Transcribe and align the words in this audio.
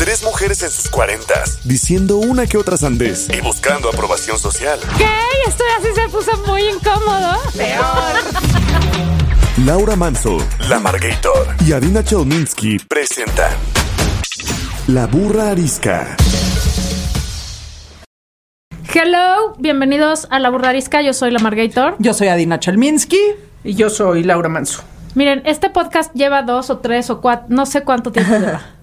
Tres 0.00 0.24
mujeres 0.24 0.62
en 0.62 0.70
sus 0.70 0.88
cuarentas, 0.88 1.60
diciendo 1.62 2.16
una 2.16 2.46
que 2.46 2.56
otra 2.56 2.78
sandez 2.78 3.28
y 3.28 3.38
buscando 3.42 3.90
aprobación 3.90 4.38
social. 4.38 4.80
¿Qué? 4.96 5.04
Esto 5.46 5.62
así 5.78 5.88
se 5.94 6.08
puso 6.08 6.30
muy 6.46 6.62
incómodo. 6.62 7.36
Laura 9.66 9.96
Manso, 9.96 10.38
La 10.70 10.80
Margator 10.80 11.48
y 11.66 11.72
Adina 11.72 12.02
Chelminsky 12.02 12.78
presentan 12.88 13.52
La 14.86 15.06
Burra 15.06 15.50
Arisca. 15.50 16.16
Hello, 18.94 19.54
bienvenidos 19.58 20.28
a 20.30 20.38
La 20.38 20.48
Burrarisca. 20.48 21.02
Yo 21.02 21.12
soy 21.12 21.30
la 21.30 21.40
Margator. 21.40 21.96
Yo 21.98 22.14
soy 22.14 22.28
Adina 22.28 22.58
Chelminsky. 22.58 23.20
Y 23.64 23.74
yo 23.74 23.90
soy 23.90 24.24
Laura 24.24 24.48
Manso. 24.48 24.82
Miren, 25.14 25.42
este 25.44 25.68
podcast 25.68 26.14
lleva 26.14 26.42
dos 26.42 26.70
o 26.70 26.78
tres 26.78 27.10
o 27.10 27.20
cuatro, 27.20 27.48
no 27.50 27.66
sé 27.66 27.82
cuánto 27.82 28.12
tiempo 28.12 28.32
lleva. 28.32 28.62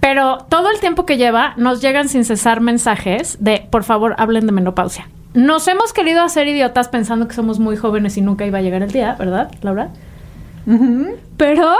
Pero 0.00 0.38
todo 0.48 0.70
el 0.70 0.80
tiempo 0.80 1.06
que 1.06 1.16
lleva 1.16 1.54
nos 1.56 1.80
llegan 1.80 2.08
sin 2.08 2.24
cesar 2.24 2.60
mensajes 2.60 3.36
de, 3.40 3.66
por 3.70 3.84
favor, 3.84 4.14
hablen 4.18 4.46
de 4.46 4.52
menopausia. 4.52 5.08
Nos 5.34 5.68
hemos 5.68 5.92
querido 5.92 6.22
hacer 6.22 6.48
idiotas 6.48 6.88
pensando 6.88 7.28
que 7.28 7.34
somos 7.34 7.58
muy 7.58 7.76
jóvenes 7.76 8.16
y 8.16 8.22
nunca 8.22 8.46
iba 8.46 8.58
a 8.58 8.62
llegar 8.62 8.82
el 8.82 8.90
día, 8.90 9.14
¿verdad, 9.18 9.50
Laura? 9.62 9.90
Pero 11.36 11.74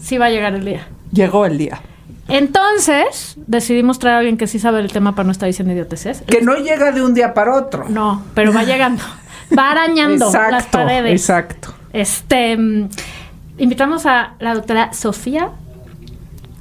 sí 0.00 0.18
va 0.18 0.26
a 0.26 0.30
llegar 0.30 0.54
el 0.54 0.64
día. 0.64 0.86
Llegó 1.12 1.46
el 1.46 1.58
día. 1.58 1.80
Entonces, 2.28 3.34
decidimos 3.46 3.98
traer 3.98 4.16
a 4.16 4.18
alguien 4.18 4.36
que 4.36 4.46
sí 4.46 4.58
sabe 4.58 4.80
el 4.80 4.92
tema 4.92 5.14
para 5.14 5.26
no 5.26 5.32
estar 5.32 5.48
diciendo 5.48 5.74
idioteces. 5.74 6.22
Que 6.26 6.42
no 6.42 6.54
llega 6.56 6.92
de 6.92 7.02
un 7.02 7.12
día 7.12 7.34
para 7.34 7.56
otro. 7.56 7.86
No, 7.88 8.22
pero 8.34 8.52
va 8.52 8.62
llegando. 8.64 9.02
Va 9.56 9.72
arañando 9.72 10.26
exacto, 10.26 10.52
las 10.52 10.66
paredes. 10.66 11.12
Exacto. 11.12 11.74
Este, 11.92 12.56
mm, 12.56 12.88
invitamos 13.58 14.06
a 14.06 14.34
la 14.38 14.54
doctora 14.54 14.92
Sofía 14.92 15.50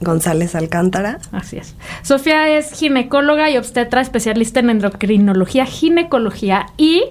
González 0.01 0.55
Alcántara. 0.55 1.19
Así 1.31 1.57
es. 1.57 1.75
Sofía 2.03 2.49
es 2.57 2.71
ginecóloga 2.71 3.49
y 3.49 3.57
obstetra 3.57 4.01
especialista 4.01 4.59
en 4.59 4.69
endocrinología, 4.69 5.65
ginecología 5.65 6.67
y 6.77 7.03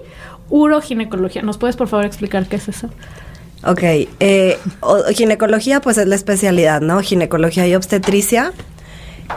uroginecología. 0.49 1.41
¿Nos 1.43 1.57
puedes 1.57 1.75
por 1.75 1.87
favor 1.87 2.05
explicar 2.05 2.47
qué 2.47 2.55
es 2.55 2.67
eso? 2.67 2.89
Ok, 3.65 3.81
eh, 4.19 4.57
o- 4.79 5.03
ginecología 5.13 5.81
pues 5.81 5.97
es 5.97 6.07
la 6.07 6.15
especialidad, 6.15 6.81
¿no? 6.81 6.99
Ginecología 7.01 7.67
y 7.67 7.75
obstetricia. 7.75 8.53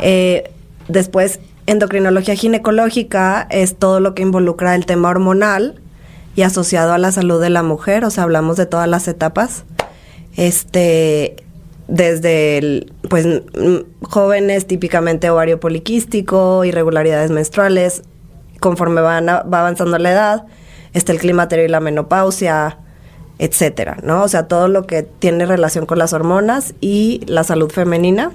Eh, 0.01 0.51
después, 0.89 1.41
endocrinología 1.67 2.35
ginecológica 2.35 3.47
es 3.51 3.77
todo 3.77 4.01
lo 4.01 4.15
que 4.15 4.23
involucra 4.23 4.75
el 4.75 4.87
tema 4.87 5.11
hormonal 5.11 5.81
y 6.35 6.43
asociado 6.43 6.93
a 6.95 6.99
la 6.99 7.13
salud 7.13 7.41
de 7.43 7.51
la 7.51 7.63
mujer, 7.63 8.05
o 8.07 8.11
sea, 8.11 8.25
hablamos 8.25 8.57
de 8.57 8.65
todas 8.67 8.89
las 8.89 9.07
etapas. 9.07 9.65
Este, 10.37 11.37
desde 11.93 12.57
el, 12.57 12.93
pues, 13.11 13.27
mm, 13.27 14.05
jóvenes, 14.09 14.67
típicamente 14.67 15.29
ovario 15.29 15.61
poliquístico, 15.61 16.65
irregularidades 16.65 17.31
menstruales, 17.31 18.03
conforme 18.61 19.03
van 19.03 19.29
a- 19.29 19.43
va 19.43 19.61
avanzando 19.61 19.99
la 19.99 20.11
edad, 20.11 20.47
está 20.95 21.13
el 21.13 21.19
climaterio 21.19 21.67
y 21.67 21.69
la 21.69 21.81
menopausia, 21.81 22.79
etcétera, 23.39 23.99
¿no? 24.03 24.23
O 24.23 24.29
sea, 24.29 24.49
todo 24.49 24.69
lo 24.69 24.87
que 24.87 25.03
tiene 25.03 25.45
relación 25.45 25.85
con 25.85 25.99
las 25.99 26.15
hormonas 26.15 26.73
y 26.81 27.21
la 27.27 27.45
salud 27.45 27.71
femenina. 27.71 28.31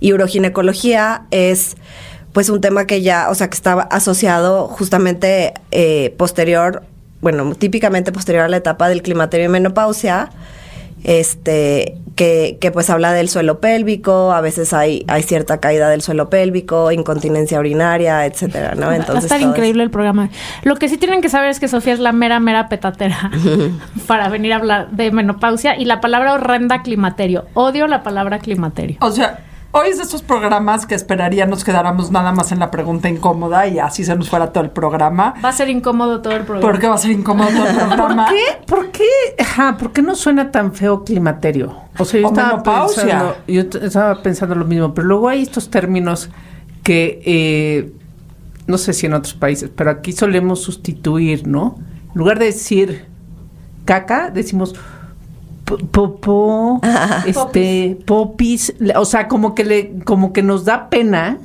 Y 0.00 0.14
uroginecología 0.14 1.26
es 1.30 1.76
pues 2.32 2.48
un 2.48 2.62
tema 2.62 2.86
que 2.86 3.02
ya, 3.02 3.28
o 3.28 3.34
sea, 3.34 3.50
que 3.50 3.54
estaba 3.56 3.82
asociado 3.82 4.66
justamente 4.68 5.52
eh, 5.70 6.14
posterior, 6.16 6.82
bueno, 7.20 7.54
típicamente 7.54 8.10
posterior 8.10 8.44
a 8.44 8.48
la 8.48 8.56
etapa 8.56 8.88
del 8.88 9.02
climaterio 9.02 9.46
y 9.46 9.48
menopausia, 9.50 10.30
este, 11.04 11.98
que, 12.16 12.58
que 12.60 12.70
pues 12.70 12.90
habla 12.90 13.12
del 13.12 13.28
suelo 13.28 13.60
pélvico, 13.60 14.32
a 14.32 14.40
veces 14.40 14.72
hay, 14.72 15.04
hay 15.08 15.22
cierta 15.22 15.58
caída 15.60 15.88
del 15.88 16.02
suelo 16.02 16.30
pélvico, 16.30 16.92
incontinencia 16.92 17.58
urinaria, 17.58 18.26
etcétera, 18.26 18.74
¿no? 18.74 18.86
Va 18.86 18.92
a 18.92 18.96
Entonces 18.96 19.24
estar 19.24 19.40
increíble 19.40 19.82
el 19.82 19.90
programa. 19.90 20.30
Lo 20.62 20.76
que 20.76 20.88
sí 20.88 20.96
tienen 20.96 21.20
que 21.20 21.28
saber 21.28 21.50
es 21.50 21.60
que 21.60 21.68
Sofía 21.68 21.92
es 21.92 22.00
la 22.00 22.12
mera, 22.12 22.40
mera 22.40 22.68
petatera 22.68 23.30
para 24.06 24.28
venir 24.28 24.52
a 24.52 24.56
hablar 24.56 24.90
de 24.90 25.10
menopausia 25.10 25.76
y 25.78 25.84
la 25.84 26.00
palabra 26.00 26.34
horrenda 26.34 26.82
climaterio. 26.82 27.46
Odio 27.54 27.86
la 27.86 28.02
palabra 28.02 28.38
climaterio. 28.38 28.96
O 29.00 29.10
sea, 29.10 29.40
hoy 29.72 29.88
es 29.88 29.96
de 29.96 30.04
estos 30.04 30.22
programas 30.22 30.86
que 30.86 30.94
esperaría 30.94 31.46
nos 31.46 31.64
quedáramos 31.64 32.10
nada 32.10 32.32
más 32.32 32.52
en 32.52 32.58
la 32.58 32.70
pregunta 32.70 33.08
incómoda 33.08 33.66
y 33.66 33.78
así 33.78 34.04
se 34.04 34.14
nos 34.14 34.30
fuera 34.30 34.52
todo 34.52 34.62
el 34.64 34.70
programa. 34.70 35.34
Va 35.44 35.48
a 35.48 35.52
ser 35.52 35.68
incómodo 35.68 36.20
todo 36.20 36.34
el 36.34 36.44
programa. 36.44 36.72
Porque 36.72 36.86
va 36.86 36.94
a 36.94 36.98
ser 36.98 37.10
incómodo 37.10 37.48
todo 37.48 37.66
el 37.66 37.74
programa. 37.74 38.26
¿Por 38.26 38.34
qué? 38.34 38.66
¿Por 38.66 38.90
qué? 38.90 39.04
Ajá, 39.38 39.76
¿por 39.76 39.92
qué 39.92 40.02
no 40.02 40.14
suena 40.14 40.50
tan 40.50 40.72
feo 40.72 41.04
climaterio? 41.04 41.74
O 41.98 42.04
sea, 42.04 42.20
yo 42.20 42.28
O 42.28 42.30
estaba 42.30 42.62
pensando, 42.62 43.36
yo 43.48 43.60
estaba 43.60 44.22
pensando 44.22 44.54
lo 44.54 44.64
mismo, 44.64 44.94
pero 44.94 45.08
luego 45.08 45.28
hay 45.28 45.42
estos 45.42 45.70
términos 45.70 46.30
que 46.82 47.22
eh, 47.24 47.92
no 48.66 48.78
sé 48.78 48.92
si 48.92 49.06
en 49.06 49.14
otros 49.14 49.34
países, 49.34 49.70
pero 49.74 49.90
aquí 49.90 50.12
solemos 50.12 50.62
sustituir, 50.62 51.46
¿no? 51.46 51.76
En 52.12 52.18
lugar 52.18 52.38
de 52.38 52.46
decir 52.46 53.06
caca, 53.84 54.30
decimos 54.30 54.74
po- 55.78 55.86
popó, 56.18 56.80
este, 57.26 57.98
popis, 58.06 58.74
le- 58.78 58.96
o 58.96 59.04
sea, 59.04 59.28
como 59.28 59.54
que 59.54 59.64
le, 59.64 59.98
como 60.04 60.32
que 60.32 60.42
nos 60.42 60.64
da 60.64 60.88
pena 60.90 61.38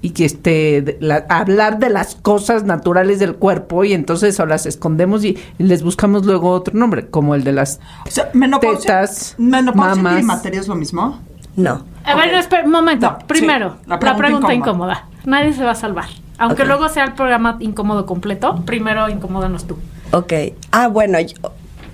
y 0.00 0.10
que 0.10 0.24
este 0.24 0.96
la- 1.00 1.24
hablar 1.28 1.78
de 1.80 1.90
las 1.90 2.14
cosas 2.14 2.64
naturales 2.64 3.18
del 3.18 3.34
cuerpo 3.34 3.84
y 3.84 3.92
entonces 3.92 4.38
o 4.40 4.46
las 4.46 4.64
escondemos 4.66 5.24
y, 5.24 5.36
y 5.58 5.62
les 5.64 5.82
buscamos 5.82 6.24
luego 6.24 6.50
otro 6.50 6.74
nombre, 6.74 7.06
como 7.08 7.34
el 7.34 7.42
de 7.44 7.52
las 7.52 7.80
O 8.06 8.10
sea, 8.10 8.30
menopausia, 8.34 9.00
Tetas, 9.00 9.34
menopausia 9.38 9.94
mamas. 10.02 10.12
y 10.12 10.16
climaterio 10.18 10.60
es 10.60 10.68
lo 10.68 10.74
mismo. 10.76 11.18
No. 11.56 11.82
A 12.04 12.14
ver, 12.14 12.30
no, 12.32 12.38
espera, 12.38 12.64
un 12.64 12.70
momento. 12.70 13.10
No, 13.10 13.26
Primero, 13.26 13.70
sí, 13.82 13.88
la 13.90 13.98
la 14.00 14.16
pregunta, 14.16 14.54
incómoda. 14.54 15.06
Nadie 15.24 15.52
se 15.52 15.64
va 15.64 15.72
a 15.72 15.74
salvar. 15.74 16.06
Aunque 16.38 16.64
luego 16.64 16.88
sea 16.88 17.02
el 17.02 17.14
programa 17.14 17.56
incómodo 17.58 18.06
completo, 18.06 18.62
primero 18.64 19.08
incomódanos 19.08 19.66
tú. 19.66 19.76
Ok. 20.12 20.32
Ah, 20.70 20.86
bueno, 20.86 21.18
yo- 21.18 21.34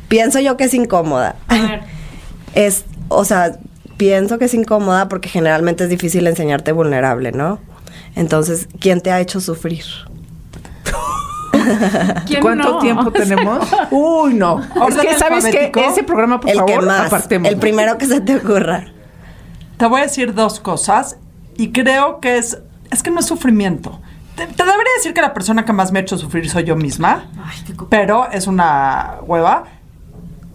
pienso 0.08 0.40
yo 0.40 0.56
que 0.56 0.64
es 0.64 0.74
incómoda. 0.74 1.36
A 1.48 1.54
ver. 1.54 1.80
Es, 2.54 2.84
o 3.08 3.24
sea, 3.24 3.58
pienso 3.96 4.38
que 4.38 4.44
es 4.44 4.54
incómoda 4.54 5.08
porque 5.08 5.28
generalmente 5.28 5.82
es 5.82 5.90
difícil 5.90 6.24
enseñarte 6.28 6.70
vulnerable, 6.70 7.32
¿no? 7.32 7.58
Entonces, 8.14 8.68
¿quién 8.78 9.00
te 9.00 9.10
ha 9.10 9.20
hecho 9.20 9.40
sufrir? 9.40 9.82
¿Quién 12.26 12.42
¿Cuánto 12.42 12.74
no? 12.74 12.78
tiempo 12.78 13.02
O 13.08 13.10
sea, 13.10 13.24
tenemos? 13.24 13.68
Uy, 13.90 14.34
no. 14.34 14.60
es 14.60 14.76
¿Orden 14.76 15.00
que 15.00 15.18
sabes 15.18 15.44
que 15.46 15.72
ese 15.74 16.02
programa, 16.02 16.40
por 16.40 16.50
el 16.50 16.58
favor, 16.58 16.80
que 16.80 16.86
más. 16.86 17.06
apartemos. 17.06 17.50
El 17.50 17.58
primero 17.58 17.98
que 17.98 18.06
se 18.06 18.20
te 18.20 18.36
ocurra. 18.36 18.84
Te 19.76 19.86
voy 19.86 20.00
a 20.00 20.04
decir 20.04 20.34
dos 20.34 20.60
cosas 20.60 21.16
y 21.56 21.72
creo 21.72 22.20
que 22.20 22.38
es, 22.38 22.58
es 22.90 23.02
que 23.02 23.10
no 23.10 23.20
es 23.20 23.26
sufrimiento. 23.26 24.00
Te, 24.36 24.46
te 24.46 24.62
debería 24.64 24.92
decir 24.96 25.14
que 25.14 25.20
la 25.20 25.34
persona 25.34 25.64
que 25.64 25.72
más 25.72 25.92
me 25.92 26.00
ha 26.00 26.02
hecho 26.02 26.18
sufrir 26.18 26.48
soy 26.48 26.64
yo 26.64 26.76
misma, 26.76 27.28
Ay, 27.44 27.74
pero 27.88 28.30
es 28.30 28.46
una 28.46 29.16
hueva. 29.22 29.64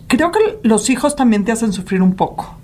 Creo 0.10 0.32
que 0.32 0.60
los 0.64 0.90
hijos 0.90 1.16
también 1.16 1.46
te 1.46 1.52
hacen 1.54 1.72
sufrir 1.72 2.02
un 2.02 2.16
poco. 2.16 2.56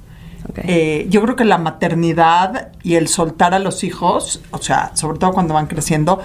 Eh, 0.58 1.08
yo 1.10 1.22
creo 1.22 1.36
que 1.36 1.46
la 1.46 1.58
maternidad 1.58 2.70
y 2.84 2.96
el 2.96 3.08
soltar 3.08 3.54
a 3.54 3.60
los 3.60 3.84
hijos, 3.84 4.42
o 4.52 4.58
sea, 4.58 4.92
sobre 4.96 5.18
todo 5.20 5.32
cuando 5.32 5.54
van 5.54 5.68
creciendo, 5.68 6.20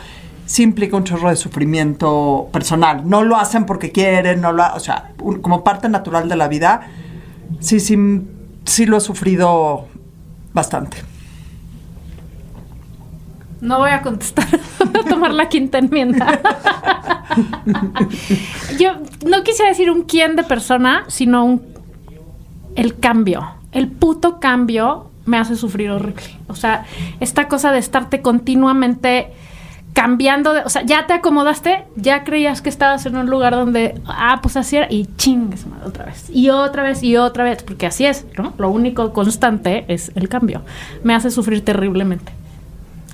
sí 0.47 0.62
implica 0.62 0.97
un 0.97 1.04
chorro 1.04 1.28
de 1.30 1.36
sufrimiento 1.36 2.48
personal. 2.53 3.09
No 3.09 3.22
lo 3.22 3.36
hacen 3.36 3.65
porque 3.65 3.92
quieren, 3.92 4.41
no 4.41 4.53
lo, 4.53 4.62
ha- 4.65 4.74
o 4.74 4.80
sea, 4.80 5.12
un- 5.22 5.41
como 5.41 5.62
parte 5.62 5.89
natural 5.89 6.28
de 6.28 6.36
la 6.36 6.48
vida, 6.48 6.89
sí, 7.60 7.80
sí, 7.80 7.97
sí 8.65 8.86
lo 8.86 8.97
he 8.97 9.00
sufrido 9.00 9.86
bastante. 10.53 10.98
No 13.60 13.78
voy 13.78 13.91
a 13.91 14.03
contestar. 14.03 14.47
Voy 14.78 15.03
a 15.04 15.09
tomar 15.09 15.34
la 15.34 15.48
quinta 15.48 15.78
enmienda. 15.78 16.39
Yo 18.78 18.95
no 19.27 19.42
quisiera 19.42 19.71
decir 19.71 19.91
un 19.91 20.03
quién 20.03 20.36
de 20.36 20.42
persona, 20.42 21.04
sino 21.09 21.45
un 21.45 21.62
el 22.74 22.98
cambio. 22.98 23.47
El 23.72 23.89
puto 23.89 24.41
cambio 24.41 25.10
me 25.27 25.36
hace 25.36 25.57
sufrir 25.57 25.91
horrible. 25.91 26.39
O 26.48 26.54
sea, 26.54 26.86
esta 27.21 27.48
cosa 27.48 27.72
de 27.72 27.78
estarte 27.78 28.22
continuamente 28.22 29.33
cambiando 29.92 30.53
o 30.65 30.68
sea, 30.68 30.83
ya 30.83 31.07
te 31.07 31.15
acomodaste, 31.15 31.84
ya 31.97 32.24
creías 32.24 32.62
que 32.62 32.68
estabas 32.68 33.07
en 33.07 33.16
un 33.16 33.28
lugar 33.28 33.54
donde, 33.54 34.01
ah, 34.07 34.39
pues 34.41 34.57
así 34.57 34.77
era, 34.77 34.86
y 34.89 35.07
chingues 35.16 35.66
otra 35.84 36.04
vez, 36.04 36.30
y 36.33 36.51
otra 36.51 36.83
vez, 36.83 37.03
y 37.03 37.16
otra 37.16 37.45
vez, 37.45 37.62
porque 37.62 37.86
así 37.86 38.07
es, 38.07 38.27
¿no? 38.36 38.54
Lo 38.59 38.71
único 38.71 39.12
constante 39.12 39.84
es 39.89 40.12
el 40.15 40.28
cambio. 40.28 40.62
Me 41.03 41.15
hace 41.15 41.30
sufrir 41.30 41.65
terriblemente. 41.65 42.33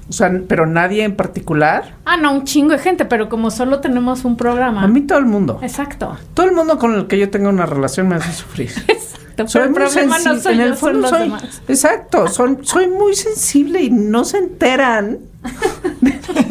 O 0.08 0.12
sea, 0.12 0.30
pero 0.48 0.66
nadie 0.66 1.02
en 1.02 1.16
particular. 1.16 1.96
Ah, 2.04 2.16
no, 2.16 2.32
un 2.32 2.44
chingo 2.44 2.70
de 2.72 2.78
gente, 2.78 3.04
pero 3.06 3.28
como 3.28 3.50
solo 3.50 3.80
tenemos 3.80 4.24
un 4.24 4.36
programa. 4.36 4.84
A 4.84 4.86
mí 4.86 5.00
todo 5.00 5.18
el 5.18 5.26
mundo. 5.26 5.58
Exacto. 5.62 6.16
Todo 6.34 6.46
el 6.46 6.54
mundo 6.54 6.78
con 6.78 6.94
el 6.94 7.08
que 7.08 7.18
yo 7.18 7.28
tenga 7.28 7.48
una 7.48 7.66
relación 7.66 8.06
me 8.08 8.14
hace 8.14 8.32
sufrir. 8.32 8.70
Exacto. 8.88 9.48
Soy 9.48 9.52
Pero 9.52 9.64
el 9.64 9.70
muy 9.70 9.78
problema 9.80 10.18
no 10.20 10.40
soy 10.40 10.54
en 10.54 10.60
el 10.60 10.68
yo, 10.70 10.76
son 10.76 10.78
fondo 10.78 11.00
los 11.00 11.10
soy- 11.10 11.20
demás. 11.20 11.62
Exacto, 11.68 12.28
son, 12.28 12.64
soy 12.64 12.88
muy 12.88 13.14
sensible 13.14 13.82
y 13.82 13.90
no 13.90 14.24
se 14.24 14.38
enteran 14.38 15.18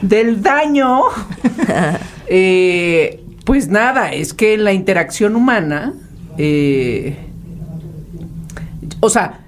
del 0.00 0.42
daño. 0.42 1.02
Eh, 2.26 3.24
pues 3.44 3.68
nada, 3.68 4.12
es 4.12 4.34
que 4.34 4.56
la 4.58 4.72
interacción 4.72 5.36
humana, 5.36 5.94
eh, 6.36 7.16
o 9.00 9.08
sea, 9.10 9.40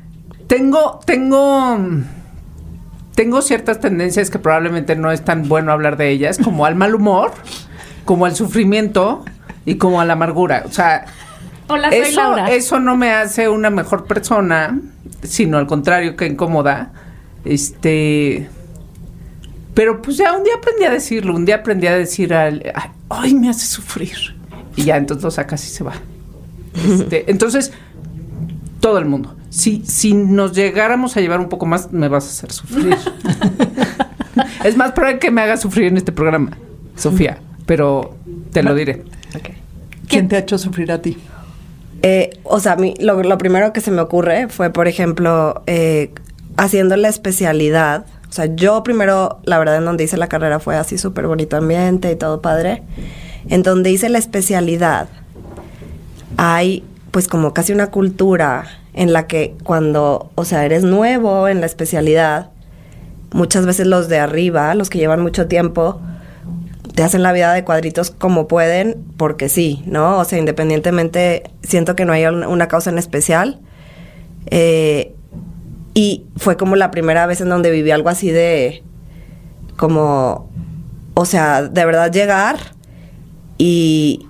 tengo, 0.46 1.00
tengo, 1.06 1.78
tengo 3.14 3.42
ciertas 3.42 3.80
tendencias 3.80 4.30
que 4.30 4.38
probablemente 4.38 4.96
no 4.96 5.10
es 5.12 5.24
tan 5.24 5.48
bueno 5.48 5.72
hablar 5.72 5.96
de 5.96 6.10
ellas, 6.10 6.38
como 6.38 6.66
al 6.66 6.74
mal 6.74 6.94
humor, 6.94 7.32
como 8.04 8.26
al 8.26 8.34
sufrimiento 8.34 9.24
y 9.64 9.76
como 9.76 10.00
a 10.00 10.04
la 10.04 10.14
amargura. 10.14 10.64
O 10.66 10.72
sea, 10.72 11.06
Hola, 11.68 11.90
soy 11.90 11.98
eso, 11.98 12.20
Laura. 12.20 12.50
eso 12.50 12.80
no 12.80 12.96
me 12.96 13.12
hace 13.12 13.48
una 13.48 13.70
mejor 13.70 14.06
persona, 14.06 14.80
sino 15.22 15.58
al 15.58 15.66
contrario 15.66 16.16
que 16.16 16.26
incomoda. 16.26 16.92
Este. 17.44 18.48
Pero 19.74 20.02
pues 20.02 20.16
ya 20.16 20.36
un 20.36 20.42
día 20.42 20.54
aprendí 20.56 20.84
a 20.84 20.90
decirlo, 20.90 21.34
un 21.34 21.44
día 21.44 21.56
aprendí 21.56 21.86
a 21.86 21.96
decir 21.96 22.34
al, 22.34 22.72
ay, 23.08 23.34
me 23.34 23.48
hace 23.48 23.66
sufrir. 23.66 24.36
Y 24.76 24.84
ya 24.84 24.96
entonces 24.96 25.22
lo 25.22 25.30
sacas 25.30 25.64
y 25.64 25.68
se 25.68 25.84
va. 25.84 25.92
Este, 26.74 27.30
entonces, 27.30 27.72
todo 28.80 28.98
el 28.98 29.04
mundo. 29.04 29.36
Si, 29.50 29.84
si 29.84 30.14
nos 30.14 30.52
llegáramos 30.52 31.16
a 31.16 31.20
llevar 31.20 31.40
un 31.40 31.48
poco 31.48 31.66
más, 31.66 31.92
me 31.92 32.08
vas 32.08 32.26
a 32.26 32.30
hacer 32.30 32.52
sufrir. 32.52 32.96
es 34.64 34.76
más 34.76 34.92
probable 34.92 35.18
que 35.18 35.30
me 35.30 35.42
hagas 35.42 35.60
sufrir 35.60 35.86
en 35.86 35.96
este 35.96 36.12
programa, 36.12 36.56
Sofía, 36.96 37.38
pero 37.66 38.16
te 38.52 38.62
lo 38.62 38.74
diré. 38.74 39.04
¿Quién 40.08 40.28
te 40.28 40.36
ha 40.36 40.38
hecho 40.40 40.58
sufrir 40.58 40.90
a 40.90 41.00
ti? 41.00 41.16
Eh, 42.02 42.30
o 42.42 42.60
sea, 42.60 42.72
a 42.72 42.76
mí 42.76 42.94
lo, 42.98 43.22
lo 43.22 43.38
primero 43.38 43.72
que 43.72 43.80
se 43.80 43.90
me 43.90 44.00
ocurre 44.00 44.48
fue, 44.48 44.70
por 44.70 44.88
ejemplo, 44.88 45.62
eh, 45.66 46.12
haciendo 46.56 46.96
la 46.96 47.08
especialidad. 47.08 48.06
O 48.28 48.32
sea, 48.32 48.46
yo 48.46 48.82
primero, 48.82 49.40
la 49.44 49.58
verdad, 49.58 49.76
en 49.76 49.84
donde 49.84 50.04
hice 50.04 50.16
la 50.16 50.28
carrera 50.28 50.58
fue 50.60 50.76
así 50.76 50.98
súper 50.98 51.26
bonito 51.26 51.56
ambiente 51.56 52.10
y 52.10 52.16
todo 52.16 52.40
padre. 52.40 52.82
En 53.48 53.62
donde 53.62 53.90
hice 53.90 54.08
la 54.08 54.18
especialidad, 54.18 55.08
hay 56.36 56.84
pues 57.10 57.28
como 57.28 57.52
casi 57.54 57.72
una 57.72 57.88
cultura 57.88 58.64
en 58.94 59.12
la 59.12 59.26
que 59.26 59.54
cuando, 59.64 60.30
o 60.34 60.44
sea, 60.44 60.64
eres 60.64 60.84
nuevo 60.84 61.48
en 61.48 61.60
la 61.60 61.66
especialidad, 61.66 62.50
muchas 63.32 63.66
veces 63.66 63.86
los 63.86 64.08
de 64.08 64.18
arriba, 64.18 64.74
los 64.74 64.90
que 64.90 64.98
llevan 64.98 65.20
mucho 65.22 65.46
tiempo, 65.46 66.00
te 66.94 67.02
hacen 67.04 67.22
la 67.22 67.32
vida 67.32 67.52
de 67.52 67.64
cuadritos 67.64 68.10
como 68.10 68.48
pueden, 68.48 68.96
porque 69.16 69.48
sí, 69.48 69.82
¿no? 69.86 70.18
O 70.18 70.24
sea, 70.24 70.38
independientemente, 70.38 71.44
siento 71.62 71.94
que 71.96 72.04
no 72.04 72.12
hay 72.12 72.26
un- 72.26 72.44
una 72.44 72.68
causa 72.68 72.90
en 72.90 72.98
especial. 72.98 73.60
Eh, 74.46 75.14
y 75.94 76.24
fue 76.36 76.56
como 76.56 76.76
la 76.76 76.90
primera 76.90 77.26
vez 77.26 77.40
en 77.40 77.48
donde 77.48 77.70
viví 77.70 77.90
algo 77.90 78.08
así 78.08 78.30
de, 78.30 78.82
como, 79.76 80.50
o 81.14 81.24
sea, 81.24 81.62
de 81.62 81.84
verdad 81.84 82.10
llegar 82.12 82.56
y, 83.58 84.26
"Ho- 84.26 84.29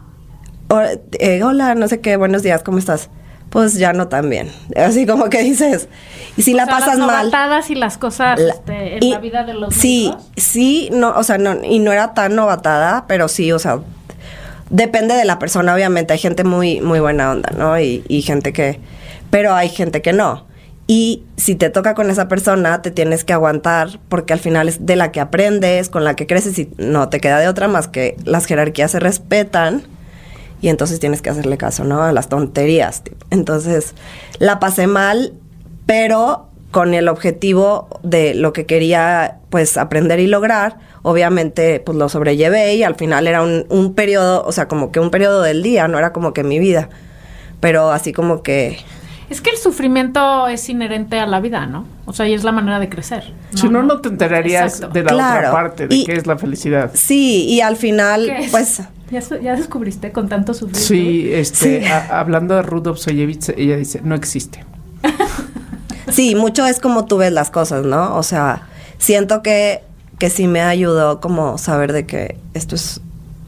eh, 1.18 1.42
hola, 1.42 1.74
no 1.74 1.88
sé 1.88 2.00
qué, 2.00 2.16
buenos 2.16 2.42
días, 2.42 2.62
¿cómo 2.62 2.78
estás? 2.78 3.08
Pues 3.50 3.74
ya 3.74 3.92
no 3.92 4.06
tan 4.08 4.30
bien. 4.30 4.50
Así 4.76 5.06
como 5.06 5.28
que 5.28 5.42
dices, 5.42 5.88
y 6.36 6.42
si 6.42 6.54
O 6.54 6.56
la 6.56 6.66
sea, 6.66 6.74
pasas 6.78 6.98
las 6.98 7.06
mal. 7.06 7.26
novatadas 7.26 7.70
y 7.70 7.74
las 7.74 7.98
cosas 7.98 8.38
La- 8.38 8.52
este, 8.54 8.96
en 8.98 9.02
y- 9.02 9.10
la 9.12 9.18
vida 9.18 9.44
de 9.44 9.54
los 9.54 9.74
Sí, 9.74 10.06
médicos. 10.14 10.30
sí, 10.36 10.88
no, 10.92 11.10
o 11.16 11.22
sea, 11.24 11.38
no, 11.38 11.56
y 11.64 11.80
no 11.80 11.92
era 11.92 12.14
tan 12.14 12.36
novatada, 12.36 13.06
pero 13.08 13.26
sí, 13.28 13.50
o 13.50 13.58
sea, 13.58 13.80
depende 14.70 15.14
de 15.14 15.24
la 15.24 15.38
persona, 15.40 15.74
obviamente. 15.74 16.12
Hay 16.12 16.20
gente 16.20 16.44
muy, 16.44 16.80
muy 16.80 17.00
buena 17.00 17.32
onda, 17.32 17.50
¿no? 17.56 17.78
Y, 17.80 18.04
y 18.06 18.22
gente 18.22 18.52
que, 18.52 18.78
pero 19.30 19.54
hay 19.54 19.68
gente 19.68 20.00
que 20.02 20.12
no. 20.12 20.46
Y 20.86 21.24
si 21.36 21.54
te 21.56 21.70
toca 21.70 21.94
con 21.94 22.10
esa 22.10 22.26
persona, 22.28 22.82
te 22.82 22.90
tienes 22.92 23.24
que 23.24 23.32
aguantar, 23.32 23.98
porque 24.08 24.32
al 24.32 24.40
final 24.40 24.68
es 24.68 24.86
de 24.86 24.94
la 24.96 25.10
que 25.12 25.20
aprendes, 25.20 25.88
con 25.88 26.04
la 26.04 26.14
que 26.14 26.26
creces, 26.28 26.56
y 26.58 26.70
no 26.78 27.08
te 27.08 27.20
queda 27.20 27.38
de 27.40 27.48
otra 27.48 27.66
más 27.68 27.88
que 27.88 28.16
las 28.24 28.46
jerarquías 28.46 28.92
se 28.92 29.00
respetan. 29.00 29.82
Y 30.60 30.68
entonces 30.68 31.00
tienes 31.00 31.22
que 31.22 31.30
hacerle 31.30 31.56
caso, 31.56 31.84
¿no? 31.84 32.02
A 32.02 32.12
las 32.12 32.28
tonterías. 32.28 33.02
Entonces, 33.30 33.94
la 34.38 34.60
pasé 34.60 34.86
mal, 34.86 35.32
pero 35.86 36.46
con 36.70 36.94
el 36.94 37.08
objetivo 37.08 37.88
de 38.02 38.34
lo 38.34 38.52
que 38.52 38.66
quería, 38.66 39.38
pues, 39.50 39.76
aprender 39.76 40.20
y 40.20 40.26
lograr. 40.26 40.78
Obviamente, 41.02 41.80
pues, 41.80 41.96
lo 41.96 42.08
sobrellevé 42.08 42.74
y 42.74 42.82
al 42.82 42.94
final 42.94 43.26
era 43.26 43.42
un, 43.42 43.66
un 43.70 43.94
periodo, 43.94 44.44
o 44.44 44.52
sea, 44.52 44.68
como 44.68 44.92
que 44.92 45.00
un 45.00 45.10
periodo 45.10 45.42
del 45.42 45.62
día, 45.62 45.88
no 45.88 45.98
era 45.98 46.12
como 46.12 46.32
que 46.32 46.44
mi 46.44 46.58
vida. 46.58 46.88
Pero 47.60 47.90
así 47.90 48.12
como 48.12 48.42
que... 48.42 48.78
Es 49.30 49.40
que 49.40 49.50
el 49.50 49.56
sufrimiento 49.56 50.48
es 50.48 50.68
inherente 50.68 51.18
a 51.18 51.26
la 51.26 51.40
vida, 51.40 51.64
¿no? 51.64 51.86
O 52.04 52.12
sea, 52.12 52.28
y 52.28 52.34
es 52.34 52.42
la 52.44 52.50
manera 52.52 52.78
de 52.80 52.88
crecer. 52.88 53.32
Si 53.54 53.68
no, 53.68 53.82
no 53.82 54.00
te 54.00 54.08
enterarías 54.08 54.74
Exacto. 54.74 54.92
de 54.92 55.02
la 55.04 55.12
Claro. 55.12 55.38
otra 55.38 55.52
parte, 55.52 55.86
de 55.88 55.94
Y- 55.94 56.04
qué 56.04 56.14
es 56.14 56.26
la 56.26 56.36
felicidad. 56.36 56.90
Sí, 56.94 57.46
y 57.48 57.60
al 57.60 57.76
final, 57.76 58.30
pues... 58.50 58.82
¿Ya, 59.10 59.20
ya 59.40 59.56
descubriste 59.56 60.12
con 60.12 60.28
tanto 60.28 60.52
sufrir? 60.52 60.76
Sí, 60.76 61.30
este, 61.32 61.80
Sí. 61.82 61.86
a- 61.86 62.18
hablando 62.20 62.54
de 62.56 62.62
Rudolf 62.62 62.98
Soyevitz, 62.98 63.48
ella 63.56 63.76
dice, 63.76 64.00
no 64.04 64.14
existe. 64.16 64.64
Sí, 66.10 66.34
mucho 66.34 66.66
es 66.66 66.80
como 66.80 67.04
tú 67.04 67.18
ves 67.18 67.30
las 67.32 67.50
cosas, 67.50 67.84
¿no? 67.86 68.16
O 68.16 68.22
sea, 68.24 68.62
siento 68.98 69.42
que, 69.42 69.82
que 70.18 70.28
sí 70.28 70.48
me 70.48 70.60
ayudó 70.60 71.20
como 71.20 71.56
saber 71.56 71.92
de 71.92 72.04
que 72.04 72.36
esto 72.52 72.74
es 72.74 73.00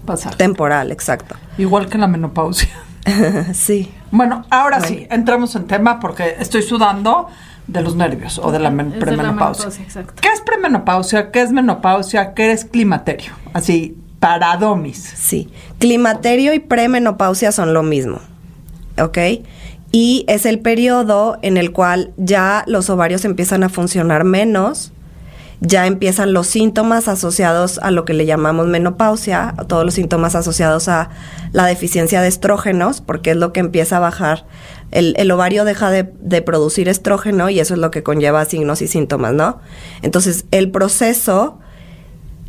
Pasar. 0.06 0.36
temporal, 0.36 0.92
exacto. 0.92 1.34
Igual 1.58 1.88
que 1.88 1.98
la 1.98 2.06
menopausia. 2.06 2.68
sí. 3.54 3.92
Bueno, 4.10 4.44
ahora 4.50 4.80
sí, 4.80 5.06
entramos 5.10 5.54
en 5.56 5.66
tema 5.66 6.00
porque 6.00 6.36
estoy 6.38 6.62
sudando 6.62 7.28
de 7.66 7.80
los 7.80 7.96
nervios 7.96 8.38
o 8.38 8.50
de 8.52 8.58
la 8.58 8.70
de 8.70 8.76
la 8.76 8.98
premenopausia. 8.98 9.66
menopausia, 9.66 9.84
exacto. 9.84 10.14
¿Qué 10.20 10.28
es 10.28 10.40
premenopausia? 10.40 11.30
¿Qué 11.30 11.42
es 11.42 11.52
menopausia? 11.52 12.34
¿Qué 12.34 12.52
es 12.52 12.64
climaterio? 12.64 13.32
Así, 13.52 13.96
para 14.18 14.56
domis. 14.56 14.98
Sí, 14.98 15.48
climaterio 15.78 16.54
y 16.54 16.58
premenopausia 16.58 17.52
son 17.52 17.74
lo 17.74 17.82
mismo, 17.82 18.18
¿ok? 18.98 19.18
Y 19.90 20.24
es 20.28 20.46
el 20.46 20.60
periodo 20.60 21.38
en 21.42 21.56
el 21.56 21.72
cual 21.72 22.12
ya 22.16 22.64
los 22.66 22.88
ovarios 22.88 23.24
empiezan 23.24 23.62
a 23.62 23.68
funcionar 23.68 24.24
menos, 24.24 24.92
ya 25.64 25.86
empiezan 25.86 26.32
los 26.32 26.48
síntomas 26.48 27.06
asociados 27.06 27.78
a 27.78 27.92
lo 27.92 28.04
que 28.04 28.14
le 28.14 28.26
llamamos 28.26 28.66
menopausia, 28.66 29.54
todos 29.68 29.84
los 29.84 29.94
síntomas 29.94 30.34
asociados 30.34 30.88
a 30.88 31.10
la 31.52 31.66
deficiencia 31.66 32.20
de 32.20 32.28
estrógenos, 32.28 33.00
porque 33.00 33.30
es 33.30 33.36
lo 33.36 33.52
que 33.52 33.60
empieza 33.60 33.98
a 33.98 34.00
bajar. 34.00 34.44
El, 34.90 35.14
el 35.16 35.30
ovario 35.30 35.64
deja 35.64 35.90
de, 35.90 36.12
de 36.20 36.42
producir 36.42 36.88
estrógeno 36.88 37.48
y 37.48 37.60
eso 37.60 37.74
es 37.74 37.80
lo 37.80 37.92
que 37.92 38.02
conlleva 38.02 38.44
signos 38.44 38.82
y 38.82 38.88
síntomas, 38.88 39.32
¿no? 39.34 39.60
Entonces, 40.02 40.46
el 40.50 40.70
proceso 40.72 41.60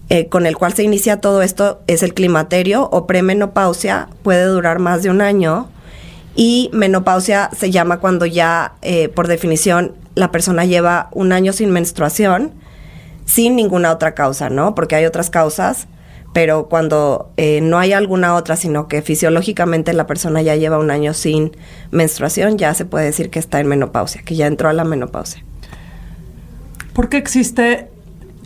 eh, 0.10 0.28
con 0.28 0.46
el 0.46 0.58
cual 0.58 0.74
se 0.74 0.84
inicia 0.84 1.22
todo 1.22 1.42
esto 1.42 1.82
es 1.88 2.04
el 2.04 2.14
climaterio 2.14 2.90
o 2.92 3.08
premenopausia, 3.08 4.10
puede 4.22 4.46
durar 4.46 4.80
más 4.80 5.02
de 5.04 5.10
un 5.10 5.22
año 5.22 5.70
y 6.36 6.70
menopausia 6.74 7.50
se 7.56 7.72
llama 7.72 8.00
cuando 8.00 8.26
ya, 8.26 8.74
eh, 8.82 9.08
por 9.10 9.28
definición, 9.28 9.94
la 10.16 10.32
persona 10.32 10.66
lleva 10.66 11.10
un 11.12 11.32
año 11.32 11.54
sin 11.54 11.72
menstruación, 11.72 12.52
sin 13.26 13.56
ninguna 13.56 13.92
otra 13.92 14.14
causa, 14.14 14.50
¿no? 14.50 14.76
Porque 14.76 14.96
hay 14.96 15.06
otras 15.06 15.30
causas, 15.30 15.88
pero 16.34 16.68
cuando 16.68 17.32
eh, 17.38 17.62
no 17.62 17.78
hay 17.78 17.94
alguna 17.94 18.36
otra, 18.36 18.56
sino 18.56 18.88
que 18.88 19.02
fisiológicamente 19.02 19.94
la 19.94 20.08
persona 20.08 20.42
ya 20.42 20.56
lleva 20.56 20.80
un 20.80 20.92
año 20.92 21.14
sin 21.14 21.56
menstruación, 21.92 22.58
ya 22.58 22.74
se 22.74 22.86
puede 22.86 23.06
decir 23.06 23.30
que 23.30 23.40
está 23.40 23.60
en 23.60 23.68
menopausia, 23.68 24.24
que 24.24 24.36
ya 24.36 24.48
entró 24.48 24.70
a 24.70 24.74
la 24.74 24.84
menopausia. 24.84 25.44
¿Por 26.94 27.10
qué 27.10 27.18
existe 27.18 27.90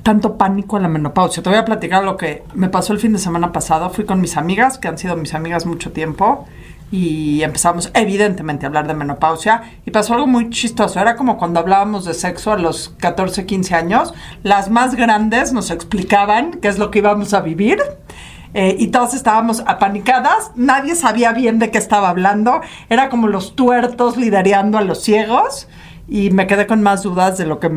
tanto 0.03 0.37
pánico 0.37 0.77
en 0.77 0.83
la 0.83 0.89
menopausia? 0.89 1.41
Te 1.41 1.49
voy 1.49 1.57
a 1.57 1.65
platicar 1.65 2.03
lo 2.03 2.17
que 2.17 2.43
me 2.53 2.69
pasó 2.69 2.93
el 2.93 2.99
fin 2.99 3.13
de 3.13 3.19
semana 3.19 3.51
pasado. 3.51 3.89
Fui 3.89 4.05
con 4.05 4.21
mis 4.21 4.37
amigas, 4.37 4.77
que 4.77 4.87
han 4.87 4.97
sido 4.97 5.15
mis 5.15 5.33
amigas 5.33 5.65
mucho 5.65 5.91
tiempo, 5.91 6.45
y 6.91 7.43
empezamos 7.43 7.91
evidentemente 7.93 8.65
a 8.65 8.67
hablar 8.67 8.87
de 8.87 8.93
menopausia 8.93 9.61
y 9.85 9.91
pasó 9.91 10.13
algo 10.13 10.27
muy 10.27 10.49
chistoso. 10.49 10.99
Era 10.99 11.15
como 11.15 11.37
cuando 11.37 11.59
hablábamos 11.59 12.05
de 12.05 12.13
sexo 12.13 12.53
a 12.53 12.57
los 12.57 12.89
14, 12.97 13.45
15 13.45 13.75
años. 13.75 14.13
Las 14.43 14.69
más 14.69 14.95
grandes 14.95 15.51
nos 15.51 15.69
explicaban 15.69 16.51
qué 16.61 16.69
es 16.69 16.79
lo 16.79 16.89
que 16.91 16.99
íbamos 16.99 17.33
a 17.33 17.41
vivir. 17.41 17.79
eh, 18.53 18.75
y 18.79 18.87
todas 18.87 19.13
estábamos 19.13 19.61
apanicadas, 19.67 20.51
nadie 20.55 20.95
sabía 20.95 21.33
bien 21.33 21.59
de 21.59 21.69
qué 21.69 21.77
estaba 21.77 22.09
hablando, 22.09 22.61
era 22.89 23.09
como 23.09 23.27
los 23.27 23.55
tuertos 23.55 24.15
lidereando 24.15 24.77
a 24.77 24.81
los 24.81 25.03
ciegos 25.03 25.67
y 26.07 26.29
me 26.31 26.47
quedé 26.47 26.65
con 26.65 26.81
más 26.81 27.03
dudas 27.03 27.37
de 27.37 27.45
lo 27.45 27.59
que 27.59 27.69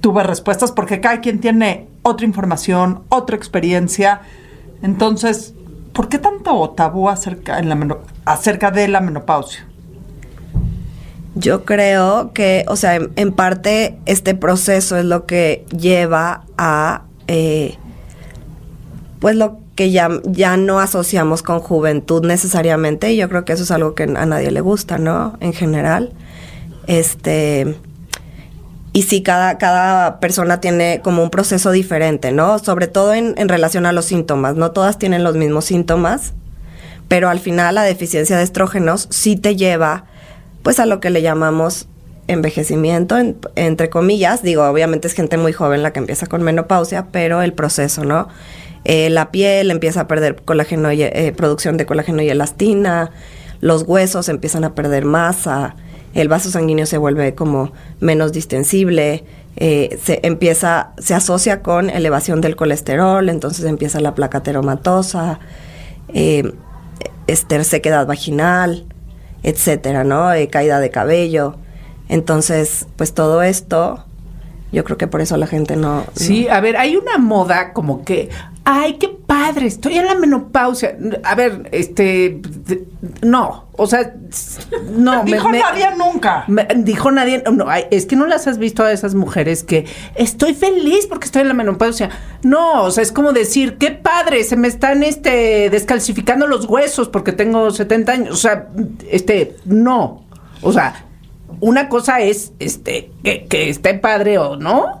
tuve 0.00 0.24
respuestas 0.24 0.72
porque 0.72 1.00
cada 1.00 1.20
quien 1.20 1.40
tiene 1.40 1.88
otra 2.02 2.26
información, 2.26 3.04
otra 3.08 3.36
experiencia. 3.36 4.22
Entonces, 4.82 5.54
¿por 5.98 6.08
qué 6.08 6.18
tanto 6.20 6.70
tabú 6.76 7.08
acerca, 7.08 7.58
en 7.58 7.68
la 7.68 8.70
de 8.70 8.86
la 8.86 9.00
menopausia? 9.00 9.66
Yo 11.34 11.64
creo 11.64 12.32
que, 12.32 12.64
o 12.68 12.76
sea, 12.76 12.94
en, 12.94 13.10
en 13.16 13.32
parte 13.32 13.98
este 14.06 14.36
proceso 14.36 14.96
es 14.96 15.04
lo 15.04 15.26
que 15.26 15.66
lleva 15.76 16.44
a, 16.56 17.02
eh, 17.26 17.78
pues 19.18 19.34
lo 19.34 19.58
que 19.74 19.90
ya, 19.90 20.08
ya 20.22 20.56
no 20.56 20.78
asociamos 20.78 21.42
con 21.42 21.58
juventud 21.58 22.24
necesariamente, 22.24 23.10
y 23.10 23.16
yo 23.16 23.28
creo 23.28 23.44
que 23.44 23.54
eso 23.54 23.64
es 23.64 23.72
algo 23.72 23.96
que 23.96 24.04
a 24.04 24.24
nadie 24.24 24.52
le 24.52 24.60
gusta, 24.60 24.98
¿no? 24.98 25.36
En 25.40 25.52
general. 25.52 26.12
Este, 26.86 27.74
y 28.98 29.02
sí, 29.02 29.22
cada, 29.22 29.58
cada 29.58 30.18
persona 30.18 30.60
tiene 30.60 31.00
como 31.04 31.22
un 31.22 31.30
proceso 31.30 31.70
diferente, 31.70 32.32
¿no? 32.32 32.58
Sobre 32.58 32.86
todo 32.88 33.14
en, 33.14 33.34
en 33.36 33.48
relación 33.48 33.86
a 33.86 33.92
los 33.92 34.06
síntomas. 34.06 34.56
No 34.56 34.72
todas 34.72 34.98
tienen 34.98 35.22
los 35.22 35.36
mismos 35.36 35.66
síntomas, 35.66 36.32
pero 37.06 37.28
al 37.28 37.38
final 37.38 37.76
la 37.76 37.82
deficiencia 37.82 38.36
de 38.36 38.42
estrógenos 38.42 39.06
sí 39.10 39.36
te 39.36 39.54
lleva, 39.54 40.06
pues, 40.64 40.80
a 40.80 40.86
lo 40.86 40.98
que 40.98 41.10
le 41.10 41.22
llamamos 41.22 41.86
envejecimiento, 42.26 43.16
en- 43.16 43.36
entre 43.54 43.88
comillas. 43.88 44.42
Digo, 44.42 44.64
obviamente 44.64 45.06
es 45.06 45.14
gente 45.14 45.36
muy 45.36 45.52
joven 45.52 45.82
la 45.82 45.92
que 45.92 46.00
empieza 46.00 46.26
con 46.26 46.42
menopausia, 46.42 47.06
pero 47.12 47.40
el 47.42 47.52
proceso, 47.52 48.04
¿no? 48.04 48.28
Eh, 48.84 49.10
la 49.10 49.30
piel 49.30 49.70
empieza 49.70 50.02
a 50.02 50.08
perder 50.08 50.36
colágeno 50.44 50.90
eh, 50.90 51.32
producción 51.36 51.76
de 51.76 51.86
colágeno 51.86 52.22
y 52.22 52.28
elastina, 52.30 53.10
los 53.60 53.82
huesos 53.82 54.28
empiezan 54.28 54.64
a 54.64 54.74
perder 54.74 55.04
masa, 55.04 55.76
el 56.14 56.28
vaso 56.28 56.50
sanguíneo 56.50 56.86
se 56.86 56.98
vuelve 56.98 57.34
como 57.34 57.72
menos 58.00 58.32
distensible, 58.32 59.24
eh, 59.56 59.98
se 60.02 60.20
empieza, 60.22 60.92
se 60.98 61.14
asocia 61.14 61.62
con 61.62 61.90
elevación 61.90 62.40
del 62.40 62.54
colesterol, 62.54 63.28
entonces 63.28 63.64
empieza 63.64 64.00
la 64.00 64.14
placa 64.14 64.42
teromatosa, 64.42 65.40
eh, 66.14 66.52
sequedad 67.62 68.06
vaginal, 68.06 68.84
etcétera, 69.42 70.04
¿no? 70.04 70.32
Eh, 70.32 70.48
caída 70.48 70.80
de 70.80 70.90
cabello. 70.90 71.56
Entonces, 72.08 72.86
pues 72.96 73.12
todo 73.12 73.42
esto, 73.42 74.04
yo 74.72 74.84
creo 74.84 74.96
que 74.96 75.06
por 75.06 75.20
eso 75.20 75.36
la 75.36 75.46
gente 75.46 75.76
no. 75.76 76.04
Sí, 76.14 76.48
a 76.48 76.60
ver, 76.60 76.76
hay 76.76 76.96
una 76.96 77.18
moda 77.18 77.72
como 77.72 78.04
que, 78.04 78.30
ay, 78.70 78.98
qué 78.98 79.08
padre, 79.08 79.66
estoy 79.66 79.96
en 79.96 80.04
la 80.04 80.14
menopausia. 80.14 80.94
A 81.24 81.34
ver, 81.34 81.70
este, 81.72 82.42
no, 83.22 83.64
o 83.72 83.86
sea, 83.86 84.12
no. 84.92 85.22
me- 85.24 85.32
Dijo 85.32 85.48
me- 85.48 85.58
nadie 85.60 85.86
nunca. 85.96 86.44
me- 86.48 86.68
dijo 86.76 87.10
nadie, 87.10 87.42
no, 87.50 87.66
ay, 87.70 87.84
es 87.90 88.04
que 88.04 88.14
no 88.14 88.26
las 88.26 88.46
has 88.46 88.58
visto 88.58 88.82
a 88.84 88.92
esas 88.92 89.14
mujeres 89.14 89.64
que 89.64 89.86
estoy 90.16 90.52
feliz 90.52 91.06
porque 91.06 91.24
estoy 91.24 91.42
en 91.42 91.48
la 91.48 91.54
menopausia. 91.54 92.10
No, 92.42 92.82
o 92.82 92.90
sea, 92.90 93.02
es 93.02 93.10
como 93.10 93.32
decir, 93.32 93.78
qué 93.78 93.90
padre, 93.90 94.44
se 94.44 94.56
me 94.56 94.68
están 94.68 95.02
este 95.02 95.70
descalcificando 95.70 96.46
los 96.46 96.66
huesos 96.66 97.08
porque 97.08 97.32
tengo 97.32 97.70
70 97.70 98.12
años. 98.12 98.34
O 98.34 98.36
sea, 98.36 98.68
este, 99.10 99.56
no. 99.64 100.24
O 100.60 100.74
sea, 100.74 101.06
una 101.60 101.88
cosa 101.88 102.20
es 102.20 102.52
este 102.58 103.10
que, 103.24 103.46
que 103.46 103.70
esté 103.70 103.94
padre 103.94 104.36
o 104.36 104.56
no. 104.56 105.00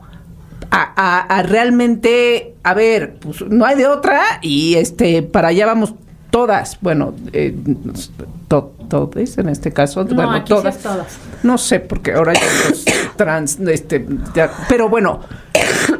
A, 0.70 0.92
a- 0.96 1.38
a 1.38 1.42
realmente, 1.44 2.54
a 2.62 2.74
ver, 2.74 3.14
pues 3.20 3.40
no 3.48 3.64
hay 3.64 3.76
de 3.76 3.86
otra 3.86 4.20
y 4.42 4.74
este, 4.74 5.22
para 5.22 5.48
allá 5.48 5.64
vamos 5.66 5.94
todas. 6.30 6.78
Bueno, 6.82 7.14
eh, 7.32 7.56
to- 8.48 8.74
todes 8.88 9.38
en 9.38 9.48
este 9.48 9.72
caso. 9.72 10.04
No, 10.04 10.14
bueno, 10.14 10.32
aquí 10.32 10.48
sí 10.52 10.54
todas. 10.60 10.76
es 10.76 10.82
todas. 10.82 11.18
No 11.42 11.56
sé, 11.58 11.80
porque 11.80 12.12
ahora 12.12 12.34
ya 12.34 12.40
los 12.68 12.84
trans, 13.16 13.58
este, 13.60 14.06
ya- 14.34 14.50
pero 14.68 14.88
bueno. 14.88 15.20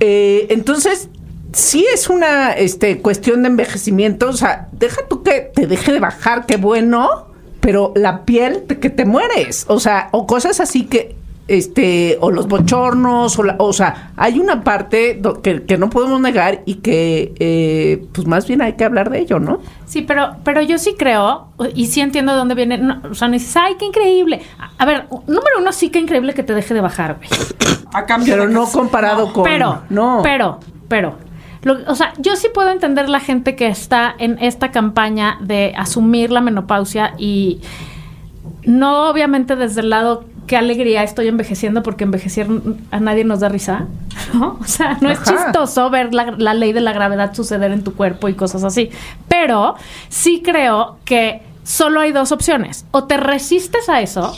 Eh, 0.00 0.46
entonces, 0.50 1.08
sí 1.52 1.86
es 1.94 2.08
una 2.10 2.52
este, 2.52 3.00
cuestión 3.00 3.42
de 3.42 3.48
envejecimiento. 3.48 4.28
O 4.28 4.32
sea, 4.32 4.68
deja 4.72 5.02
tú 5.08 5.22
que 5.22 5.40
te 5.54 5.66
deje 5.66 5.92
de 5.92 6.00
bajar, 6.00 6.46
qué 6.46 6.56
bueno, 6.56 7.28
pero 7.60 7.92
la 7.94 8.24
piel 8.24 8.64
que 8.64 8.90
te 8.90 9.04
mueres. 9.04 9.64
O 9.68 9.78
sea, 9.80 10.08
o 10.12 10.26
cosas 10.26 10.60
así 10.60 10.84
que. 10.84 11.16
Este, 11.46 12.16
o 12.22 12.30
los 12.30 12.48
bochornos, 12.48 13.38
o, 13.38 13.42
la- 13.42 13.56
o 13.58 13.72
sea, 13.74 14.12
hay 14.16 14.38
una 14.38 14.64
parte 14.64 15.18
do- 15.20 15.42
que, 15.42 15.64
que 15.64 15.76
no 15.76 15.90
podemos 15.90 16.18
negar 16.18 16.62
y 16.64 16.76
que, 16.76 17.34
eh, 17.38 18.06
pues 18.12 18.26
más 18.26 18.46
bien 18.48 18.62
hay 18.62 18.72
que 18.74 18.84
hablar 18.84 19.10
de 19.10 19.18
ello, 19.20 19.38
¿no? 19.38 19.58
Sí, 19.84 20.00
pero, 20.00 20.36
pero 20.42 20.62
yo 20.62 20.78
sí 20.78 20.94
creo, 20.98 21.48
y 21.74 21.86
sí 21.88 22.00
entiendo 22.00 22.32
de 22.32 22.38
dónde 22.38 22.54
viene. 22.54 22.78
no, 22.78 23.02
o 23.10 23.14
sea, 23.14 23.28
no 23.28 23.34
dices, 23.34 23.54
ay, 23.58 23.74
qué 23.78 23.84
increíble. 23.84 24.40
A, 24.58 24.70
a 24.82 24.86
ver, 24.86 25.06
número 25.26 25.58
uno, 25.60 25.70
sí 25.72 25.90
que 25.90 25.98
increíble 25.98 26.32
que 26.32 26.42
te 26.42 26.54
deje 26.54 26.72
de 26.72 26.80
bajar, 26.80 27.16
güey. 27.18 27.28
A 27.92 28.06
cambio 28.06 28.32
Pero 28.34 28.46
de 28.48 28.54
no 28.54 28.64
que- 28.64 28.72
comparado 28.72 29.30
con. 29.32 29.44
Pero, 29.44 29.82
no. 29.90 30.20
pero, 30.22 30.60
pero. 30.88 31.18
Lo- 31.62 31.76
o 31.90 31.94
sea, 31.94 32.14
yo 32.18 32.36
sí 32.36 32.48
puedo 32.54 32.70
entender 32.70 33.10
la 33.10 33.20
gente 33.20 33.54
que 33.54 33.66
está 33.66 34.14
en 34.18 34.38
esta 34.40 34.70
campaña 34.70 35.36
de 35.42 35.74
asumir 35.76 36.30
la 36.32 36.40
menopausia 36.40 37.12
y 37.18 37.60
no 38.64 39.08
obviamente 39.10 39.56
desde 39.56 39.80
el 39.82 39.90
lado 39.90 40.24
qué 40.46 40.56
alegría 40.56 41.02
estoy 41.02 41.28
envejeciendo 41.28 41.82
porque 41.82 42.04
envejecer 42.04 42.46
a 42.90 43.00
nadie 43.00 43.24
nos 43.24 43.40
da 43.40 43.48
risa, 43.48 43.86
¿no? 44.34 44.58
O 44.60 44.64
sea, 44.64 44.98
no 45.00 45.10
es 45.10 45.22
chistoso 45.22 45.90
ver 45.90 46.14
la, 46.14 46.32
la 46.38 46.54
ley 46.54 46.72
de 46.72 46.80
la 46.80 46.92
gravedad 46.92 47.34
suceder 47.34 47.70
en 47.72 47.82
tu 47.84 47.94
cuerpo 47.94 48.28
y 48.28 48.34
cosas 48.34 48.64
así. 48.64 48.90
Pero 49.28 49.74
sí 50.08 50.42
creo 50.44 50.96
que 51.04 51.42
solo 51.62 52.00
hay 52.00 52.12
dos 52.12 52.32
opciones. 52.32 52.84
O 52.90 53.04
te 53.04 53.16
resistes 53.16 53.88
a 53.88 54.00
eso 54.00 54.36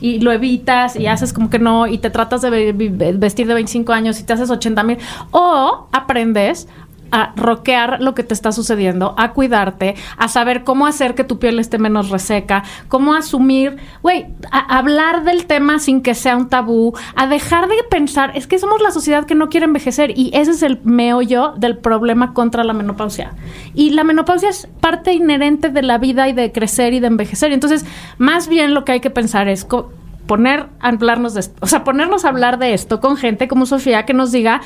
y 0.00 0.20
lo 0.20 0.30
evitas 0.32 0.94
y 0.94 1.06
haces 1.08 1.32
como 1.32 1.50
que 1.50 1.58
no 1.58 1.86
y 1.88 1.98
te 1.98 2.08
tratas 2.10 2.40
de 2.42 2.50
ve- 2.50 2.72
ve- 2.72 3.12
vestir 3.14 3.46
de 3.48 3.54
25 3.54 3.92
años 3.92 4.20
y 4.20 4.22
te 4.22 4.32
haces 4.32 4.48
80 4.48 4.82
mil 4.84 4.98
o 5.32 5.88
aprendes 5.92 6.68
a 7.10 7.32
roquear 7.36 8.00
lo 8.00 8.14
que 8.14 8.22
te 8.22 8.34
está 8.34 8.52
sucediendo, 8.52 9.14
a 9.16 9.32
cuidarte, 9.32 9.94
a 10.16 10.28
saber 10.28 10.64
cómo 10.64 10.86
hacer 10.86 11.14
que 11.14 11.24
tu 11.24 11.38
piel 11.38 11.58
esté 11.58 11.78
menos 11.78 12.10
reseca, 12.10 12.64
cómo 12.88 13.14
asumir, 13.14 13.76
güey, 14.02 14.26
a 14.50 14.78
hablar 14.78 15.24
del 15.24 15.46
tema 15.46 15.78
sin 15.78 16.02
que 16.02 16.14
sea 16.14 16.36
un 16.36 16.48
tabú, 16.48 16.94
a 17.14 17.26
dejar 17.26 17.68
de 17.68 17.76
pensar, 17.90 18.32
es 18.34 18.46
que 18.46 18.58
somos 18.58 18.80
la 18.80 18.90
sociedad 18.90 19.24
que 19.24 19.34
no 19.34 19.48
quiere 19.48 19.66
envejecer 19.66 20.12
y 20.16 20.30
ese 20.34 20.52
es 20.52 20.62
el 20.62 20.80
meollo 20.84 21.54
del 21.56 21.78
problema 21.78 22.34
contra 22.34 22.64
la 22.64 22.72
menopausia. 22.72 23.32
Y 23.74 23.90
la 23.90 24.04
menopausia 24.04 24.48
es 24.48 24.68
parte 24.80 25.12
inherente 25.12 25.70
de 25.70 25.82
la 25.82 25.98
vida 25.98 26.28
y 26.28 26.32
de 26.32 26.52
crecer 26.52 26.94
y 26.94 27.00
de 27.00 27.06
envejecer. 27.06 27.52
Entonces, 27.52 27.84
más 28.18 28.48
bien 28.48 28.74
lo 28.74 28.84
que 28.84 28.92
hay 28.92 29.00
que 29.00 29.10
pensar 29.10 29.48
es 29.48 29.66
poner 30.26 30.66
a 30.80 30.88
hablarnos 30.88 31.34
de 31.34 31.40
esto, 31.40 31.56
o 31.60 31.66
sea, 31.66 31.84
ponernos 31.84 32.24
a 32.24 32.28
hablar 32.28 32.58
de 32.58 32.74
esto 32.74 33.00
con 33.00 33.16
gente 33.16 33.48
como 33.48 33.66
Sofía 33.66 34.04
que 34.04 34.12
nos 34.12 34.30
diga 34.30 34.60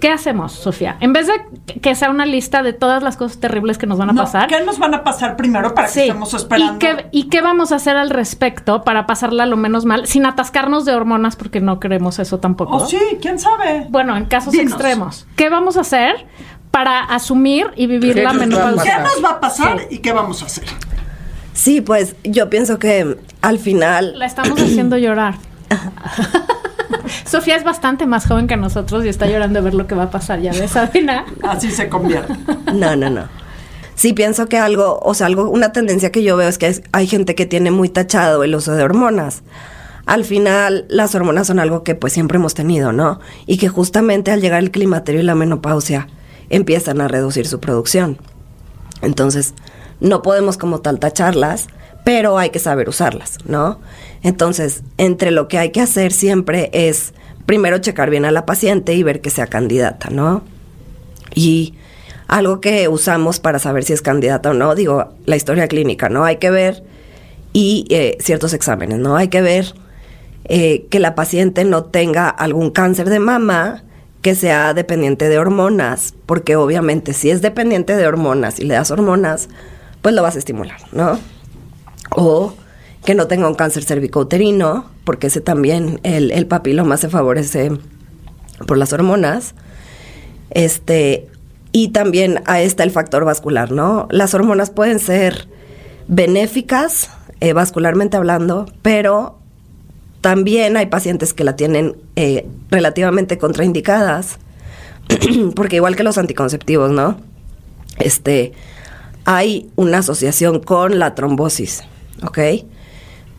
¿Qué 0.00 0.10
hacemos, 0.10 0.52
Sofía? 0.52 0.96
En 1.00 1.12
vez 1.12 1.26
de 1.26 1.34
que 1.80 1.94
sea 1.94 2.10
una 2.10 2.26
lista 2.26 2.62
de 2.62 2.72
todas 2.72 3.02
las 3.02 3.16
cosas 3.16 3.38
terribles 3.38 3.78
que 3.78 3.86
nos 3.86 3.98
van 3.98 4.10
a 4.10 4.12
No, 4.12 4.22
pasar. 4.22 4.48
¿Qué 4.48 4.60
nos 4.64 4.78
van 4.78 4.94
a 4.94 5.02
pasar 5.04 5.36
primero 5.36 5.74
para 5.74 5.88
que 5.90 6.00
estemos 6.02 6.32
esperando? 6.34 6.74
¿Y 6.74 6.78
qué, 6.78 7.06
¿Y 7.10 7.28
qué 7.28 7.40
vamos 7.40 7.72
a 7.72 7.76
hacer 7.76 7.96
al 7.96 8.10
respecto 8.10 8.82
para 8.82 9.06
pasarla 9.06 9.46
lo 9.46 9.56
menos 9.56 9.84
mal 9.84 10.06
sin 10.06 10.26
atascarnos 10.26 10.84
de 10.84 10.94
hormonas 10.94 11.36
porque 11.36 11.60
no 11.60 11.80
queremos 11.80 12.18
eso 12.18 12.38
tampoco? 12.38 12.76
Oh, 12.76 12.86
sí, 12.86 12.98
quién 13.20 13.38
sabe. 13.38 13.86
Bueno, 13.90 14.16
en 14.16 14.26
casos 14.26 14.52
Dinos. 14.52 14.72
extremos. 14.72 15.26
¿Qué 15.36 15.48
vamos 15.48 15.76
a 15.76 15.80
hacer 15.82 16.26
para 16.70 17.00
asumir 17.00 17.68
y 17.76 17.86
vivir 17.86 18.14
¿Qué 18.14 18.22
la 18.22 18.32
menopausia? 18.32 18.96
¿Qué 18.96 19.02
nos 19.02 19.24
va 19.24 19.30
a 19.36 19.40
pasar 19.40 19.82
y 19.90 19.98
qué 19.98 20.12
vamos 20.12 20.42
a 20.42 20.46
hacer? 20.46 20.64
Sí, 21.52 21.80
pues 21.80 22.16
yo 22.24 22.50
pienso 22.50 22.78
que 22.80 23.16
al 23.40 23.58
final 23.60 24.18
La 24.18 24.26
estamos 24.26 24.60
haciendo 24.60 24.96
llorar. 24.98 25.36
Sofía 27.26 27.56
es 27.56 27.64
bastante 27.64 28.06
más 28.06 28.26
joven 28.26 28.46
que 28.46 28.56
nosotros 28.56 29.04
y 29.04 29.08
está 29.08 29.26
llorando 29.26 29.58
de 29.60 29.64
ver 29.64 29.74
lo 29.74 29.86
que 29.86 29.94
va 29.94 30.04
a 30.04 30.10
pasar. 30.10 30.40
Ya 30.40 30.52
ves, 30.52 30.70
Sabina. 30.72 31.24
Así 31.42 31.70
se 31.70 31.88
convierte. 31.88 32.34
No, 32.72 32.96
no, 32.96 33.10
no. 33.10 33.28
Sí, 33.94 34.12
pienso 34.12 34.46
que 34.46 34.58
algo, 34.58 34.98
o 35.02 35.14
sea, 35.14 35.26
algo, 35.28 35.48
una 35.48 35.72
tendencia 35.72 36.10
que 36.10 36.22
yo 36.22 36.36
veo 36.36 36.48
es 36.48 36.58
que 36.58 36.66
es- 36.66 36.82
hay 36.92 37.06
gente 37.06 37.34
que 37.34 37.46
tiene 37.46 37.70
muy 37.70 37.88
tachado 37.88 38.42
el 38.44 38.54
uso 38.54 38.74
de 38.74 38.82
hormonas. 38.82 39.42
Al 40.06 40.24
final, 40.24 40.84
las 40.88 41.14
hormonas 41.14 41.46
son 41.46 41.58
algo 41.60 41.82
que 41.82 41.94
pues 41.94 42.12
siempre 42.12 42.36
hemos 42.36 42.54
tenido, 42.54 42.92
¿no? 42.92 43.20
Y 43.46 43.56
que 43.56 43.68
justamente 43.68 44.30
al 44.32 44.40
llegar 44.40 44.62
el 44.62 44.70
climaterio 44.70 45.20
y 45.20 45.24
la 45.24 45.34
menopausia 45.34 46.08
empiezan 46.50 47.00
a 47.00 47.08
reducir 47.08 47.46
su 47.46 47.58
producción. 47.60 48.18
Entonces, 49.00 49.54
no 50.00 50.22
podemos 50.22 50.56
como 50.58 50.80
tal 50.80 50.98
tacharlas, 50.98 51.68
pero 52.04 52.38
hay 52.38 52.50
que 52.50 52.58
saber 52.58 52.88
usarlas, 52.88 53.38
¿no? 53.46 53.80
Entonces, 54.22 54.82
entre 54.98 55.30
lo 55.30 55.48
que 55.48 55.58
hay 55.58 55.70
que 55.70 55.80
hacer 55.80 56.12
siempre 56.12 56.70
es 56.72 57.14
primero 57.46 57.78
checar 57.78 58.10
bien 58.10 58.24
a 58.24 58.30
la 58.30 58.46
paciente 58.46 58.94
y 58.94 59.02
ver 59.02 59.20
que 59.20 59.30
sea 59.30 59.46
candidata, 59.46 60.10
¿no? 60.10 60.42
Y 61.34 61.74
algo 62.28 62.60
que 62.60 62.88
usamos 62.88 63.40
para 63.40 63.58
saber 63.58 63.84
si 63.84 63.92
es 63.92 64.02
candidata 64.02 64.50
o 64.50 64.54
no, 64.54 64.74
digo, 64.74 65.12
la 65.26 65.36
historia 65.36 65.68
clínica, 65.68 66.08
¿no? 66.08 66.24
Hay 66.24 66.36
que 66.36 66.50
ver 66.50 66.84
y 67.52 67.86
eh, 67.90 68.16
ciertos 68.20 68.52
exámenes, 68.52 68.98
¿no? 68.98 69.16
Hay 69.16 69.28
que 69.28 69.42
ver 69.42 69.74
eh, 70.44 70.86
que 70.90 70.98
la 71.00 71.14
paciente 71.14 71.64
no 71.64 71.84
tenga 71.84 72.28
algún 72.28 72.70
cáncer 72.70 73.08
de 73.08 73.18
mama 73.18 73.84
que 74.20 74.34
sea 74.34 74.72
dependiente 74.72 75.28
de 75.28 75.38
hormonas, 75.38 76.14
porque 76.26 76.56
obviamente 76.56 77.12
si 77.12 77.30
es 77.30 77.42
dependiente 77.42 77.94
de 77.94 78.06
hormonas 78.06 78.58
y 78.58 78.64
le 78.64 78.74
das 78.74 78.90
hormonas, 78.90 79.48
pues 80.00 80.14
lo 80.14 80.22
vas 80.22 80.36
a 80.36 80.38
estimular, 80.38 80.80
¿no? 80.92 81.18
O 82.10 82.54
que 83.04 83.14
no 83.14 83.26
tenga 83.26 83.48
un 83.48 83.54
cáncer 83.54 83.84
cervicouterino, 83.84 84.86
porque 85.04 85.26
ese 85.26 85.40
también, 85.40 86.00
el, 86.02 86.30
el 86.30 86.46
papiloma 86.46 86.96
se 86.96 87.08
favorece 87.08 87.72
por 88.66 88.78
las 88.78 88.92
hormonas. 88.92 89.54
Este, 90.50 91.28
y 91.72 91.88
también 91.88 92.42
ahí 92.46 92.64
está 92.64 92.84
el 92.84 92.90
factor 92.90 93.24
vascular, 93.24 93.72
¿no? 93.72 94.06
Las 94.10 94.32
hormonas 94.34 94.70
pueden 94.70 95.00
ser 95.00 95.48
benéficas 96.06 97.10
eh, 97.40 97.52
vascularmente 97.52 98.16
hablando, 98.16 98.66
pero 98.82 99.38
también 100.20 100.76
hay 100.76 100.86
pacientes 100.86 101.34
que 101.34 101.44
la 101.44 101.56
tienen 101.56 101.96
eh, 102.16 102.46
relativamente 102.70 103.38
contraindicadas, 103.38 104.38
porque 105.56 105.76
igual 105.76 105.96
que 105.96 106.04
los 106.04 106.16
anticonceptivos, 106.16 106.90
¿no? 106.90 107.18
Este, 107.98 108.52
hay 109.24 109.70
una 109.76 109.98
asociación 109.98 110.60
con 110.60 110.98
la 110.98 111.14
trombosis, 111.14 111.82
¿ok? 112.22 112.38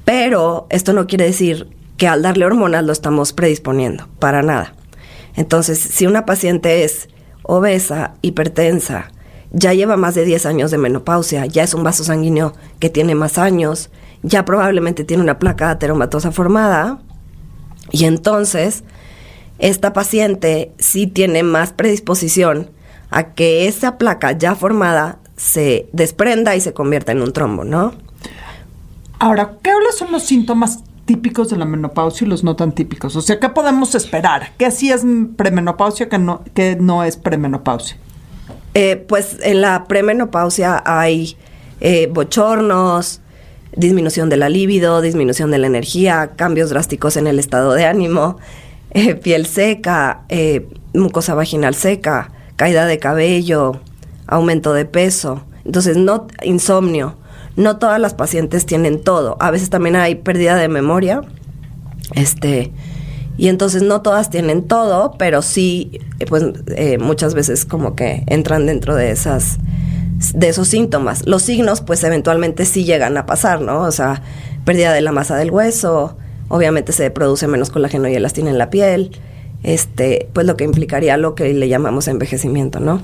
Pero 0.03 0.67
esto 0.69 0.93
no 0.93 1.07
quiere 1.07 1.25
decir 1.25 1.69
que 1.97 2.07
al 2.07 2.21
darle 2.21 2.45
hormonas 2.45 2.83
lo 2.83 2.91
estamos 2.91 3.33
predisponiendo, 3.33 4.07
para 4.19 4.41
nada. 4.41 4.73
Entonces, 5.35 5.79
si 5.79 6.05
una 6.05 6.25
paciente 6.25 6.83
es 6.83 7.09
obesa, 7.43 8.15
hipertensa, 8.21 9.11
ya 9.51 9.73
lleva 9.73 9.97
más 9.97 10.15
de 10.15 10.25
10 10.25 10.45
años 10.45 10.71
de 10.71 10.77
menopausia, 10.77 11.45
ya 11.45 11.63
es 11.63 11.73
un 11.73 11.83
vaso 11.83 12.03
sanguíneo 12.03 12.53
que 12.79 12.89
tiene 12.89 13.15
más 13.15 13.37
años, 13.37 13.89
ya 14.21 14.45
probablemente 14.45 15.03
tiene 15.03 15.23
una 15.23 15.39
placa 15.39 15.69
ateromatosa 15.69 16.31
formada, 16.31 16.99
y 17.91 18.05
entonces 18.05 18.83
esta 19.59 19.93
paciente 19.93 20.73
sí 20.77 21.07
tiene 21.07 21.43
más 21.43 21.71
predisposición 21.71 22.71
a 23.09 23.33
que 23.33 23.67
esa 23.67 23.97
placa 23.97 24.33
ya 24.33 24.55
formada 24.55 25.19
se 25.37 25.87
desprenda 25.93 26.55
y 26.55 26.61
se 26.61 26.73
convierta 26.73 27.11
en 27.11 27.21
un 27.21 27.31
trombo, 27.31 27.63
¿no? 27.63 27.93
Ahora, 29.19 29.57
¿qué 29.61 29.71
son 29.97 30.11
los 30.11 30.23
síntomas 30.23 30.83
típicos 31.05 31.49
de 31.49 31.57
la 31.57 31.65
menopausia 31.65 32.25
y 32.25 32.29
los 32.29 32.43
no 32.43 32.55
tan 32.55 32.73
típicos? 32.73 33.15
O 33.15 33.21
sea, 33.21 33.39
¿qué 33.39 33.49
podemos 33.49 33.95
esperar? 33.95 34.51
¿Qué 34.57 34.71
sí 34.71 34.91
es 34.91 35.03
premenopausia, 35.35 36.09
qué 36.09 36.17
no, 36.17 36.43
qué 36.53 36.77
no 36.79 37.03
es 37.03 37.15
premenopausia? 37.15 37.97
Eh, 38.73 38.97
pues 38.97 39.37
en 39.41 39.61
la 39.61 39.85
premenopausia 39.85 40.83
hay 40.85 41.37
eh, 41.79 42.09
bochornos, 42.11 43.21
disminución 43.75 44.29
de 44.29 44.37
la 44.37 44.49
libido, 44.49 45.01
disminución 45.01 45.49
de 45.49 45.59
la 45.59 45.67
energía, 45.67 46.31
cambios 46.35 46.69
drásticos 46.71 47.15
en 47.15 47.27
el 47.27 47.39
estado 47.39 47.73
de 47.73 47.85
ánimo, 47.85 48.37
eh, 48.91 49.15
piel 49.15 49.45
seca, 49.45 50.25
mucosa 50.93 51.35
vaginal 51.35 51.75
seca, 51.75 52.31
caída 52.57 52.85
de 52.85 52.99
cabello, 52.99 53.79
aumento 54.27 54.73
de 54.73 54.85
peso. 54.85 55.43
Entonces, 55.63 55.95
no 55.97 56.27
insomnio. 56.43 57.15
No 57.55 57.77
todas 57.77 57.99
las 57.99 58.13
pacientes 58.13 58.65
tienen 58.65 59.01
todo. 59.01 59.37
A 59.39 59.51
veces 59.51 59.69
también 59.69 59.95
hay 59.95 60.15
pérdida 60.15 60.55
de 60.55 60.67
memoria. 60.67 61.21
Este, 62.13 62.71
y 63.37 63.47
entonces 63.47 63.81
no 63.81 64.01
todas 64.01 64.29
tienen 64.29 64.63
todo, 64.63 65.15
pero 65.17 65.41
sí, 65.41 65.99
eh, 66.19 66.25
pues 66.25 66.43
eh, 66.67 66.97
muchas 66.97 67.33
veces 67.33 67.65
como 67.65 67.95
que 67.95 68.23
entran 68.27 68.65
dentro 68.65 68.95
de 68.95 69.11
esas 69.11 69.57
de 70.33 70.47
esos 70.47 70.67
síntomas. 70.69 71.25
Los 71.25 71.41
signos, 71.41 71.81
pues 71.81 72.03
eventualmente 72.03 72.65
sí 72.65 72.85
llegan 72.85 73.17
a 73.17 73.25
pasar, 73.25 73.61
¿no? 73.61 73.81
O 73.81 73.91
sea, 73.91 74.21
pérdida 74.63 74.93
de 74.93 75.01
la 75.01 75.11
masa 75.11 75.35
del 75.35 75.51
hueso, 75.51 76.17
obviamente 76.47 76.93
se 76.93 77.11
produce 77.11 77.47
menos 77.47 77.69
colágeno 77.69 78.07
y 78.07 78.15
elastina 78.15 78.49
en 78.49 78.57
la 78.57 78.69
piel, 78.69 79.11
este, 79.63 80.29
pues 80.33 80.45
lo 80.45 80.55
que 80.55 80.63
implicaría 80.63 81.17
lo 81.17 81.35
que 81.35 81.53
le 81.53 81.67
llamamos 81.67 82.07
envejecimiento, 82.07 82.79
¿no? 82.79 83.01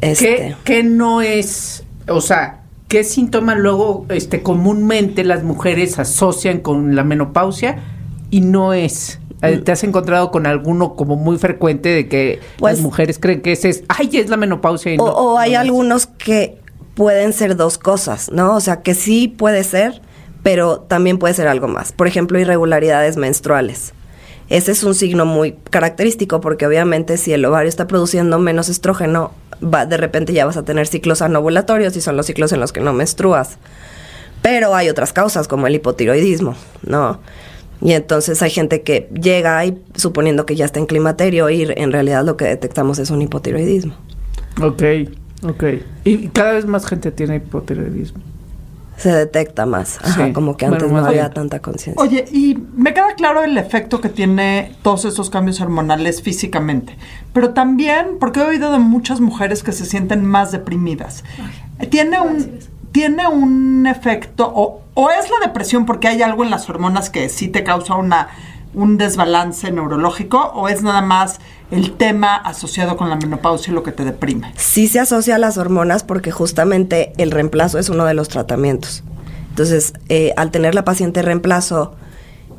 Este. 0.00 0.56
¿Qué, 0.64 0.82
no 0.82 1.22
es, 1.22 1.84
o 2.08 2.20
sea, 2.20 2.62
qué 2.88 3.04
síntomas 3.04 3.58
luego 3.58 4.06
este, 4.08 4.42
comúnmente 4.42 5.24
las 5.24 5.42
mujeres 5.42 5.98
asocian 5.98 6.60
con 6.60 6.94
la 6.94 7.04
menopausia 7.04 7.78
y 8.30 8.40
no 8.40 8.72
es? 8.72 9.20
Eh, 9.42 9.58
¿Te 9.58 9.72
has 9.72 9.84
encontrado 9.84 10.30
con 10.30 10.46
alguno 10.46 10.94
como 10.94 11.16
muy 11.16 11.38
frecuente 11.38 11.90
de 11.90 12.08
que 12.08 12.40
pues 12.58 12.74
las 12.74 12.82
mujeres 12.82 13.18
creen 13.18 13.42
que 13.42 13.52
ese 13.52 13.68
es, 13.68 13.84
ay, 13.88 14.10
es 14.14 14.30
la 14.30 14.36
menopausia? 14.36 14.94
Y 14.94 14.96
no, 14.96 15.04
o, 15.04 15.38
hay 15.38 15.54
algunos 15.54 16.06
que 16.06 16.58
pueden 16.94 17.32
ser 17.32 17.56
dos 17.56 17.76
cosas, 17.76 18.30
¿no? 18.32 18.54
O 18.54 18.60
sea, 18.60 18.80
que 18.80 18.94
sí 18.94 19.28
puede 19.28 19.62
ser, 19.64 20.00
pero 20.42 20.80
también 20.80 21.18
puede 21.18 21.34
ser 21.34 21.48
algo 21.48 21.68
más. 21.68 21.92
Por 21.92 22.06
ejemplo, 22.06 22.38
irregularidades 22.38 23.16
menstruales. 23.16 23.92
Ese 24.48 24.72
es 24.72 24.84
un 24.84 24.94
signo 24.94 25.26
muy 25.26 25.56
característico 25.70 26.40
porque 26.40 26.66
obviamente 26.66 27.16
si 27.16 27.32
el 27.32 27.44
ovario 27.44 27.68
está 27.68 27.86
produciendo 27.88 28.38
menos 28.38 28.68
estrógeno, 28.68 29.32
va, 29.62 29.86
de 29.86 29.96
repente 29.96 30.32
ya 30.32 30.46
vas 30.46 30.56
a 30.56 30.64
tener 30.64 30.86
ciclos 30.86 31.20
anovulatorios 31.20 31.96
y 31.96 32.00
son 32.00 32.16
los 32.16 32.26
ciclos 32.26 32.52
en 32.52 32.60
los 32.60 32.72
que 32.72 32.80
no 32.80 32.92
menstruas. 32.92 33.58
Pero 34.42 34.74
hay 34.74 34.88
otras 34.88 35.12
causas 35.12 35.48
como 35.48 35.66
el 35.66 35.74
hipotiroidismo, 35.74 36.54
¿no? 36.84 37.20
Y 37.80 37.92
entonces 37.92 38.40
hay 38.42 38.50
gente 38.50 38.82
que 38.82 39.08
llega 39.20 39.64
y 39.66 39.78
suponiendo 39.96 40.46
que 40.46 40.54
ya 40.54 40.64
está 40.64 40.78
en 40.78 40.86
climaterio 40.86 41.50
y 41.50 41.62
en 41.62 41.92
realidad 41.92 42.24
lo 42.24 42.36
que 42.36 42.46
detectamos 42.46 42.98
es 42.98 43.10
un 43.10 43.22
hipotiroidismo. 43.22 43.94
Ok, 44.62 44.82
ok. 45.42 45.64
Y 46.04 46.28
cada 46.28 46.52
vez 46.52 46.66
más 46.66 46.86
gente 46.86 47.10
tiene 47.10 47.36
hipotiroidismo. 47.36 48.22
Se 48.96 49.12
detecta 49.12 49.66
más, 49.66 49.98
Ajá, 50.02 50.32
como 50.32 50.56
que 50.56 50.66
antes 50.66 50.90
no 50.90 51.04
había 51.04 51.30
tanta 51.30 51.60
conciencia. 51.60 52.02
Oye, 52.02 52.24
y 52.32 52.58
me 52.74 52.94
queda 52.94 53.14
claro 53.14 53.44
el 53.44 53.58
efecto 53.58 54.00
que 54.00 54.08
tiene 54.08 54.72
todos 54.82 55.04
esos 55.04 55.28
cambios 55.28 55.60
hormonales 55.60 56.22
físicamente, 56.22 56.96
pero 57.32 57.50
también 57.50 58.16
porque 58.18 58.40
he 58.40 58.44
oído 58.44 58.72
de 58.72 58.78
muchas 58.78 59.20
mujeres 59.20 59.62
que 59.62 59.72
se 59.72 59.84
sienten 59.84 60.24
más 60.24 60.50
deprimidas. 60.52 61.24
Tiene 61.90 62.20
un 62.20 62.58
tiene 62.92 63.28
un 63.28 63.86
efecto, 63.86 64.50
o, 64.54 64.80
o, 64.94 65.10
es 65.10 65.28
la 65.28 65.46
depresión 65.46 65.84
porque 65.84 66.08
hay 66.08 66.22
algo 66.22 66.44
en 66.44 66.50
las 66.50 66.70
hormonas 66.70 67.10
que 67.10 67.28
sí 67.28 67.48
te 67.48 67.62
causa 67.62 67.94
una, 67.94 68.28
un 68.72 68.96
desbalance 68.96 69.70
neurológico, 69.70 70.38
o 70.54 70.68
es 70.70 70.82
nada 70.82 71.02
más 71.02 71.38
el 71.70 71.96
tema 71.96 72.36
asociado 72.36 72.96
con 72.96 73.08
la 73.08 73.16
menopausia 73.16 73.70
y 73.70 73.74
lo 73.74 73.82
que 73.82 73.92
te 73.92 74.04
deprime. 74.04 74.52
Sí 74.56 74.88
se 74.88 75.00
asocia 75.00 75.34
a 75.34 75.38
las 75.38 75.58
hormonas 75.58 76.04
porque 76.04 76.30
justamente 76.30 77.12
el 77.18 77.30
reemplazo 77.30 77.78
es 77.78 77.88
uno 77.88 78.04
de 78.04 78.14
los 78.14 78.28
tratamientos. 78.28 79.02
Entonces, 79.50 79.94
eh, 80.08 80.32
al 80.36 80.50
tener 80.50 80.74
la 80.74 80.84
paciente 80.84 81.22
reemplazo, 81.22 81.94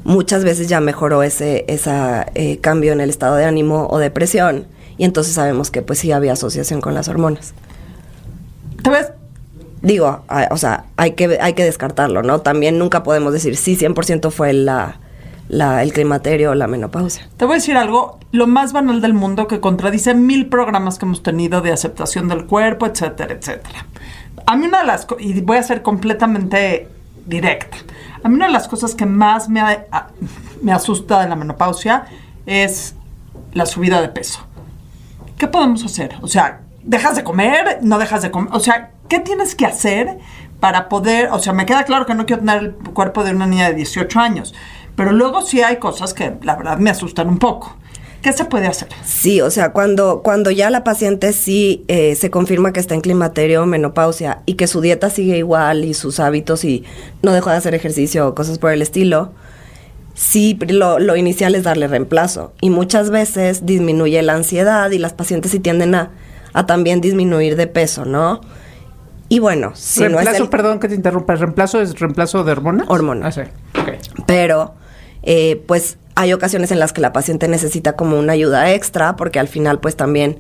muchas 0.03 0.43
veces 0.43 0.67
ya 0.67 0.79
mejoró 0.79 1.23
ese 1.23 1.65
esa, 1.67 2.25
eh, 2.35 2.57
cambio 2.59 2.91
en 2.91 3.01
el 3.01 3.09
estado 3.09 3.35
de 3.35 3.45
ánimo 3.45 3.87
o 3.89 3.99
depresión, 3.99 4.67
y 4.97 5.05
entonces 5.05 5.33
sabemos 5.33 5.69
que 5.69 5.81
pues 5.81 5.99
sí 5.99 6.11
había 6.11 6.33
asociación 6.33 6.81
con 6.81 6.93
las 6.93 7.07
hormonas. 7.07 7.53
¿Te 8.81 8.89
ves? 8.89 9.11
digo, 9.81 10.23
o 10.49 10.57
sea, 10.57 10.85
hay 10.97 11.11
que, 11.11 11.37
hay 11.41 11.53
que 11.53 11.63
descartarlo, 11.63 12.23
¿no? 12.23 12.41
También 12.41 12.79
nunca 12.79 13.03
podemos 13.03 13.33
decir 13.33 13.55
sí, 13.55 13.77
100% 13.77 14.31
fue 14.31 14.53
la, 14.53 14.99
la, 15.49 15.83
el 15.83 15.93
climaterio 15.93 16.51
o 16.51 16.55
la 16.55 16.67
menopausia. 16.67 17.27
Te 17.37 17.45
voy 17.45 17.53
a 17.53 17.55
decir 17.55 17.77
algo, 17.77 18.19
lo 18.31 18.47
más 18.47 18.73
banal 18.73 19.01
del 19.01 19.13
mundo 19.13 19.47
que 19.47 19.59
contradice 19.59 20.13
mil 20.13 20.47
programas 20.47 20.97
que 20.97 21.05
hemos 21.05 21.23
tenido 21.23 21.61
de 21.61 21.71
aceptación 21.71 22.27
del 22.27 22.45
cuerpo, 22.45 22.85
etcétera, 22.85 23.33
etcétera. 23.33 23.85
A 24.45 24.55
mí 24.55 24.67
una 24.67 24.79
de 24.79 24.85
las 24.85 25.07
y 25.19 25.39
voy 25.41 25.57
a 25.57 25.63
ser 25.63 25.81
completamente 25.81 26.89
directa, 27.25 27.77
a 28.23 28.29
mí 28.29 28.35
una 28.35 28.47
de 28.47 28.53
las 28.53 28.67
cosas 28.67 28.95
que 28.95 29.05
más 29.05 29.49
me, 29.49 29.61
me 30.61 30.71
asusta 30.71 31.21
de 31.21 31.29
la 31.29 31.35
menopausia 31.35 32.05
es 32.45 32.95
la 33.53 33.65
subida 33.65 34.01
de 34.01 34.09
peso. 34.09 34.45
¿Qué 35.37 35.47
podemos 35.47 35.83
hacer? 35.83 36.15
O 36.21 36.27
sea, 36.27 36.61
¿dejas 36.83 37.15
de 37.15 37.23
comer? 37.23 37.79
¿No 37.81 37.99
dejas 37.99 38.21
de 38.21 38.31
comer? 38.31 38.49
O 38.53 38.59
sea, 38.59 38.91
¿qué 39.07 39.19
tienes 39.19 39.55
que 39.55 39.65
hacer 39.65 40.17
para 40.59 40.89
poder, 40.89 41.29
o 41.31 41.39
sea, 41.39 41.53
me 41.53 41.65
queda 41.65 41.83
claro 41.83 42.05
que 42.05 42.15
no 42.15 42.25
quiero 42.25 42.41
tener 42.41 42.63
el 42.63 42.73
cuerpo 42.73 43.23
de 43.23 43.31
una 43.31 43.45
niña 43.45 43.67
de 43.67 43.75
18 43.75 44.19
años, 44.19 44.55
pero 44.97 45.13
luego 45.13 45.43
sí 45.43 45.61
hay 45.61 45.77
cosas 45.77 46.13
que 46.13 46.33
la 46.41 46.55
verdad 46.55 46.79
me 46.79 46.89
asustan 46.89 47.29
un 47.29 47.37
poco. 47.37 47.77
¿Qué 48.21 48.33
se 48.33 48.45
puede 48.45 48.65
hacer? 48.65 48.89
Sí, 49.05 49.41
o 49.41 49.51
sea, 49.51 49.71
cuando, 49.71 50.21
cuando 50.23 50.49
ya 50.49 50.71
la 50.71 50.83
paciente 50.83 51.33
sí 51.33 51.85
eh, 51.87 52.15
se 52.15 52.31
confirma 52.31 52.73
que 52.73 52.79
está 52.79 52.95
en 52.95 53.01
climaterio 53.01 53.61
o 53.61 53.65
menopausia 53.67 54.41
y 54.47 54.55
que 54.55 54.65
su 54.65 54.81
dieta 54.81 55.11
sigue 55.11 55.37
igual 55.37 55.85
y 55.85 55.93
sus 55.93 56.19
hábitos 56.19 56.65
y 56.65 56.83
no 57.21 57.31
dejó 57.31 57.51
de 57.51 57.57
hacer 57.57 57.75
ejercicio 57.75 58.27
o 58.27 58.35
cosas 58.35 58.57
por 58.57 58.71
el 58.71 58.81
estilo, 58.81 59.33
sí 60.15 60.57
lo, 60.67 60.97
lo 60.97 61.15
inicial 61.15 61.53
es 61.53 61.63
darle 61.63 61.87
reemplazo. 61.87 62.53
Y 62.59 62.71
muchas 62.71 63.11
veces 63.11 63.67
disminuye 63.67 64.19
la 64.23 64.33
ansiedad 64.33 64.89
y 64.89 64.97
las 64.97 65.13
pacientes 65.13 65.51
sí 65.51 65.59
tienden 65.59 65.93
a, 65.93 66.09
a 66.53 66.65
también 66.65 67.01
disminuir 67.01 67.55
de 67.55 67.67
peso, 67.67 68.03
¿no? 68.03 68.41
Y 69.29 69.39
bueno, 69.39 69.73
si 69.75 70.01
reemplazo, 70.01 70.39
no 70.39 70.43
es 70.45 70.49
perdón 70.49 70.79
que 70.79 70.87
te 70.87 70.95
interrumpa, 70.95 71.33
¿el 71.33 71.39
reemplazo 71.39 71.81
es 71.81 71.99
reemplazo 71.99 72.43
de 72.43 72.53
hormonas? 72.53 72.87
Hormonas. 72.89 73.37
Ah, 73.37 73.43
sí. 73.43 73.83
Pero, 74.25 74.73
eh, 75.23 75.63
pues, 75.67 75.97
hay 76.15 76.33
ocasiones 76.33 76.71
en 76.71 76.79
las 76.79 76.93
que 76.93 77.01
la 77.01 77.13
paciente 77.13 77.47
necesita 77.47 77.95
como 77.95 78.17
una 78.17 78.33
ayuda 78.33 78.73
extra, 78.73 79.15
porque 79.15 79.39
al 79.39 79.47
final, 79.47 79.79
pues, 79.79 79.95
también 79.95 80.39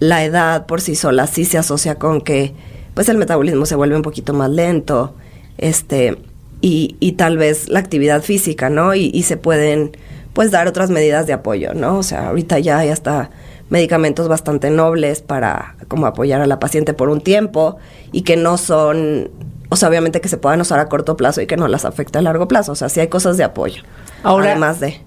la 0.00 0.24
edad 0.24 0.66
por 0.66 0.80
sí 0.80 0.94
sola 0.94 1.26
sí 1.26 1.44
se 1.44 1.58
asocia 1.58 1.96
con 1.96 2.20
que, 2.20 2.52
pues, 2.94 3.08
el 3.08 3.16
metabolismo 3.16 3.66
se 3.66 3.74
vuelve 3.74 3.96
un 3.96 4.02
poquito 4.02 4.34
más 4.34 4.50
lento, 4.50 5.14
este, 5.58 6.18
y, 6.60 6.96
y 7.00 7.12
tal 7.12 7.36
vez 7.36 7.68
la 7.68 7.78
actividad 7.78 8.22
física, 8.22 8.70
¿no? 8.70 8.94
Y, 8.94 9.10
y 9.14 9.22
se 9.22 9.36
pueden, 9.36 9.96
pues, 10.32 10.50
dar 10.50 10.66
otras 10.66 10.90
medidas 10.90 11.26
de 11.26 11.32
apoyo, 11.32 11.74
¿no? 11.74 11.98
O 11.98 12.02
sea, 12.02 12.28
ahorita 12.28 12.58
ya 12.58 12.78
hay 12.78 12.90
hasta 12.90 13.30
medicamentos 13.70 14.28
bastante 14.28 14.70
nobles 14.70 15.22
para 15.22 15.76
como 15.88 16.06
apoyar 16.06 16.40
a 16.40 16.46
la 16.46 16.60
paciente 16.60 16.94
por 16.94 17.08
un 17.08 17.20
tiempo 17.20 17.76
y 18.12 18.22
que 18.22 18.36
no 18.36 18.56
son, 18.56 19.30
o 19.74 19.76
sea, 19.76 19.88
obviamente 19.88 20.20
que 20.20 20.28
se 20.28 20.36
puedan 20.36 20.60
usar 20.60 20.78
a 20.78 20.88
corto 20.88 21.16
plazo 21.16 21.40
y 21.40 21.48
que 21.48 21.56
no 21.56 21.66
las 21.66 21.84
afecte 21.84 22.18
a 22.18 22.22
largo 22.22 22.46
plazo. 22.46 22.70
O 22.70 22.74
sea, 22.76 22.88
sí 22.88 23.00
hay 23.00 23.08
cosas 23.08 23.36
de 23.36 23.42
apoyo. 23.42 23.82
Ahora, 24.22 24.52
además 24.52 24.78
de... 24.78 25.00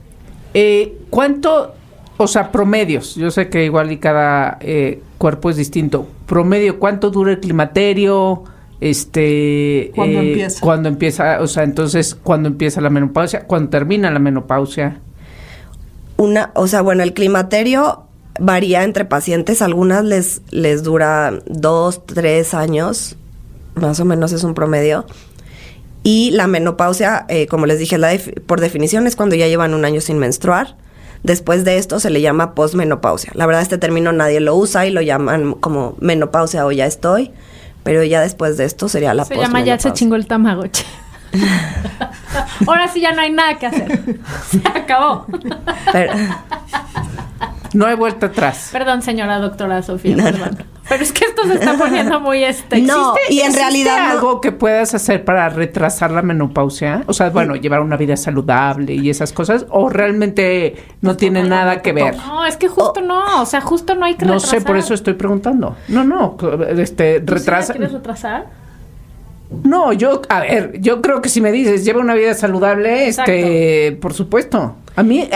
Eh, 0.54 0.98
¿Cuánto, 1.10 1.74
o 2.18 2.28
sea, 2.28 2.52
promedios? 2.52 3.16
Yo 3.16 3.32
sé 3.32 3.48
que 3.48 3.64
igual 3.64 3.94
y 3.94 3.98
cada 3.98 4.58
eh, 4.60 5.02
cuerpo 5.18 5.50
es 5.50 5.56
distinto. 5.56 6.06
Promedio, 6.26 6.80
¿cuánto 6.80 7.12
dura 7.12 7.32
el 7.32 7.40
climaterio? 7.40 8.44
este 8.82 9.92
¿Cuándo 9.96 10.20
eh, 10.20 10.28
empieza? 10.28 10.62
cuando 10.62 10.90
empieza, 10.90 11.42
o 11.42 11.48
sea, 11.48 11.64
entonces 11.64 12.14
cuando 12.14 12.48
empieza 12.50 12.80
la 12.82 12.92
menopausia, 12.92 13.46
cuando 13.46 13.70
termina 13.70 14.12
la 14.12 14.20
menopausia. 14.20 15.00
Una, 16.18 16.52
o 16.56 16.68
sea, 16.68 16.82
bueno, 16.82 17.04
el 17.04 17.14
climaterio 17.14 18.04
varía 18.38 18.84
entre 18.84 19.06
pacientes. 19.06 19.62
Algunas 19.62 20.04
les, 20.04 20.42
les 20.52 20.84
dura 20.84 21.40
dos, 21.46 22.06
tres 22.06 22.54
años, 22.54 23.16
más 23.80 24.00
o 24.00 24.06
menos 24.06 24.32
es 24.32 24.44
un 24.44 24.54
promedio. 24.54 25.06
Y 26.04 26.32
la 26.32 26.48
menopausia, 26.48 27.26
eh, 27.28 27.48
como 27.48 27.66
les 27.66 27.80
dije, 27.80 27.98
la 27.98 28.10
def- 28.14 28.40
por 28.46 28.62
definición 28.62 29.08
es 29.08 29.16
cuando 29.16 29.36
ya 29.36 29.48
llevan 29.48 29.74
un 29.74 29.84
año 29.86 30.00
sin 30.02 30.18
menstruar. 30.20 30.76
Después 31.24 31.66
de 31.66 31.78
esto 31.78 32.00
se 32.00 32.10
le 32.10 32.22
llama 32.22 32.54
posmenopausia. 32.56 33.32
La 33.36 33.46
verdad, 33.46 33.62
este 33.62 33.78
término 33.78 34.12
nadie 34.14 34.40
lo 34.40 34.56
usa 34.56 34.86
y 34.86 34.92
lo 34.92 35.02
llaman 35.02 35.54
como 35.54 35.96
menopausia 36.00 36.66
o 36.66 36.72
ya 36.72 36.86
estoy. 36.86 37.32
Pero 37.84 38.04
ya 38.04 38.22
después 38.22 38.58
de 38.58 38.66
esto 38.66 38.88
sería 38.90 39.14
la 39.14 39.26
Se 39.26 39.36
llama 39.36 39.62
ya 39.62 39.80
se 39.80 39.92
chingó 39.94 40.16
el 40.16 40.28
tamagotchi. 40.28 40.84
Ahora 42.68 42.88
sí 42.88 43.02
ya 43.02 43.12
no 43.14 43.22
hay 43.22 43.32
nada 43.32 43.58
que 43.58 43.66
hacer. 43.66 44.00
Se 44.50 44.62
acabó. 44.68 45.26
Pero- 45.92 46.14
No 47.74 47.86
hay 47.86 47.96
vuelta 47.96 48.28
atrás. 48.28 48.70
Perdón, 48.72 49.02
señora 49.02 49.40
doctora 49.40 49.82
Sofía. 49.84 50.16
No, 50.16 50.24
no, 50.24 50.32
perdón. 50.32 50.58
Pero 50.90 51.04
es 51.04 51.12
que 51.12 51.26
esto 51.26 51.44
se 51.44 51.56
está 51.56 51.78
poniendo 51.78 52.22
muy 52.22 52.46
este. 52.46 52.80
No, 52.82 53.14
y 53.30 53.40
en 53.40 53.48
¿Existe 53.48 53.60
realidad 53.62 54.06
no- 54.08 54.12
algo 54.14 54.42
que 54.42 54.54
puedas 54.54 54.94
hacer 54.96 55.26
para 55.26 55.50
retrasar 55.50 56.12
la 56.12 56.22
menopausia? 56.22 57.04
O 57.08 57.14
sea, 57.14 57.30
bueno, 57.30 57.56
llevar 57.58 57.82
una 57.82 57.98
vida 57.98 58.16
saludable 58.16 58.94
y 58.94 59.10
esas 59.10 59.34
cosas, 59.34 59.66
o 59.70 59.90
realmente 59.90 60.78
no 61.02 61.18
tiene 61.18 61.44
nada 61.44 61.82
que 61.82 61.92
ver. 61.92 62.16
No, 62.16 62.46
es 62.46 62.56
que 62.56 62.70
justo 62.70 63.02
no. 63.02 63.42
O 63.42 63.46
sea, 63.46 63.60
justo 63.60 63.96
no 63.96 64.06
hay 64.06 64.16
que 64.16 64.26
No 64.26 64.40
sé, 64.40 64.62
por 64.62 64.78
eso 64.78 64.94
estoy 64.94 65.16
preguntando. 65.16 65.76
No, 65.90 66.06
no, 66.06 66.38
este 66.78 67.20
¿Tú 67.20 67.34
sí 67.34 67.34
la 67.34 67.38
retrasa. 67.40 67.74
quieres 67.74 67.92
retrasar? 67.92 68.46
No, 69.64 69.94
yo, 69.94 70.22
a 70.30 70.40
ver, 70.42 70.80
yo 70.82 71.02
creo 71.02 71.22
que 71.22 71.30
si 71.30 71.40
me 71.42 71.52
dices 71.52 71.86
lleva 71.86 72.00
una 72.02 72.14
vida 72.16 72.34
saludable, 72.34 73.08
este, 73.08 73.98
por 74.02 74.14
supuesto. 74.14 74.76
A 74.98 75.04
mí, 75.04 75.30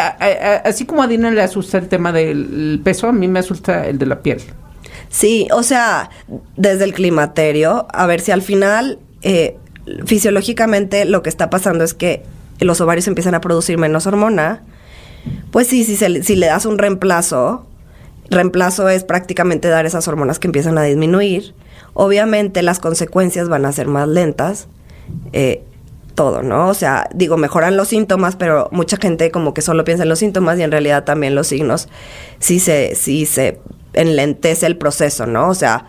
así 0.65 0.85
como 0.85 1.03
a 1.03 1.07
Dina 1.07 1.31
le 1.31 1.41
asusta 1.41 1.77
el 1.77 1.87
tema 1.87 2.11
del 2.11 2.81
peso, 2.83 3.07
a 3.07 3.11
mí 3.13 3.27
me 3.27 3.39
asusta 3.39 3.85
el 3.87 3.97
de 3.97 4.05
la 4.07 4.21
piel. 4.21 4.41
Sí, 5.09 5.47
o 5.53 5.61
sea, 5.63 6.09
desde 6.57 6.83
el 6.83 6.93
climaterio, 6.93 7.85
a 7.93 8.05
ver 8.07 8.21
si 8.21 8.31
al 8.31 8.41
final, 8.41 8.99
eh, 9.21 9.57
fisiológicamente 10.05 11.05
lo 11.05 11.21
que 11.23 11.29
está 11.29 11.49
pasando 11.49 11.83
es 11.83 11.93
que 11.93 12.23
los 12.59 12.81
ovarios 12.81 13.07
empiezan 13.07 13.35
a 13.35 13.41
producir 13.41 13.77
menos 13.77 14.07
hormona. 14.07 14.63
Pues 15.51 15.67
sí, 15.67 15.83
si, 15.83 15.95
se 15.95 16.09
le- 16.09 16.23
si 16.23 16.35
le 16.35 16.47
das 16.47 16.65
un 16.65 16.77
reemplazo, 16.77 17.65
reemplazo 18.29 18.89
es 18.89 19.03
prácticamente 19.03 19.67
dar 19.67 19.85
esas 19.85 20.07
hormonas 20.07 20.39
que 20.39 20.47
empiezan 20.47 20.77
a 20.77 20.83
disminuir. 20.83 21.53
Obviamente 21.93 22.61
las 22.63 22.79
consecuencias 22.79 23.47
van 23.49 23.65
a 23.65 23.71
ser 23.71 23.87
más 23.87 24.07
lentas. 24.07 24.67
eh, 25.33 25.63
todo, 26.15 26.43
¿no? 26.43 26.69
O 26.69 26.73
sea, 26.73 27.09
digo, 27.13 27.37
mejoran 27.37 27.77
los 27.77 27.87
síntomas, 27.87 28.35
pero 28.35 28.69
mucha 28.71 28.97
gente 28.97 29.31
como 29.31 29.53
que 29.53 29.61
solo 29.61 29.83
piensa 29.83 30.03
en 30.03 30.09
los 30.09 30.19
síntomas 30.19 30.59
y 30.59 30.63
en 30.63 30.71
realidad 30.71 31.03
también 31.03 31.35
los 31.35 31.47
signos 31.47 31.87
sí 32.39 32.59
se, 32.59 32.95
sí 32.95 33.25
se 33.25 33.59
enlentece 33.93 34.65
el 34.65 34.77
proceso, 34.77 35.25
¿no? 35.25 35.49
O 35.49 35.55
sea, 35.55 35.85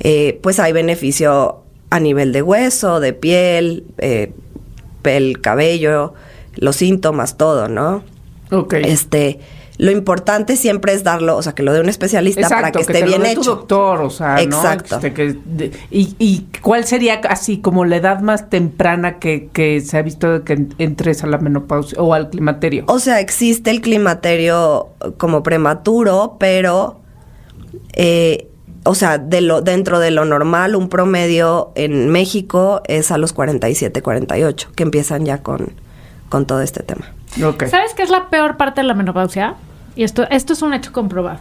eh, 0.00 0.38
pues 0.42 0.60
hay 0.60 0.72
beneficio 0.72 1.62
a 1.90 2.00
nivel 2.00 2.32
de 2.32 2.42
hueso, 2.42 3.00
de 3.00 3.12
piel, 3.12 3.84
eh, 3.98 4.32
el 5.04 5.40
cabello, 5.40 6.14
los 6.54 6.76
síntomas, 6.76 7.36
todo, 7.36 7.68
¿no? 7.68 8.02
Ok. 8.50 8.74
Este, 8.74 9.40
lo 9.78 9.92
importante 9.92 10.56
siempre 10.56 10.92
es 10.92 11.04
darlo, 11.04 11.36
o 11.36 11.42
sea, 11.42 11.54
que 11.54 11.62
lo 11.62 11.72
dé 11.72 11.80
un 11.80 11.88
especialista 11.88 12.48
para 12.48 12.72
que, 12.72 12.80
esté 12.80 12.94
te 12.94 13.00
lo 13.02 13.06
bien 13.06 13.22
dé 13.22 13.30
hecho. 13.30 13.40
tu 13.42 13.46
doctor, 13.50 14.00
o 14.02 14.10
sea, 14.10 14.40
Exacto. 14.42 14.96
¿no? 15.00 15.06
Este, 15.06 15.12
que 15.14 15.36
de- 15.44 15.70
y, 15.90 16.16
¿Y 16.18 16.48
cuál 16.60 16.84
sería 16.84 17.20
así 17.30 17.58
como 17.58 17.84
la 17.84 17.96
edad 17.96 18.18
más 18.20 18.50
temprana 18.50 19.20
que, 19.20 19.48
que 19.52 19.80
se 19.80 19.96
ha 19.96 20.02
visto 20.02 20.42
que 20.42 20.54
en- 20.54 20.74
entres 20.78 21.22
a 21.22 21.28
la 21.28 21.38
menopausia 21.38 22.02
o 22.02 22.12
al 22.12 22.28
climaterio? 22.28 22.84
O 22.88 22.98
sea, 22.98 23.20
existe 23.20 23.70
el 23.70 23.80
climaterio 23.80 24.88
como 25.16 25.44
prematuro, 25.44 26.36
pero, 26.40 27.00
eh, 27.92 28.48
o 28.84 28.94
sea, 28.94 29.18
de 29.18 29.40
lo, 29.42 29.60
dentro 29.60 30.00
de 30.00 30.10
lo 30.10 30.24
normal, 30.24 30.74
un 30.74 30.88
promedio 30.88 31.70
en 31.76 32.08
México 32.10 32.82
es 32.86 33.10
a 33.12 33.18
los 33.18 33.32
47, 33.32 34.02
48, 34.02 34.70
que 34.74 34.82
empiezan 34.82 35.24
ya 35.24 35.42
con, 35.42 35.72
con 36.28 36.46
todo 36.46 36.62
este 36.62 36.82
tema. 36.82 37.12
¿Sabes 37.70 37.94
qué 37.94 38.02
es 38.02 38.10
la 38.10 38.28
peor 38.30 38.56
parte 38.56 38.80
de 38.80 38.86
la 38.86 38.94
menopausia? 38.94 39.54
Y 39.98 40.04
esto, 40.04 40.28
esto 40.30 40.52
es 40.52 40.62
un 40.62 40.74
hecho 40.74 40.92
comprobado. 40.92 41.40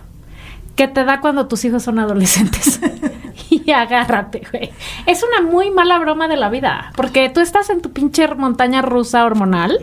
Que 0.76 0.88
te 0.88 1.06
da 1.06 1.22
cuando 1.22 1.48
tus 1.48 1.64
hijos 1.64 1.84
son 1.84 2.00
adolescentes. 2.00 2.80
y 3.52 3.70
agárrate, 3.70 4.42
güey. 4.52 4.72
Es 5.06 5.22
una 5.22 5.48
muy 5.48 5.70
mala 5.70 6.00
broma 6.00 6.28
de 6.28 6.38
la 6.38 6.50
vida. 6.50 6.92
Porque 6.96 7.30
tú 7.30 7.40
estás 7.40 7.70
en 7.70 7.84
tu 7.84 7.92
pinche 7.92 8.28
montaña 8.34 8.82
rusa 8.82 9.26
hormonal 9.26 9.78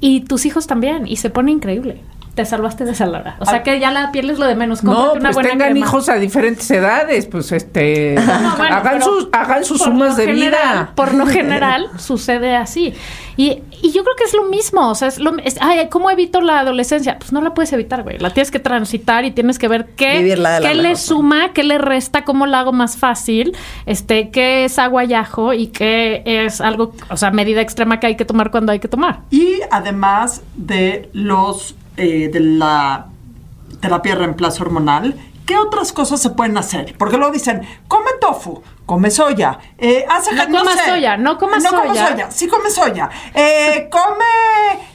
y 0.00 0.20
tus 0.20 0.44
hijos 0.44 0.66
también. 0.66 1.06
Y 1.06 1.16
se 1.16 1.30
pone 1.30 1.50
increíble. 1.50 2.02
Te 2.40 2.46
salvaste 2.46 2.86
de 2.86 2.92
esa 2.92 3.04
Laura. 3.04 3.36
O 3.38 3.44
sea 3.44 3.62
que 3.62 3.78
ya 3.78 3.90
la 3.90 4.12
piel 4.12 4.30
es 4.30 4.38
lo 4.38 4.46
de 4.46 4.54
menos. 4.54 4.82
No, 4.82 4.94
Cómprate 4.94 5.18
una 5.18 5.28
pues 5.28 5.34
buena 5.34 5.50
tengan 5.50 5.70
crema. 5.72 5.86
hijos 5.86 6.08
a 6.08 6.14
diferentes 6.14 6.70
edades, 6.70 7.26
pues 7.26 7.52
este 7.52 8.14
No, 8.42 8.56
bueno, 8.56 8.76
hagan 8.76 9.02
sus 9.02 9.28
hagan 9.30 9.62
sus 9.62 9.82
sumas 9.82 10.16
de 10.16 10.24
general- 10.24 10.50
vida. 10.50 10.92
Por 10.94 11.12
lo 11.12 11.26
general 11.26 11.88
sucede 11.98 12.56
así. 12.56 12.94
Y, 13.36 13.62
y 13.82 13.92
yo 13.92 14.02
creo 14.04 14.16
que 14.16 14.24
es 14.24 14.32
lo 14.34 14.44
mismo. 14.44 14.88
O 14.88 14.94
sea, 14.94 15.08
es 15.08 15.18
lo, 15.18 15.36
es- 15.44 15.58
ay, 15.60 15.88
¿cómo 15.90 16.10
evito 16.10 16.40
la 16.40 16.60
adolescencia? 16.60 17.18
Pues 17.18 17.30
no 17.32 17.42
la 17.42 17.52
puedes 17.52 17.72
evitar, 17.74 18.02
güey. 18.04 18.18
La 18.18 18.30
tienes 18.30 18.50
que 18.50 18.58
transitar 18.58 19.26
y 19.26 19.32
tienes 19.32 19.58
que 19.58 19.68
ver 19.68 19.86
qué, 19.96 20.34
qué 20.62 20.74
le 20.74 20.82
mejor 20.82 20.96
suma, 20.96 21.52
qué 21.52 21.62
le 21.62 21.76
resta, 21.76 22.24
cómo 22.24 22.46
la 22.46 22.60
hago 22.60 22.72
más 22.72 22.96
fácil, 22.96 23.54
este, 23.84 24.30
qué 24.30 24.64
es 24.64 24.78
agua 24.78 25.04
y 25.04 25.12
ajo 25.12 25.52
y 25.52 25.66
qué 25.68 26.22
es 26.24 26.60
algo, 26.62 26.94
o 27.10 27.16
sea, 27.18 27.30
medida 27.32 27.60
extrema 27.60 28.00
que 28.00 28.06
hay 28.06 28.16
que 28.16 28.24
tomar 28.24 28.50
cuando 28.50 28.72
hay 28.72 28.78
que 28.78 28.88
tomar. 28.88 29.20
Y 29.30 29.56
además 29.70 30.42
de 30.54 31.08
los 31.12 31.74
eh, 31.96 32.30
de 32.32 32.40
la 32.40 33.06
terapia 33.80 34.12
de 34.14 34.18
reemplazo 34.20 34.62
hormonal, 34.62 35.14
¿qué 35.46 35.56
otras 35.56 35.92
cosas 35.92 36.20
se 36.20 36.30
pueden 36.30 36.56
hacer? 36.58 36.94
Porque 36.98 37.16
luego 37.16 37.32
dicen, 37.32 37.62
come 37.88 38.10
tofu, 38.20 38.62
come 38.86 39.10
soya, 39.10 39.58
eh, 39.78 40.04
haz 40.08 40.26
No 40.32 40.58
comas 40.58 40.78
sé. 40.78 40.90
soya, 40.90 41.16
no 41.16 41.38
comas 41.38 41.62
no 41.62 41.70
soya. 41.70 42.08
soya, 42.08 42.30
sí 42.30 42.46
come 42.48 42.70
soya, 42.70 43.10
eh, 43.34 43.88
come 43.90 44.24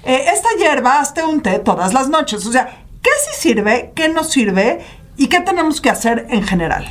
eh, 0.03 0.25
esta 0.33 0.49
hierba, 0.57 0.99
hazte 0.99 1.23
un 1.23 1.41
té 1.41 1.59
todas 1.59 1.93
las 1.93 2.09
noches. 2.09 2.45
O 2.45 2.51
sea, 2.51 2.83
¿qué 3.01 3.09
sí 3.25 3.41
sirve, 3.49 3.91
qué 3.95 4.09
no 4.09 4.23
sirve 4.23 4.79
y 5.17 5.27
qué 5.27 5.41
tenemos 5.41 5.81
que 5.81 5.89
hacer 5.89 6.27
en 6.29 6.43
general? 6.43 6.87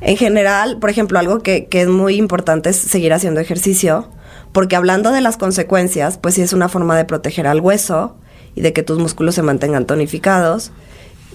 En 0.00 0.16
general, 0.16 0.78
por 0.78 0.90
ejemplo, 0.90 1.18
algo 1.18 1.38
que, 1.40 1.66
que 1.66 1.80
es 1.82 1.88
muy 1.88 2.16
importante 2.16 2.68
es 2.70 2.76
seguir 2.76 3.12
haciendo 3.14 3.40
ejercicio, 3.40 4.08
porque 4.52 4.76
hablando 4.76 5.10
de 5.12 5.20
las 5.20 5.36
consecuencias, 5.36 6.18
pues 6.18 6.34
sí 6.34 6.42
es 6.42 6.52
una 6.52 6.68
forma 6.68 6.96
de 6.96 7.04
proteger 7.06 7.46
al 7.46 7.60
hueso 7.60 8.16
y 8.54 8.60
de 8.62 8.72
que 8.72 8.82
tus 8.82 8.98
músculos 8.98 9.34
se 9.34 9.42
mantengan 9.42 9.84
tonificados 9.86 10.72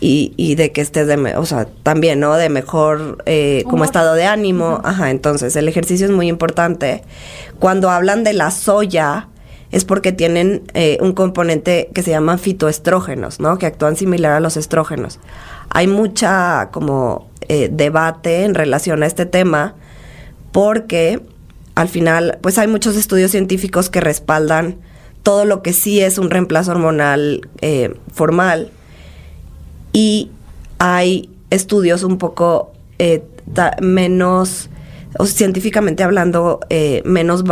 y, 0.01 0.33
y 0.37 0.55
de 0.55 0.71
que 0.71 0.81
estés 0.81 1.07
de, 1.07 1.17
me- 1.17 1.35
o 1.35 1.45
sea, 1.45 1.65
también, 1.83 2.19
¿no? 2.19 2.35
De 2.35 2.49
mejor 2.49 3.21
eh, 3.25 3.63
como 3.69 3.83
estado 3.83 4.13
de 4.15 4.25
ánimo. 4.25 4.79
Ajá, 4.83 5.11
entonces 5.11 5.55
el 5.55 5.67
ejercicio 5.67 6.05
es 6.05 6.11
muy 6.11 6.27
importante. 6.29 7.03
Cuando 7.59 7.89
hablan 7.89 8.23
de 8.23 8.33
la 8.33 8.51
soya, 8.51 9.27
es 9.71 9.85
porque 9.85 10.11
tienen 10.11 10.63
eh, 10.73 10.97
un 11.01 11.11
componente 11.13 11.89
que 11.93 12.01
se 12.01 12.11
llama 12.11 12.37
fitoestrógenos, 12.37 13.39
¿no? 13.39 13.57
Que 13.57 13.65
actúan 13.65 13.95
similar 13.97 14.31
a 14.31 14.39
los 14.39 14.57
estrógenos. 14.57 15.19
Hay 15.69 15.85
mucha 15.87 16.69
como 16.71 17.29
eh, 17.49 17.69
debate 17.71 18.45
en 18.45 18.55
relación 18.55 19.03
a 19.03 19.05
este 19.05 19.25
tema 19.25 19.75
porque 20.51 21.21
al 21.75 21.87
final, 21.89 22.39
pues 22.41 22.57
hay 22.57 22.67
muchos 22.67 22.95
estudios 22.95 23.31
científicos 23.31 23.89
que 23.89 24.01
respaldan 24.01 24.77
todo 25.23 25.45
lo 25.45 25.61
que 25.61 25.73
sí 25.73 26.01
es 26.01 26.17
un 26.17 26.29
reemplazo 26.29 26.71
hormonal 26.71 27.47
eh, 27.61 27.95
formal 28.11 28.71
y 29.93 30.31
hay 30.77 31.29
estudios 31.49 32.03
un 32.03 32.17
poco 32.17 32.71
eh, 32.99 33.23
menos, 33.81 34.69
o 35.17 35.25
científicamente 35.25 36.03
hablando, 36.03 36.59
eh, 36.69 37.01
menos 37.05 37.43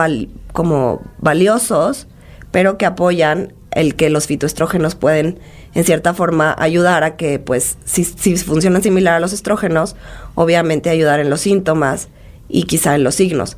como 0.53 1.01
valiosos, 1.19 2.07
pero 2.51 2.77
que 2.77 2.85
apoyan 2.85 3.53
el 3.71 3.95
que 3.95 4.09
los 4.09 4.27
fitoestrógenos 4.27 4.95
pueden, 4.95 5.39
en 5.73 5.83
cierta 5.83 6.13
forma, 6.13 6.55
ayudar 6.57 7.03
a 7.03 7.15
que, 7.15 7.39
pues, 7.39 7.77
si, 7.85 8.03
si 8.03 8.37
funcionan 8.37 8.81
similar 8.81 9.15
a 9.15 9.19
los 9.19 9.33
estrógenos, 9.33 9.95
obviamente 10.35 10.89
ayudar 10.89 11.19
en 11.19 11.29
los 11.29 11.41
síntomas 11.41 12.07
y 12.49 12.63
quizá 12.63 12.95
en 12.95 13.03
los 13.03 13.15
signos. 13.15 13.57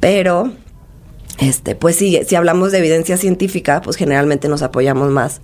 Pero, 0.00 0.52
este, 1.38 1.74
pues 1.74 1.96
sí, 1.96 2.20
si 2.26 2.34
hablamos 2.36 2.72
de 2.72 2.78
evidencia 2.78 3.16
científica, 3.16 3.80
pues 3.82 3.96
generalmente 3.96 4.48
nos 4.48 4.62
apoyamos 4.62 5.10
más 5.10 5.40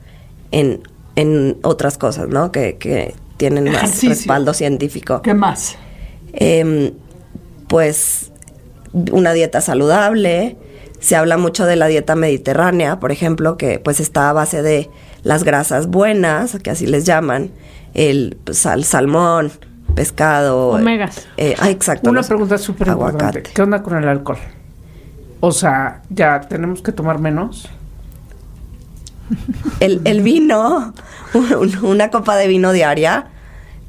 en, 0.50 0.80
en 1.16 1.58
otras 1.62 1.98
cosas, 1.98 2.28
¿no? 2.28 2.52
Que, 2.52 2.76
que 2.76 3.14
tienen 3.36 3.70
más 3.72 4.02
respaldo 4.04 4.54
científico. 4.54 5.22
¿Qué 5.22 5.34
más? 5.34 5.76
Em, 6.32 6.92
pues 7.68 8.30
una 9.12 9.32
dieta 9.32 9.60
saludable. 9.60 10.56
Se 10.98 11.16
habla 11.16 11.38
mucho 11.38 11.64
de 11.64 11.76
la 11.76 11.86
dieta 11.86 12.14
mediterránea, 12.14 13.00
por 13.00 13.10
ejemplo, 13.12 13.56
que 13.56 13.78
pues 13.78 14.00
está 14.00 14.28
a 14.28 14.32
base 14.34 14.62
de 14.62 14.90
las 15.22 15.44
grasas 15.44 15.86
buenas, 15.86 16.58
que 16.62 16.70
así 16.70 16.86
les 16.86 17.04
llaman, 17.06 17.50
el 17.94 18.36
sal- 18.52 18.84
salmón, 18.84 19.50
pescado. 19.94 20.68
Omegas. 20.72 21.26
Eh, 21.38 21.54
ah, 21.58 21.70
exacto. 21.70 22.10
Una 22.10 22.22
pregunta 22.22 22.58
súper 22.58 22.88
importante. 22.88 23.42
¿Qué 23.54 23.62
onda 23.62 23.82
con 23.82 23.96
el 23.96 24.06
alcohol? 24.08 24.38
O 25.40 25.52
sea, 25.52 26.02
¿ya 26.10 26.40
tenemos 26.42 26.82
que 26.82 26.92
tomar 26.92 27.18
menos? 27.18 27.68
El, 29.80 30.00
el 30.04 30.22
vino, 30.22 30.92
un- 31.34 31.78
una 31.84 32.10
copa 32.10 32.36
de 32.36 32.48
vino 32.48 32.72
diaria, 32.72 33.26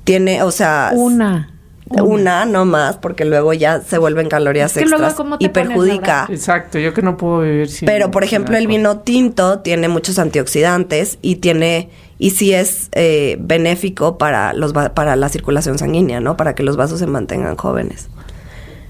tiene, 0.04 0.44
o 0.44 0.52
sea, 0.52 0.92
Una. 0.94 1.50
una, 1.90 2.46
no 2.46 2.64
más, 2.66 2.98
porque 2.98 3.26
luego 3.26 3.54
ya 3.54 3.82
se 3.82 3.98
vuelven 3.98 4.30
calorías 4.30 4.72
Es 4.78 4.84
que 4.84 4.90
luego, 4.90 5.04
extras 5.06 5.14
¿cómo 5.16 5.38
te 5.40 5.46
y 5.46 5.50
perjudica. 5.50 6.28
Exacto, 6.30 6.78
yo 6.80 6.94
que 6.94 7.02
no 7.02 7.18
puedo 7.18 7.42
vivir 7.42 7.70
sin 7.70 7.86
Pero, 7.88 8.12
por 8.12 8.24
ejemplo, 8.24 8.56
el 8.56 8.68
vino 8.68 9.00
tinto 9.00 9.60
tiene 9.60 9.88
muchos 9.88 10.20
antioxidantes 10.20 11.18
y 11.22 11.38
tiene 11.38 11.90
y 12.20 12.30
sí 12.32 12.54
es 12.54 12.90
eh, 12.94 13.38
benéfico 13.42 14.20
para 14.20 14.54
los 14.54 14.74
va- 14.78 14.94
para 14.94 15.16
la 15.16 15.28
circulación 15.30 15.80
sanguínea, 15.80 16.20
¿no? 16.20 16.38
Para 16.38 16.54
que 16.54 16.62
los 16.62 16.78
vasos 16.78 17.00
se 17.00 17.08
mantengan 17.08 17.58
jóvenes. 17.58 18.10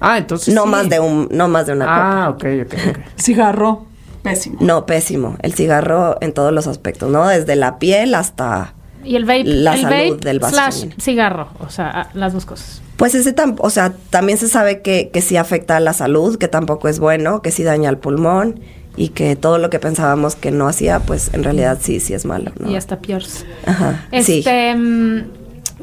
Ah, 0.02 0.18
entonces 0.18 0.54
no 0.54 0.64
sí. 0.64 0.70
más 0.70 0.90
de 0.90 1.00
un 1.00 1.30
no 1.32 1.48
más 1.48 1.68
de 1.68 1.74
una 1.74 1.86
copa. 1.86 2.24
Ah, 2.26 2.30
ok, 2.30 2.44
ok, 2.66 2.74
ok. 2.90 2.98
Cigarro, 3.22 3.86
pésimo. 4.24 4.58
No, 4.60 4.86
pésimo. 4.86 5.38
El 5.42 5.54
cigarro 5.54 6.18
en 6.22 6.34
todos 6.34 6.52
los 6.52 6.68
aspectos, 6.68 7.10
¿no? 7.12 7.28
Desde 7.28 7.56
la 7.56 7.78
piel 7.80 8.16
hasta 8.16 8.74
Y 9.04 9.16
el 9.16 9.26
vape. 9.26 9.44
La 9.46 9.76
el 9.76 9.82
salud 9.82 10.14
vape 10.16 10.26
del 10.28 10.40
vaso 10.40 10.56
slash 10.56 10.86
cigarro. 11.00 11.50
O 11.60 11.70
sea, 11.70 12.10
las 12.14 12.34
dos 12.34 12.46
cosas. 12.46 12.82
Pues 12.98 13.16
ese 13.16 13.36
tam- 13.36 13.56
o 13.60 13.70
sea, 13.70 13.94
también 14.10 14.38
se 14.38 14.48
sabe 14.48 14.82
que, 14.82 15.10
que 15.12 15.22
sí 15.22 15.38
afecta 15.38 15.78
a 15.78 15.80
la 15.80 15.94
salud, 15.94 16.38
que 16.38 16.48
tampoco 16.48 16.88
es 16.88 17.00
bueno, 17.00 17.42
que 17.42 17.50
sí 17.52 17.64
daña 17.64 17.90
el 17.90 17.98
pulmón 17.98 18.60
y 18.96 19.10
que 19.10 19.36
todo 19.36 19.58
lo 19.58 19.70
que 19.70 19.80
pensábamos 19.80 20.36
que 20.36 20.52
no 20.52 20.68
hacía, 20.68 21.00
pues 21.00 21.34
en 21.34 21.44
realidad 21.44 21.80
sí, 21.82 22.00
sí 22.00 22.14
es 22.14 22.26
malo, 22.26 22.52
¿no? 22.60 22.70
Y 22.70 22.76
hasta 22.76 23.00
peor. 23.00 23.24
Ajá, 23.66 24.06
sí. 24.22 24.40
Este. 24.40 24.76
mm, 24.76 25.24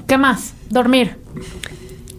¿Qué 0.06 0.18
más? 0.18 0.52
Dormir. 0.70 1.16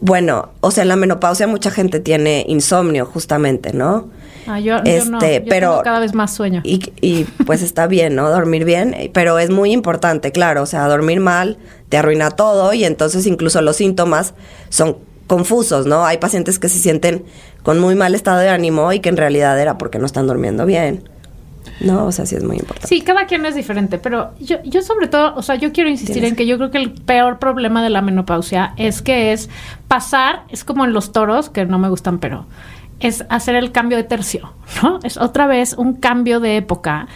Bueno, 0.01 0.49
o 0.61 0.71
sea, 0.71 0.83
en 0.83 0.87
la 0.89 0.95
menopausia 0.95 1.45
mucha 1.47 1.71
gente 1.71 1.99
tiene 1.99 2.45
insomnio, 2.47 3.05
justamente, 3.05 3.73
¿no? 3.73 4.07
Ah, 4.47 4.59
yo, 4.59 4.77
yo 4.77 4.81
Este, 4.85 5.09
no. 5.09 5.19
Yo 5.19 5.27
pero- 5.49 5.69
tengo 5.71 5.83
cada 5.83 5.99
vez 5.99 6.13
más 6.15 6.33
sueño. 6.33 6.61
Y, 6.63 6.81
y, 7.01 7.25
pues 7.45 7.61
está 7.61 7.85
bien, 7.87 8.15
¿no? 8.15 8.29
Dormir 8.29 8.63
bien, 8.65 8.95
pero 9.13 9.37
es 9.39 9.49
muy 9.49 9.71
importante, 9.71 10.31
claro, 10.31 10.63
o 10.63 10.65
sea, 10.65 10.87
dormir 10.87 11.19
mal 11.19 11.57
te 11.89 11.97
arruina 11.97 12.31
todo 12.31 12.73
y 12.73 12.85
entonces 12.85 13.25
incluso 13.27 13.61
los 13.61 13.75
síntomas 13.75 14.33
son 14.69 14.97
confusos, 15.27 15.85
¿no? 15.85 16.05
Hay 16.05 16.17
pacientes 16.17 16.57
que 16.59 16.69
se 16.69 16.79
sienten 16.79 17.23
con 17.61 17.79
muy 17.79 17.93
mal 17.95 18.15
estado 18.15 18.39
de 18.39 18.49
ánimo 18.49 18.91
y 18.93 18.99
que 19.01 19.09
en 19.09 19.17
realidad 19.17 19.59
era 19.59 19.77
porque 19.77 19.99
no 19.99 20.05
están 20.05 20.25
durmiendo 20.27 20.65
bien. 20.65 21.07
No, 21.81 22.05
o 22.05 22.11
sea, 22.11 22.25
sí 22.25 22.35
es 22.35 22.43
muy 22.43 22.57
importante. 22.57 22.87
Sí, 22.87 23.01
cada 23.01 23.25
quien 23.25 23.45
es 23.45 23.55
diferente, 23.55 23.97
pero 23.97 24.31
yo, 24.39 24.57
yo 24.63 24.81
sobre 24.81 25.07
todo, 25.07 25.33
o 25.35 25.41
sea, 25.41 25.55
yo 25.55 25.71
quiero 25.71 25.89
insistir 25.89 26.13
Tienes 26.15 26.31
en 26.31 26.35
que 26.35 26.45
yo 26.47 26.57
creo 26.57 26.71
que 26.71 26.77
el 26.77 26.91
peor 26.91 27.39
problema 27.39 27.81
de 27.83 27.89
la 27.89 28.01
menopausia 28.01 28.73
es 28.77 29.01
que 29.01 29.31
es 29.33 29.49
pasar, 29.87 30.43
es 30.49 30.63
como 30.63 30.85
en 30.85 30.93
los 30.93 31.11
toros, 31.11 31.49
que 31.49 31.65
no 31.65 31.79
me 31.79 31.89
gustan, 31.89 32.19
pero 32.19 32.45
es 32.99 33.25
hacer 33.29 33.55
el 33.55 33.71
cambio 33.71 33.97
de 33.97 34.03
tercio, 34.03 34.51
¿no? 34.83 34.99
Es 35.03 35.17
otra 35.17 35.47
vez 35.47 35.73
un 35.77 35.93
cambio 35.93 36.39
de 36.39 36.57
época 36.57 37.07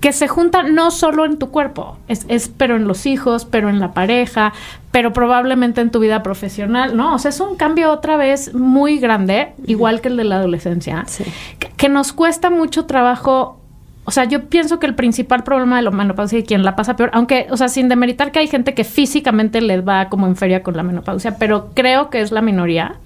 que 0.00 0.12
se 0.14 0.28
junta 0.28 0.62
no 0.62 0.90
solo 0.90 1.26
en 1.26 1.38
tu 1.38 1.50
cuerpo, 1.50 1.98
es, 2.08 2.24
es 2.28 2.48
pero 2.48 2.74
en 2.76 2.88
los 2.88 3.04
hijos, 3.04 3.44
pero 3.44 3.68
en 3.68 3.80
la 3.80 3.92
pareja, 3.92 4.54
pero 4.92 5.12
probablemente 5.12 5.82
en 5.82 5.90
tu 5.90 5.98
vida 6.00 6.22
profesional, 6.22 6.96
¿no? 6.96 7.14
O 7.14 7.18
sea, 7.18 7.28
es 7.28 7.38
un 7.40 7.56
cambio 7.56 7.90
otra 7.92 8.16
vez 8.16 8.54
muy 8.54 8.98
grande, 8.98 9.52
igual 9.66 10.00
que 10.00 10.08
el 10.08 10.16
de 10.16 10.24
la 10.24 10.36
adolescencia, 10.36 11.04
Sí. 11.06 11.24
que, 11.58 11.68
que 11.76 11.88
nos 11.90 12.14
cuesta 12.14 12.48
mucho 12.48 12.86
trabajo 12.86 13.59
o 14.04 14.10
sea, 14.10 14.24
yo 14.24 14.46
pienso 14.48 14.78
que 14.78 14.86
el 14.86 14.94
principal 14.94 15.44
problema 15.44 15.76
de 15.76 15.82
la 15.82 15.90
menopausia 15.90 16.38
y 16.38 16.42
quien 16.42 16.64
la 16.64 16.74
pasa 16.74 16.96
peor, 16.96 17.10
aunque, 17.12 17.46
o 17.50 17.56
sea, 17.56 17.68
sin 17.68 17.88
demeritar 17.88 18.32
que 18.32 18.38
hay 18.38 18.48
gente 18.48 18.74
que 18.74 18.84
físicamente 18.84 19.60
les 19.60 19.86
va 19.86 20.08
como 20.08 20.26
en 20.26 20.36
feria 20.36 20.62
con 20.62 20.76
la 20.76 20.82
menopausia, 20.82 21.36
pero 21.36 21.70
creo 21.74 22.10
que 22.10 22.20
es 22.20 22.32
la 22.32 22.40
minoría. 22.40 22.96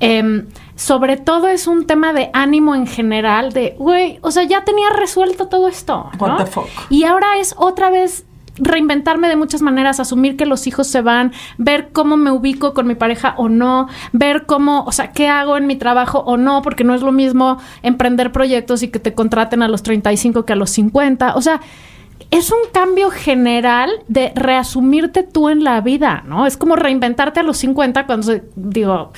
Em, 0.00 0.46
sobre 0.76 1.16
todo 1.16 1.48
es 1.48 1.66
un 1.66 1.86
tema 1.86 2.12
de 2.12 2.30
ánimo 2.32 2.74
en 2.74 2.86
general, 2.86 3.52
de, 3.52 3.74
güey, 3.78 4.18
o 4.22 4.30
sea, 4.30 4.44
ya 4.44 4.64
tenía 4.64 4.90
resuelto 4.90 5.48
todo 5.48 5.68
esto. 5.68 6.10
¿no? 6.18 6.26
What 6.26 6.44
the 6.44 6.50
fuck? 6.50 6.68
Y 6.88 7.04
ahora 7.04 7.38
es 7.38 7.54
otra 7.58 7.90
vez 7.90 8.24
reinventarme 8.56 9.28
de 9.28 9.36
muchas 9.36 9.62
maneras, 9.62 10.00
asumir 10.00 10.36
que 10.36 10.46
los 10.46 10.66
hijos 10.66 10.86
se 10.86 11.00
van, 11.00 11.32
ver 11.58 11.90
cómo 11.92 12.16
me 12.16 12.30
ubico 12.30 12.74
con 12.74 12.86
mi 12.86 12.94
pareja 12.94 13.34
o 13.36 13.48
no, 13.48 13.88
ver 14.12 14.44
cómo, 14.46 14.84
o 14.84 14.92
sea, 14.92 15.12
qué 15.12 15.28
hago 15.28 15.56
en 15.56 15.66
mi 15.66 15.76
trabajo 15.76 16.20
o 16.20 16.36
no, 16.36 16.62
porque 16.62 16.84
no 16.84 16.94
es 16.94 17.02
lo 17.02 17.12
mismo 17.12 17.58
emprender 17.82 18.32
proyectos 18.32 18.82
y 18.82 18.88
que 18.88 18.98
te 18.98 19.14
contraten 19.14 19.62
a 19.62 19.68
los 19.68 19.82
35 19.82 20.44
que 20.44 20.52
a 20.52 20.56
los 20.56 20.70
50. 20.70 21.34
O 21.34 21.42
sea, 21.42 21.60
es 22.30 22.50
un 22.50 22.70
cambio 22.72 23.10
general 23.10 23.90
de 24.08 24.32
reasumirte 24.34 25.22
tú 25.22 25.48
en 25.48 25.64
la 25.64 25.80
vida, 25.80 26.22
¿no? 26.26 26.46
Es 26.46 26.56
como 26.56 26.76
reinventarte 26.76 27.40
a 27.40 27.42
los 27.42 27.58
50 27.58 28.06
cuando 28.06 28.26
se, 28.26 28.44
digo, 28.56 29.12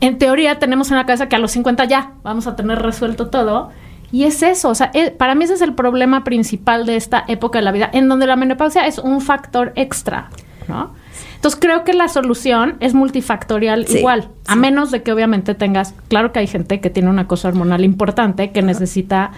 en 0.00 0.18
teoría 0.18 0.58
tenemos 0.58 0.90
en 0.90 0.96
la 0.96 1.06
cabeza 1.06 1.28
que 1.28 1.36
a 1.36 1.38
los 1.38 1.52
50 1.52 1.84
ya 1.86 2.12
vamos 2.22 2.46
a 2.46 2.56
tener 2.56 2.80
resuelto 2.80 3.28
todo. 3.28 3.70
Y 4.10 4.24
es 4.24 4.42
eso, 4.42 4.70
o 4.70 4.74
sea, 4.74 4.90
eh, 4.94 5.10
para 5.10 5.34
mí 5.34 5.44
ese 5.44 5.54
es 5.54 5.60
el 5.60 5.74
problema 5.74 6.24
principal 6.24 6.86
de 6.86 6.96
esta 6.96 7.24
época 7.28 7.58
de 7.58 7.64
la 7.64 7.72
vida, 7.72 7.90
en 7.92 8.08
donde 8.08 8.26
la 8.26 8.36
menopausia 8.36 8.86
es 8.86 8.98
un 8.98 9.20
factor 9.20 9.72
extra, 9.76 10.30
¿no? 10.66 10.94
Entonces 11.34 11.60
creo 11.60 11.84
que 11.84 11.92
la 11.92 12.08
solución 12.08 12.76
es 12.80 12.94
multifactorial 12.94 13.86
Sí, 13.86 13.98
igual, 13.98 14.30
a 14.46 14.56
menos 14.56 14.90
de 14.90 15.02
que 15.02 15.12
obviamente 15.12 15.54
tengas, 15.54 15.94
claro 16.08 16.32
que 16.32 16.40
hay 16.40 16.46
gente 16.46 16.80
que 16.80 16.90
tiene 16.90 17.10
una 17.10 17.28
cosa 17.28 17.48
hormonal 17.48 17.84
importante 17.84 18.50
que 18.50 18.62
necesita 18.62 19.30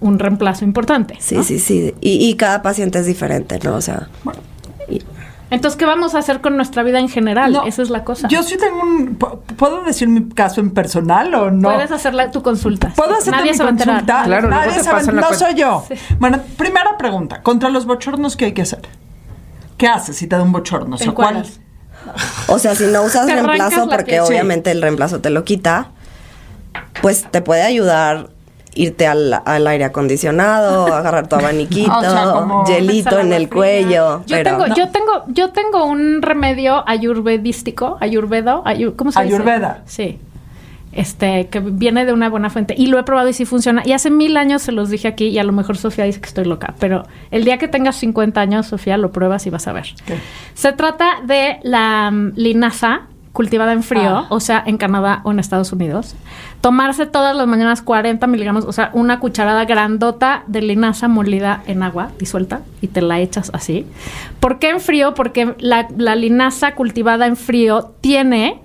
un 0.00 0.18
reemplazo 0.18 0.64
importante. 0.64 1.16
Sí, 1.18 1.36
¿no? 1.36 1.42
sí, 1.42 1.58
sí. 1.58 1.94
Y, 2.00 2.28
y 2.28 2.34
cada 2.36 2.62
paciente 2.62 2.98
es 3.00 3.06
diferente, 3.06 3.58
¿no? 3.64 3.74
O 3.74 3.80
sea, 3.80 4.08
y- 4.88 5.00
Entonces, 5.50 5.76
¿qué 5.76 5.84
vamos 5.84 6.14
a 6.14 6.18
hacer 6.18 6.40
con 6.40 6.56
nuestra 6.56 6.82
vida 6.84 7.00
en 7.00 7.08
general? 7.08 7.52
No, 7.52 7.64
Esa 7.64 7.82
es 7.82 7.90
la 7.90 8.04
cosa. 8.04 8.28
Yo 8.28 8.42
sí 8.42 8.56
tengo 8.56 8.80
un... 8.82 9.18
¿pu- 9.18 9.38
¿Puedo 9.56 9.82
decir 9.82 10.08
mi 10.08 10.28
caso 10.28 10.60
en 10.60 10.70
personal 10.70 11.34
o 11.34 11.50
no? 11.50 11.72
Puedes 11.72 11.90
hacerla 11.90 12.30
tu 12.30 12.42
consulta. 12.42 12.92
¿Puedo 12.94 13.14
hacer 13.16 13.32
Nadie 13.34 13.50
mi 13.50 13.56
se 13.56 13.62
va 13.64 13.68
a 13.68 13.72
enterar. 13.72 13.94
consulta? 13.96 14.22
Claro, 14.24 14.48
luego 14.48 14.64
Nadie 14.66 14.80
se 14.82 14.92
va- 14.92 15.02
No 15.02 15.34
soy 15.34 15.54
yo. 15.54 15.84
Bueno, 16.20 16.38
primera 16.56 16.96
pregunta. 16.96 17.42
Contra 17.42 17.68
los 17.68 17.84
bochornos, 17.86 18.36
¿qué 18.36 18.46
hay 18.46 18.52
que 18.52 18.62
hacer? 18.62 18.80
¿Qué 19.76 19.88
haces 19.88 20.16
si 20.16 20.26
te 20.26 20.36
da 20.36 20.42
un 20.42 20.52
bochorno? 20.52 20.96
O 21.08 21.14
¿cuál? 21.14 21.44
O 22.46 22.58
sea, 22.58 22.74
si 22.74 22.84
no 22.86 23.02
usas 23.02 23.26
reemplazo, 23.26 23.86
la 23.86 23.96
porque. 23.96 24.12
Sí. 24.12 24.18
obviamente 24.20 24.70
el 24.70 24.80
reemplazo 24.82 25.20
te 25.20 25.30
lo 25.30 25.44
quita, 25.44 25.88
pues 27.02 27.26
te 27.30 27.42
puede 27.42 27.62
ayudar 27.62 28.30
irte 28.74 29.06
al, 29.06 29.40
al 29.44 29.66
aire 29.66 29.84
acondicionado, 29.84 30.86
agarrar 30.94 31.26
tu 31.28 31.36
abaniquito, 31.36 31.92
O 31.96 32.00
sea, 32.00 32.34
hielito 32.66 33.18
en 33.18 33.32
el 33.32 33.48
Fría. 33.48 33.56
cuello. 33.56 34.22
Yo 34.26 34.36
pero 34.36 34.50
tengo, 34.58 34.66
yo 34.74 34.88
tengo, 34.90 35.24
yo 35.28 35.50
tengo 35.50 35.84
un 35.84 36.22
remedio 36.22 36.82
ayurvedístico, 36.88 37.96
ayurvedo, 38.00 38.62
ayu- 38.64 38.94
¿cómo 38.96 39.12
se 39.12 39.22
dice? 39.22 39.34
Ayurveda. 39.34 39.82
Sí. 39.86 40.18
Este, 40.92 41.46
que 41.46 41.60
viene 41.60 42.04
de 42.04 42.12
una 42.12 42.28
buena 42.28 42.50
fuente. 42.50 42.74
Y 42.76 42.86
lo 42.86 42.98
he 42.98 43.04
probado 43.04 43.28
y 43.28 43.32
sí 43.32 43.44
funciona. 43.44 43.82
Y 43.84 43.92
hace 43.92 44.10
mil 44.10 44.36
años 44.36 44.62
se 44.62 44.72
los 44.72 44.90
dije 44.90 45.06
aquí 45.06 45.28
y 45.28 45.38
a 45.38 45.44
lo 45.44 45.52
mejor 45.52 45.76
Sofía 45.76 46.04
dice 46.04 46.20
que 46.20 46.26
estoy 46.26 46.44
loca. 46.46 46.74
Pero 46.80 47.04
el 47.30 47.44
día 47.44 47.58
que 47.58 47.68
tengas 47.68 47.94
50 47.96 48.40
años, 48.40 48.66
Sofía, 48.66 48.96
lo 48.96 49.12
pruebas 49.12 49.46
y 49.46 49.50
vas 49.50 49.68
a 49.68 49.72
ver. 49.72 49.86
¿Qué? 50.04 50.16
Se 50.54 50.72
trata 50.72 51.20
de 51.24 51.58
la 51.62 52.10
mm, 52.10 52.32
linaza 52.34 53.02
cultivada 53.32 53.72
en 53.72 53.82
frío, 53.82 54.10
Ah. 54.18 54.26
o 54.28 54.40
sea, 54.40 54.62
en 54.66 54.76
Canadá 54.76 55.20
o 55.24 55.30
en 55.30 55.38
Estados 55.38 55.72
Unidos. 55.72 56.14
Tomarse 56.60 57.06
todas 57.06 57.34
las 57.36 57.46
mañanas 57.46 57.80
40 57.80 58.26
miligramos, 58.26 58.64
o 58.64 58.72
sea, 58.72 58.90
una 58.92 59.20
cucharada 59.20 59.64
grandota 59.64 60.42
de 60.46 60.62
linaza 60.62 61.08
molida 61.08 61.62
en 61.66 61.82
agua 61.82 62.10
disuelta 62.18 62.60
y 62.80 62.88
te 62.88 63.00
la 63.02 63.20
echas 63.20 63.50
así. 63.54 63.86
¿Por 64.40 64.58
qué 64.58 64.70
en 64.70 64.80
frío? 64.80 65.14
Porque 65.14 65.54
la, 65.58 65.86
la 65.96 66.16
linaza 66.16 66.74
cultivada 66.74 67.26
en 67.26 67.36
frío 67.36 67.92
tiene 68.00 68.60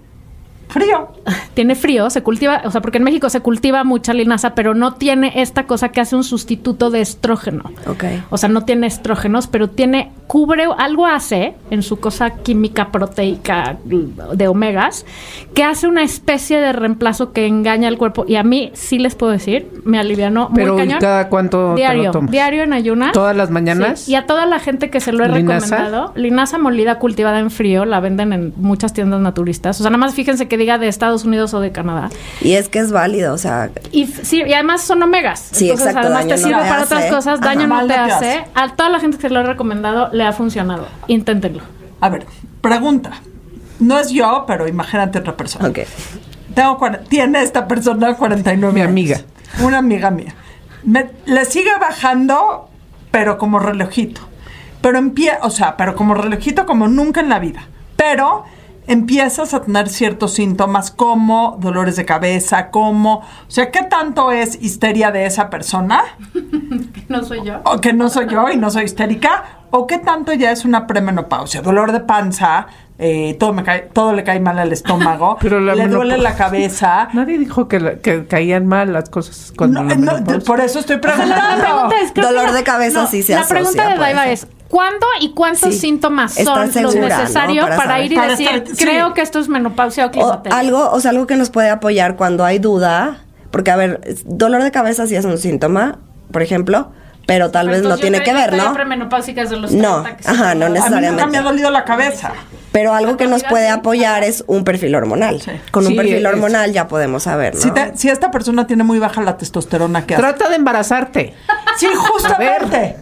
Frío. 0.67 1.10
tiene 1.54 1.75
frío, 1.75 2.10
se 2.10 2.21
cultiva, 2.23 2.62
o 2.65 2.71
sea, 2.71 2.82
porque 2.82 2.97
en 2.97 3.04
México 3.04 3.30
se 3.30 3.39
cultiva 3.41 3.84
mucha 3.84 4.13
linaza, 4.13 4.56
pero 4.56 4.73
no 4.73 4.95
tiene 4.95 5.32
esta 5.41 5.65
cosa 5.67 5.89
que 5.89 6.01
hace 6.01 6.15
un 6.15 6.23
sustituto 6.23 6.89
de 6.89 7.01
estrógeno. 7.01 7.63
Ok. 7.88 8.04
O 8.30 8.38
sea, 8.38 8.49
no 8.49 8.65
tiene 8.65 8.88
estrógenos, 8.88 9.47
pero 9.47 9.69
tiene, 9.69 10.12
cubre, 10.28 10.65
algo 10.78 11.06
hace 11.06 11.56
en 11.69 11.82
su 11.84 11.99
cosa 11.99 12.32
química 12.32 12.91
proteica 12.91 13.78
de 13.86 14.47
omegas, 14.47 15.06
que 15.54 15.63
hace 15.63 15.88
una 15.88 16.04
especie 16.04 16.60
de 16.60 16.73
reemplazo 16.73 17.32
que 17.32 17.47
engaña 17.47 17.88
al 17.88 17.97
cuerpo. 17.97 18.25
Y 18.28 18.36
a 18.36 18.43
mí, 18.43 18.71
sí 18.73 18.99
les 18.99 19.15
puedo 19.15 19.32
decir, 19.32 19.67
me 19.86 19.99
alivianó 19.99 20.49
muy 20.49 20.60
Pero 20.60 20.75
¿y 20.75 20.78
cañón. 20.80 20.99
cada 20.99 21.30
cuánto 21.30 21.69
te 21.75 21.82
diario, 21.82 22.04
lo 22.04 22.12
tomas? 22.12 22.32
Diario 22.32 22.63
en 22.63 22.73
ayunas. 22.73 23.12
¿Todas 23.13 23.36
las 23.36 23.49
mañanas? 23.51 24.01
Sí, 24.01 24.12
Y 24.12 24.15
a 24.15 24.25
toda 24.25 24.45
la 24.45 24.60
gente 24.60 24.89
que 24.89 24.99
se 24.99 25.12
lo 25.12 25.23
he 25.23 25.30
¿Linaza? 25.30 25.75
recomendado, 25.78 26.12
linaza 26.15 26.58
molida 26.58 26.99
cultivada 26.99 27.39
en 27.39 27.51
frío, 27.51 27.86
la 27.86 27.99
venden 27.99 28.34
en 28.34 28.54
muchas 28.58 28.93
tiendas 28.93 29.21
naturistas. 29.21 29.80
O 29.80 29.84
sea, 29.84 29.89
nada 29.89 29.99
más 29.99 30.13
fíjense 30.13 30.47
que 30.47 30.55
diga 30.58 30.78
de 30.78 30.88
Estados 30.88 31.26
Unidos 31.26 31.54
o 31.54 31.60
de 31.60 31.72
Canadá. 31.72 32.10
Y 32.41 32.54
es 32.54 32.70
que 32.70 32.80
es 32.80 32.91
válido, 32.91 33.34
o 33.34 33.38
sea, 33.38 33.70
Y 33.91 34.04
f- 34.04 34.24
sí, 34.26 34.41
y 34.46 34.54
además 34.54 34.82
son 34.82 35.02
omegas. 35.04 35.48
Sí, 35.52 35.65
Entonces, 35.70 35.88
exacto, 35.88 36.08
además 36.08 36.28
te 36.28 36.32
no 36.32 36.38
sirve 36.38 36.60
para 36.62 36.76
hace. 36.82 36.96
otras 36.96 37.12
cosas, 37.12 37.39
Ajá. 37.39 37.48
daño 37.50 37.68
no 37.68 37.76
Mal 37.76 37.88
te 37.88 37.94
hace. 37.96 38.13
hace. 38.39 38.46
A 38.56 38.76
toda 38.76 38.89
la 38.89 39.00
gente 39.00 39.18
que 39.18 39.22
se 39.24 39.30
lo 39.30 39.39
he 39.39 39.44
recomendado 39.44 40.10
le 40.12 40.24
ha 40.24 40.32
funcionado. 40.34 40.88
Inténtenlo. 41.08 41.63
A 42.02 42.10
ver, 42.10 42.26
pregunta. 42.62 43.12
No 43.80 44.00
es 44.00 44.10
yo, 44.10 44.46
pero 44.48 44.68
imagínate 44.68 45.20
otra 45.20 45.36
persona. 45.36 45.68
ok. 45.70 45.80
Tengo 46.54 46.80
tiene 47.10 47.41
esta 47.41 47.68
persona 47.68 48.15
49 48.15 48.74
Mi 48.74 48.80
años. 48.82 48.89
amiga. 48.91 49.18
Una 49.62 49.80
amiga 49.80 50.10
mía. 50.12 50.34
Me- 50.84 51.10
le 51.26 51.44
sigue 51.46 51.72
bajando, 51.82 52.70
pero 53.12 53.38
como 53.38 53.60
relojito. 53.60 54.22
Pero 54.82 54.98
en 55.00 55.12
pie, 55.12 55.32
o 55.41 55.50
sea, 55.50 55.76
pero 55.78 55.96
como 55.96 56.13
relojito 56.13 56.65
como 56.65 56.88
nunca 56.88 57.20
en 57.22 57.30
la 57.30 57.39
vida. 57.39 57.63
Pero 57.96 58.44
empiezas 58.88 59.54
a 59.54 59.62
tener 59.62 59.89
ciertos 59.89 60.34
síntomas 60.34 60.91
como 60.91 61.58
dolores 61.60 61.95
de 61.95 62.06
cabeza, 62.06 62.69
como, 62.69 63.15
o 63.17 63.24
sea, 63.48 63.71
¿qué 63.71 63.84
tanto 63.84 64.32
es 64.32 64.62
histeria 64.62 65.12
de 65.12 65.26
esa 65.26 65.50
persona? 65.50 66.04
No 67.08 67.24
soy 67.24 67.43
yo. 67.45 67.62
O 67.65 67.80
que 67.80 67.93
no 67.93 68.10
soy 68.10 68.28
yo 68.28 68.50
y 68.50 68.58
no 68.58 68.71
soy 68.71 68.86
histérica, 68.86 69.60
o 69.69 69.86
qué 69.86 70.00
tanto 70.00 70.34
ya 70.34 70.52
es 70.52 70.65
una 70.65 70.88
premenopausia, 70.88 71.62
dolor 71.62 71.91
de 71.91 72.00
panza, 72.00 72.65
eh, 72.98 73.36
todo, 73.39 73.54
me 73.54 73.63
cae, 73.63 73.82
todo 73.93 74.13
le 74.13 74.24
cae 74.24 74.39
mal 74.39 74.58
al 74.58 74.71
estómago, 74.74 75.38
Pero 75.41 75.60
la 75.60 75.76
le 75.76 75.88
duele 75.88 76.17
la 76.17 76.36
cabeza. 76.36 77.10
Nadie 77.13 77.38
dijo 77.38 77.67
que, 77.67 77.80
la- 77.80 77.98
que 78.00 78.26
caían 78.26 78.65
mal 78.65 78.91
las 78.91 79.10
cosas 79.12 79.54
cuando 79.56 79.84
No, 79.84 79.89
la 79.89 80.19
no, 80.21 80.39
por 80.39 80.62
eso 80.62 80.80
estoy 80.80 80.95
La 80.95 81.02
preguntando. 81.02 81.63
pregunta 81.63 81.95
es, 82.02 82.12
creo 82.12 82.28
Dolor 82.28 82.45
que 82.48 82.52
de 82.54 82.63
cabeza 82.63 83.02
no, 83.04 83.08
sí 83.08 83.21
se 83.21 83.34
La 83.34 83.41
asocia, 83.41 83.56
pregunta 83.56 83.89
de 83.89 83.98
Daiva 84.00 84.28
es, 84.28 84.48
¿cuándo 84.69 85.06
y 85.21 85.34
cuántos 85.34 85.73
Sí. 85.73 85.80
síntomas 85.80 86.38
¿Estás 86.38 86.71
son 86.73 86.84
los 86.84 86.95
no? 86.95 87.01
necesarios 87.01 87.67
Para 87.69 88.01
ir 88.01 88.12
y 88.12 88.15
Para 88.15 88.30
decir, 88.30 88.47
estar- 88.49 88.67
sí. 88.75 88.84
creo 88.86 89.13
que 89.13 89.21
esto 89.21 89.39
es 89.39 89.47
menopausia 89.49 90.06
o 90.06 90.08
O 90.08 90.12
climaterio? 90.12 90.58
algo, 90.58 90.89
o 90.91 90.99
sea, 90.99 91.12
algo 91.12 91.28
que 91.28 91.36
nos 91.36 91.49
puede 91.49 91.69
apoyar 91.69 92.15
cuando 92.15 92.43
hay 92.45 92.60
duda, 92.60 93.19
porque 93.51 93.71
a 93.71 93.75
ver, 93.75 94.01
dolor 94.25 94.63
de 94.63 94.71
cabeza 94.71 95.06
sí 95.08 95.15
es 95.15 95.25
un 95.25 95.38
síntoma, 95.38 95.99
por 96.32 96.41
ejemplo, 96.41 96.91
pero 97.28 97.49
tal 97.51 97.69
vez 97.69 97.82
no 97.84 97.97
tiene 97.97 98.21
que 98.21 98.34
ver, 98.34 98.54
¿no? 98.54 98.73
premenopáusica 98.73 99.41
desde 99.41 99.58
los 99.58 99.71
No, 99.71 100.01
30, 100.04 100.17
que 100.17 100.28
ajá, 100.30 100.56
no 100.56 100.65
A 100.65 100.69
mí 100.69 100.75
nunca 100.75 100.80
necesariamente. 100.89 101.28
me 101.32 101.38
ha 101.38 101.41
dolido 101.41 101.71
la 101.71 101.84
cabeza. 101.86 102.34
Pero 102.71 102.93
algo 102.93 103.15
que 103.15 103.25
nos 103.28 103.41
puede 103.45 103.69
apoyar 103.69 104.25
es 104.25 104.43
un 104.47 104.65
perfil 104.65 104.93
hormonal. 104.95 105.41
Sí. 105.41 105.51
Con 105.71 105.86
un 105.86 105.91
Sí, 105.91 105.95
perfil 105.95 106.17
es- 106.17 106.25
hormonal 106.25 106.73
ya 106.73 106.89
podemos 106.89 107.23
saber, 107.23 107.56
¿no? 107.56 107.62
Si, 107.62 107.71
te- 107.71 107.95
si 107.97 108.10
esta 108.10 108.32
persona 108.32 108.67
tiene 108.67 108.84
muy 108.84 108.99
baja 108.99 109.21
la 109.21 109.38
testosterona, 109.38 110.06
¿qué 110.06 110.15
hace? 110.15 110.21
Trata 110.21 110.49
de 110.49 110.56
embarazarte. 110.58 111.34
Sí, 111.78 111.88
justamente. 111.95 112.97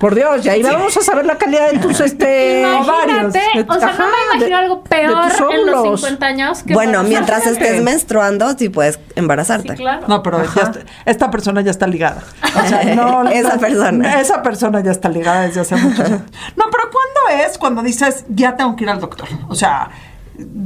Por 0.00 0.14
Dios, 0.14 0.44
y 0.44 0.48
ahí 0.48 0.62
vamos 0.62 0.96
a 0.96 1.00
saber 1.02 1.24
la 1.24 1.38
calidad 1.38 1.70
de 1.70 1.78
tus 1.78 2.00
este 2.00 2.60
Imagínate, 2.60 3.38
ovarios. 3.38 3.66
o 3.68 3.78
sea, 3.78 3.88
Ajá, 3.88 4.02
no 4.04 4.08
me 4.10 4.24
imagino 4.36 4.46
de- 4.58 4.62
algo 4.64 4.76
de 4.82 4.88
peor 4.88 5.22
tus 5.28 5.40
en 5.54 5.66
los 5.66 5.74
óvulos. 5.76 6.00
50 6.00 6.26
años. 6.26 6.62
que 6.64 6.74
Bueno, 6.74 7.02
mientras 7.04 7.46
estés 7.46 7.82
menstruando, 7.82 8.54
sí 8.58 8.68
puedes 8.68 8.96
Sí, 8.96 9.00
embarazarte. 9.16 9.74
claro. 9.74 10.06
No, 10.08 10.22
pero 10.22 10.42
ya 10.54 10.62
está- 10.62 10.80
esta 11.06 11.30
persona 11.30 11.60
ya 11.62 11.70
está 11.70 11.86
ligada. 11.86 12.22
O 12.42 12.68
sea, 12.68 12.84
no, 12.94 13.28
Esa 13.28 13.56
persona. 13.58 14.20
Esa 14.20 14.42
persona 14.42 14.80
ya 14.82 14.90
está 14.90 15.08
ligada 15.08 15.42
desde 15.42 15.60
hace 15.60 15.76
muchos 15.76 16.00
años. 16.00 16.20
No, 16.56 16.64
pero 16.70 16.90
¿cuándo 16.90 17.44
es 17.44 17.56
cuando 17.56 17.82
dices 17.82 18.24
ya 18.28 18.56
tengo 18.56 18.74
que 18.76 18.84
ir 18.84 18.90
al 18.90 19.00
doctor? 19.00 19.28
O 19.48 19.54
sea, 19.54 19.90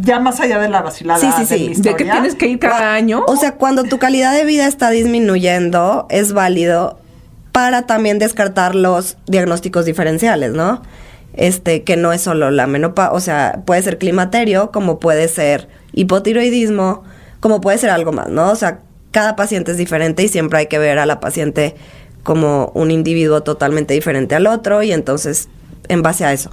ya 0.00 0.18
más 0.18 0.40
allá 0.40 0.58
de 0.58 0.68
la 0.70 0.80
vacilada 0.80 1.20
Sí, 1.20 1.30
sí, 1.36 1.44
sí. 1.74 1.82
¿De 1.82 1.90
¿De 1.90 1.96
qué 1.96 2.04
tienes 2.06 2.34
que 2.34 2.46
ir 2.46 2.58
cada 2.58 2.94
año? 2.94 3.22
O 3.28 3.36
sea, 3.36 3.52
cuando 3.56 3.84
tu 3.84 3.98
calidad 3.98 4.32
de 4.32 4.44
vida 4.44 4.66
está 4.66 4.88
disminuyendo, 4.90 6.06
es 6.08 6.32
válido 6.32 6.98
para 7.58 7.82
también 7.82 8.20
descartar 8.20 8.76
los 8.76 9.16
diagnósticos 9.26 9.84
diferenciales, 9.84 10.52
¿no? 10.52 10.80
Este, 11.34 11.82
que 11.82 11.96
no 11.96 12.12
es 12.12 12.20
solo 12.20 12.52
la 12.52 12.68
menopausia, 12.68 13.12
o 13.16 13.18
sea, 13.18 13.62
puede 13.66 13.82
ser 13.82 13.98
climaterio, 13.98 14.70
como 14.70 15.00
puede 15.00 15.26
ser 15.26 15.66
hipotiroidismo, 15.92 17.02
como 17.40 17.60
puede 17.60 17.78
ser 17.78 17.90
algo 17.90 18.12
más, 18.12 18.28
¿no? 18.28 18.52
O 18.52 18.54
sea, 18.54 18.78
cada 19.10 19.34
paciente 19.34 19.72
es 19.72 19.76
diferente 19.76 20.22
y 20.22 20.28
siempre 20.28 20.60
hay 20.60 20.66
que 20.66 20.78
ver 20.78 21.00
a 21.00 21.06
la 21.06 21.18
paciente 21.18 21.74
como 22.22 22.70
un 22.76 22.92
individuo 22.92 23.42
totalmente 23.42 23.92
diferente 23.92 24.36
al 24.36 24.46
otro 24.46 24.84
y 24.84 24.92
entonces, 24.92 25.48
en 25.88 26.02
base 26.02 26.24
a 26.24 26.32
eso. 26.32 26.50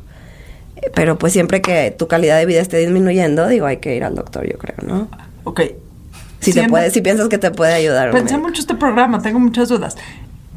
Pero 0.96 1.20
pues 1.20 1.34
siempre 1.34 1.62
que 1.62 1.92
tu 1.96 2.08
calidad 2.08 2.40
de 2.40 2.48
vida 2.48 2.62
esté 2.62 2.78
disminuyendo, 2.78 3.48
digo, 3.48 3.68
hay 3.68 3.78
que 3.78 3.96
ir 3.96 4.04
al 4.04 4.16
doctor, 4.16 4.44
yo 4.52 4.58
creo, 4.58 4.78
¿no? 4.84 5.08
Ok. 5.44 5.62
Si 6.40 6.52
te 6.52 6.60
Siendo- 6.62 6.72
puede, 6.72 6.90
si 6.90 7.02
piensas 7.02 7.28
que 7.28 7.38
te 7.38 7.52
puede 7.52 7.74
ayudar. 7.74 8.10
Pensé 8.12 8.38
mucho 8.40 8.62
este 8.62 8.74
programa, 8.74 9.22
tengo 9.22 9.40
muchas 9.40 9.70
dudas. 9.70 9.96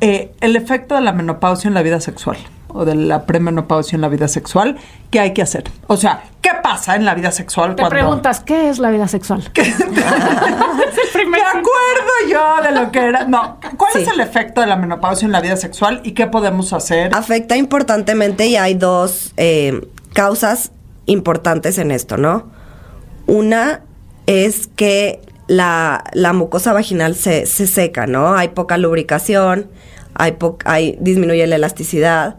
Eh, 0.00 0.32
el 0.40 0.56
efecto 0.56 0.94
de 0.94 1.00
la 1.00 1.12
menopausia 1.12 1.68
en 1.68 1.74
la 1.74 1.82
vida 1.82 2.00
sexual 2.00 2.37
o 2.68 2.84
de 2.84 2.94
la 2.94 3.24
premenopausia 3.26 3.96
en 3.96 4.02
la 4.02 4.08
vida 4.08 4.28
sexual, 4.28 4.76
¿qué 5.11 5.20
hay 5.20 5.32
que 5.32 5.42
hacer? 5.42 5.64
O 5.87 5.96
sea, 5.96 6.22
¿qué 6.42 6.50
pasa 6.62 6.96
en 6.96 7.04
la 7.04 7.14
vida 7.14 7.32
sexual 7.32 7.70
Te 7.74 7.82
cuando... 7.82 7.90
preguntas, 7.90 8.40
¿qué 8.40 8.68
es 8.68 8.78
la 8.78 8.90
vida 8.90 9.08
sexual? 9.08 9.42
Me 11.28 11.40
acuerdo 11.42 12.12
yo 12.30 12.62
de 12.62 12.72
lo 12.72 12.92
que 12.92 13.00
era. 13.00 13.24
No, 13.24 13.58
¿cuál 13.76 13.92
Sí. 13.92 14.00
es 14.02 14.08
el 14.08 14.20
efecto 14.20 14.61
de 14.61 14.66
la 14.66 14.76
menopausia 14.76 15.26
en 15.26 15.32
la 15.32 15.40
vida 15.40 15.56
sexual 15.56 16.00
y 16.04 16.12
qué 16.12 16.26
podemos 16.26 16.72
hacer? 16.72 17.11
Afecta 17.14 17.56
importantemente 17.56 18.46
y 18.46 18.56
hay 18.56 18.74
dos 18.74 19.32
eh, 19.37 19.88
causas 20.12 20.70
importantes 21.06 21.78
en 21.78 21.90
esto, 21.90 22.16
¿no? 22.18 22.50
Una 23.26 23.80
es 24.26 24.66
que 24.68 25.20
la, 25.48 26.04
la 26.12 26.32
mucosa 26.32 26.72
vaginal 26.72 27.14
se, 27.14 27.46
se 27.46 27.66
seca, 27.66 28.06
¿no? 28.06 28.37
Hay 28.37 28.48
poca 28.48 28.78
lubricación, 28.78 29.68
hay, 30.14 30.32
po- 30.32 30.58
hay 30.64 30.96
disminuye 31.00 31.46
la 31.46 31.56
elasticidad 31.56 32.37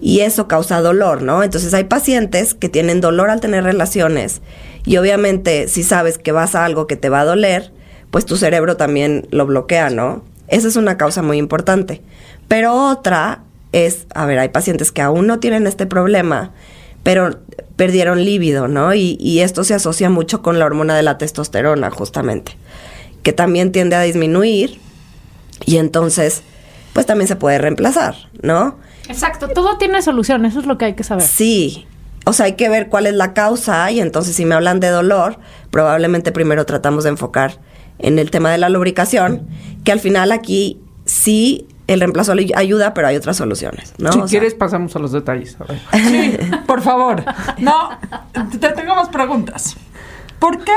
y 0.00 0.20
eso 0.20 0.48
causa 0.48 0.80
dolor, 0.80 1.22
¿no? 1.22 1.42
Entonces 1.42 1.74
hay 1.74 1.84
pacientes 1.84 2.54
que 2.54 2.68
tienen 2.68 3.00
dolor 3.00 3.30
al 3.30 3.40
tener 3.40 3.64
relaciones 3.64 4.40
y 4.84 4.96
obviamente 4.96 5.68
si 5.68 5.82
sabes 5.82 6.18
que 6.18 6.32
vas 6.32 6.54
a 6.54 6.64
algo 6.64 6.86
que 6.86 6.96
te 6.96 7.08
va 7.08 7.20
a 7.20 7.24
doler, 7.24 7.72
pues 8.10 8.24
tu 8.24 8.36
cerebro 8.36 8.76
también 8.76 9.26
lo 9.30 9.44
bloquea, 9.46 9.90
¿no? 9.90 10.22
Esa 10.48 10.68
es 10.68 10.76
una 10.76 10.96
causa 10.96 11.22
muy 11.22 11.38
importante. 11.38 12.02
Pero 12.46 12.72
otra 12.74 13.42
es, 13.72 14.06
a 14.14 14.26
ver, 14.26 14.38
hay 14.38 14.50
pacientes 14.50 14.92
que 14.92 15.02
aún 15.02 15.26
no 15.26 15.40
tienen 15.40 15.66
este 15.66 15.86
problema, 15.86 16.52
pero 17.06 17.38
perdieron 17.76 18.24
líbido, 18.24 18.66
¿no? 18.66 18.92
Y, 18.92 19.16
y 19.20 19.38
esto 19.38 19.62
se 19.62 19.74
asocia 19.74 20.10
mucho 20.10 20.42
con 20.42 20.58
la 20.58 20.64
hormona 20.64 20.96
de 20.96 21.04
la 21.04 21.18
testosterona, 21.18 21.88
justamente, 21.88 22.56
que 23.22 23.32
también 23.32 23.70
tiende 23.70 23.94
a 23.94 24.00
disminuir 24.00 24.80
y 25.64 25.76
entonces, 25.76 26.42
pues 26.94 27.06
también 27.06 27.28
se 27.28 27.36
puede 27.36 27.58
reemplazar, 27.58 28.16
¿no? 28.42 28.78
Exacto, 29.08 29.46
todo 29.46 29.78
tiene 29.78 30.02
solución, 30.02 30.44
eso 30.46 30.58
es 30.58 30.66
lo 30.66 30.78
que 30.78 30.86
hay 30.86 30.94
que 30.94 31.04
saber. 31.04 31.24
Sí. 31.24 31.86
O 32.24 32.32
sea, 32.32 32.46
hay 32.46 32.54
que 32.54 32.68
ver 32.68 32.88
cuál 32.88 33.06
es 33.06 33.14
la 33.14 33.34
causa 33.34 33.88
y 33.92 34.00
entonces 34.00 34.34
si 34.34 34.44
me 34.44 34.56
hablan 34.56 34.80
de 34.80 34.88
dolor, 34.88 35.38
probablemente 35.70 36.32
primero 36.32 36.66
tratamos 36.66 37.04
de 37.04 37.10
enfocar 37.10 37.60
en 38.00 38.18
el 38.18 38.32
tema 38.32 38.50
de 38.50 38.58
la 38.58 38.68
lubricación, 38.68 39.46
que 39.84 39.92
al 39.92 40.00
final 40.00 40.32
aquí 40.32 40.80
sí 41.04 41.68
el 41.86 42.00
reemplazo 42.00 42.32
ayuda, 42.54 42.94
pero 42.94 43.08
hay 43.08 43.16
otras 43.16 43.36
soluciones, 43.36 43.94
¿no? 43.98 44.12
si 44.12 44.18
O 44.18 44.22
sea, 44.28 44.30
quieres 44.40 44.54
pasamos 44.54 44.94
a 44.96 44.98
los 44.98 45.12
detalles. 45.12 45.56
A 45.60 45.64
ver. 45.64 45.80
Sí, 45.92 46.36
por 46.66 46.82
favor. 46.82 47.22
No, 47.58 47.90
te 48.60 48.68
tengo 48.70 48.94
más 48.96 49.08
preguntas. 49.08 49.76
¿Por 50.38 50.64
qué? 50.64 50.72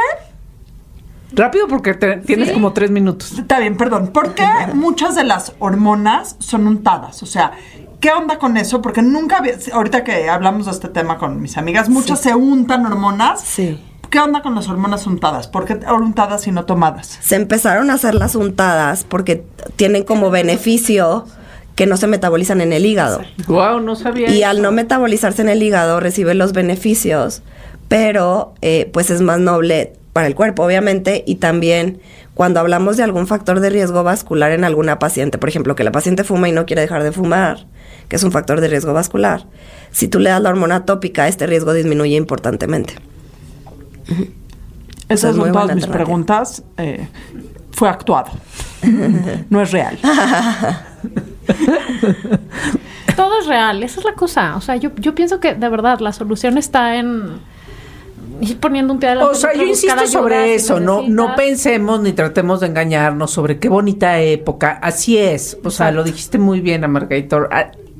Rápido 1.32 1.68
porque 1.68 1.94
te- 1.94 2.18
tienes 2.18 2.52
como 2.52 2.74
tres 2.74 2.90
minutos. 2.92 3.34
Está 3.38 3.60
bien, 3.60 3.78
perdón. 3.78 4.08
¿Por 4.08 4.34
qué 4.34 4.48
muchas 4.74 5.16
de 5.16 5.24
las 5.24 5.54
hormonas 5.60 6.36
son 6.40 6.66
untadas? 6.66 7.22
O 7.22 7.28
sea, 7.28 7.52
¿qué 8.00 8.10
onda 8.12 8.40
con 8.40 8.58
eso? 8.58 8.82
Porque 8.82 9.02
nunca 9.04 9.38
había, 9.38 9.54
ahorita 9.74 10.04
que 10.04 10.28
hablamos 10.30 10.66
de 10.66 10.72
este 10.72 10.88
tema 10.90 11.18
con 11.20 11.40
mis 11.42 11.56
amigas, 11.58 11.88
muchas 11.90 12.20
se 12.22 12.34
untan 12.34 12.86
hormonas. 12.86 13.42
Sí. 13.42 13.80
¿Qué 14.10 14.20
onda 14.20 14.42
con 14.42 14.56
las 14.56 14.68
hormonas 14.68 15.06
untadas? 15.06 15.48
¿Por 15.48 15.66
qué 15.66 15.80
untadas 15.92 16.48
y 16.48 16.52
no 16.52 16.66
tomadas? 16.66 17.20
se 17.22 17.36
empezaron 17.36 17.90
a 17.90 17.94
hacer 17.94 18.16
las 18.16 18.36
untadas 18.36 19.04
porque 19.04 19.44
tienen 19.76 20.04
como 20.04 20.32
beneficio 20.32 21.26
que 21.76 21.86
no 21.86 21.96
se 21.96 22.08
metabolizan 22.08 22.60
en 22.60 22.74
el 22.74 22.86
hígado. 22.86 23.22
Wow, 23.48 23.80
no 23.80 23.96
sabía. 23.96 24.30
Y 24.30 24.40
eso. 24.40 24.50
al 24.50 24.62
no 24.62 24.72
metabolizarse 24.72 25.42
en 25.42 25.50
el 25.50 25.64
hígado 25.64 26.00
recibe 26.00 26.34
los 26.34 26.54
beneficios, 26.54 27.42
pero 27.88 28.54
eh, 28.62 28.90
pues 28.92 29.10
es 29.10 29.22
más 29.22 29.40
noble 29.40 29.94
para 30.12 30.28
el 30.28 30.36
cuerpo, 30.36 30.64
obviamente, 30.64 31.24
y 31.26 31.36
también 31.36 32.02
cuando 32.34 32.60
hablamos 32.60 32.98
de 32.98 33.04
algún 33.04 33.28
factor 33.28 33.60
de 33.60 33.70
riesgo 33.70 34.04
vascular 34.04 34.52
en 34.52 34.64
alguna 34.64 35.00
paciente, 35.00 35.38
por 35.38 35.50
ejemplo, 35.50 35.76
que 35.76 35.84
la 35.84 35.92
paciente 35.92 36.24
fuma 36.24 36.50
y 36.50 36.52
no 36.52 36.66
quiere 36.66 36.82
dejar 36.82 37.04
de 37.04 37.12
fumar, 37.12 37.68
que 38.08 38.16
es 38.16 38.24
un 38.24 38.32
factor 38.32 38.60
de 38.60 38.68
riesgo 38.68 38.94
vascular, 38.94 39.46
si 39.92 40.08
tú 40.08 40.20
le 40.20 40.32
das 40.32 40.42
la 40.42 40.50
hormona 40.50 40.86
tópica, 40.86 41.28
este 41.28 41.48
riesgo 41.48 41.74
disminuye 41.74 42.16
importantemente. 42.16 42.96
Esas 45.08 45.36
son 45.36 45.52
todas 45.52 45.76
mis 45.76 45.88
preguntas. 45.88 46.64
eh, 46.78 47.08
fue 47.72 47.90
actuado. 47.90 48.32
no 49.50 49.62
es 49.62 49.72
real. 49.72 49.98
Todo 53.16 53.40
es 53.40 53.48
real, 53.48 53.84
esa 53.84 54.00
es 54.00 54.06
la 54.06 54.14
cosa. 54.14 54.56
O 54.56 54.62
sea, 54.62 54.76
yo, 54.76 54.92
yo 54.98 55.16
pienso 55.16 55.40
que 55.40 55.54
de 55.54 55.70
verdad 55.70 56.00
la 56.00 56.14
solución 56.14 56.58
está 56.58 56.96
en 56.96 57.40
ir 58.42 58.60
poniendo 58.60 58.94
un 58.94 59.00
pie 59.00 59.10
adelante. 59.10 59.32
O 59.34 59.36
sea, 59.36 59.54
yo 59.54 59.64
insisto 59.64 60.08
sobre 60.08 60.46
si 60.46 60.52
eso, 60.56 60.80
no, 60.80 61.02
no 61.08 61.36
pensemos 61.36 62.02
ni 62.02 62.14
tratemos 62.14 62.62
de 62.62 62.68
engañarnos 62.68 63.32
sobre 63.32 63.60
qué 63.60 63.70
bonita 63.70 64.20
época. 64.20 64.80
Así 64.82 65.18
es, 65.18 65.58
o 65.64 65.70
sea, 65.70 65.92
lo 65.92 66.04
dijiste 66.04 66.38
muy 66.38 66.62
bien, 66.62 66.84
Amargator. 66.84 67.50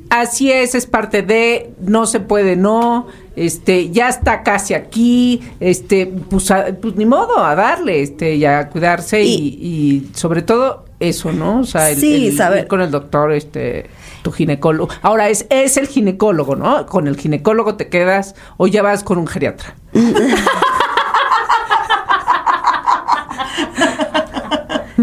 Así 0.10 0.52
es, 0.52 0.74
es 0.74 0.86
parte 0.88 1.22
de, 1.22 1.72
no 1.82 2.06
se 2.08 2.20
puede, 2.20 2.56
no, 2.56 3.08
este, 3.36 3.92
ya 3.92 4.10
está 4.10 4.42
casi 4.42 4.74
aquí, 4.74 5.42
este, 5.60 6.08
pues, 6.08 6.50
a- 6.50 6.68
pues 6.82 6.96
ni 6.96 7.06
modo, 7.06 7.38
a 7.44 7.54
darle, 7.54 8.02
este, 8.02 8.36
y 8.36 8.44
a 8.46 8.70
cuidarse 8.70 9.22
y, 9.24 9.36
y 9.62 10.10
sobre 10.16 10.42
todo 10.42 10.86
eso, 11.00 11.32
¿no? 11.32 11.60
O 11.60 11.64
sea, 11.64 11.92
el, 11.92 11.98
Sí, 11.98 12.28
el 12.30 12.36
saber- 12.38 12.62
ir 12.64 12.68
con 12.68 12.82
el 12.82 12.90
doctor, 12.92 13.32
este, 13.34 13.86
tu 14.24 14.32
ginecólogo. 14.32 14.90
Ahora 15.04 15.30
es, 15.30 15.46
es 15.52 15.78
el 15.78 15.88
ginecólogo, 15.88 16.56
¿no? 16.56 16.86
Con 16.88 17.08
el 17.08 17.16
ginecólogo 17.16 17.76
te 17.76 17.88
quedas 17.88 18.34
o 18.58 18.66
ya 18.68 18.82
vas 18.82 19.04
con 19.04 19.18
un 19.20 19.28
geriatra. 19.28 19.76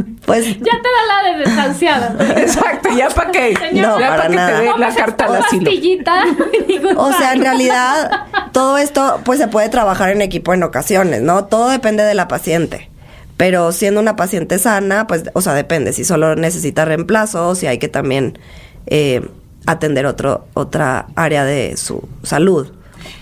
Pues 0.26 0.46
Ya 0.58 0.72
te 0.72 0.88
da 0.88 1.22
la 1.22 1.30
de 1.30 1.38
desahuciada. 1.44 2.16
Exacto, 2.40 2.88
¿ya 2.96 3.08
para 3.08 3.30
qué? 3.30 3.56
Señor, 3.56 4.00
ya 4.00 4.08
para 4.08 4.16
para 4.16 4.28
que 4.28 4.36
nada. 4.36 4.58
te 4.58 4.64
dé 4.64 4.78
la 4.78 4.94
carta 4.94 5.24
al 5.26 5.36
asilo. 5.36 5.70
Digo, 6.68 6.90
O 6.96 7.12
sea, 7.12 7.32
en 7.32 7.42
realidad, 7.42 8.26
todo 8.52 8.78
esto, 8.78 9.20
pues 9.24 9.38
se 9.38 9.48
puede 9.48 9.68
trabajar 9.68 10.10
en 10.10 10.22
equipo 10.22 10.52
en 10.54 10.62
ocasiones, 10.62 11.22
¿no? 11.22 11.44
Todo 11.46 11.68
depende 11.68 12.02
de 12.02 12.14
la 12.14 12.28
paciente. 12.28 12.90
Pero 13.36 13.72
siendo 13.72 14.00
una 14.00 14.16
paciente 14.16 14.58
sana, 14.58 15.06
pues, 15.06 15.24
o 15.34 15.40
sea, 15.42 15.52
depende 15.54 15.92
si 15.92 16.04
solo 16.04 16.36
necesita 16.36 16.84
reemplazo 16.84 17.48
o 17.48 17.54
si 17.54 17.66
hay 17.66 17.78
que 17.78 17.88
también 17.88 18.38
eh, 18.86 19.28
atender 19.66 20.06
otro, 20.06 20.46
otra 20.54 21.06
área 21.16 21.44
de 21.44 21.76
su 21.76 22.08
salud. 22.22 22.72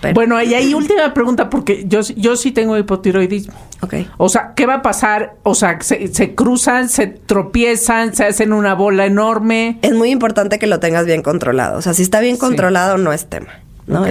Pero- 0.00 0.14
Bueno, 0.14 0.42
y 0.42 0.54
ahí 0.54 0.74
última 0.74 1.12
pregunta, 1.14 1.50
porque 1.50 1.84
yo, 1.86 2.00
yo 2.16 2.36
sí 2.36 2.52
tengo 2.52 2.76
hipotiroidismo. 2.78 3.54
Ok. 3.82 3.94
O 4.16 4.28
sea, 4.28 4.52
¿qué 4.54 4.66
va 4.66 4.74
a 4.74 4.82
pasar? 4.82 5.34
O 5.42 5.54
sea, 5.54 5.80
se, 5.80 6.08
se 6.08 6.34
cruzan, 6.34 6.88
se 6.88 7.06
tropiezan, 7.06 8.14
se 8.14 8.24
hacen 8.24 8.52
una 8.52 8.74
bola 8.74 9.06
enorme. 9.06 9.78
Es 9.82 9.92
muy 9.94 10.10
importante 10.10 10.58
que 10.58 10.66
lo 10.66 10.80
tengas 10.80 11.06
bien 11.06 11.22
controlado. 11.22 11.78
O 11.78 11.82
sea, 11.82 11.94
si 11.94 12.02
está 12.02 12.20
bien 12.20 12.36
Sí. 12.36 12.40
controlado, 12.40 12.98
no 12.98 13.12
es 13.12 13.26
tema, 13.26 13.60
¿no? 13.86 14.06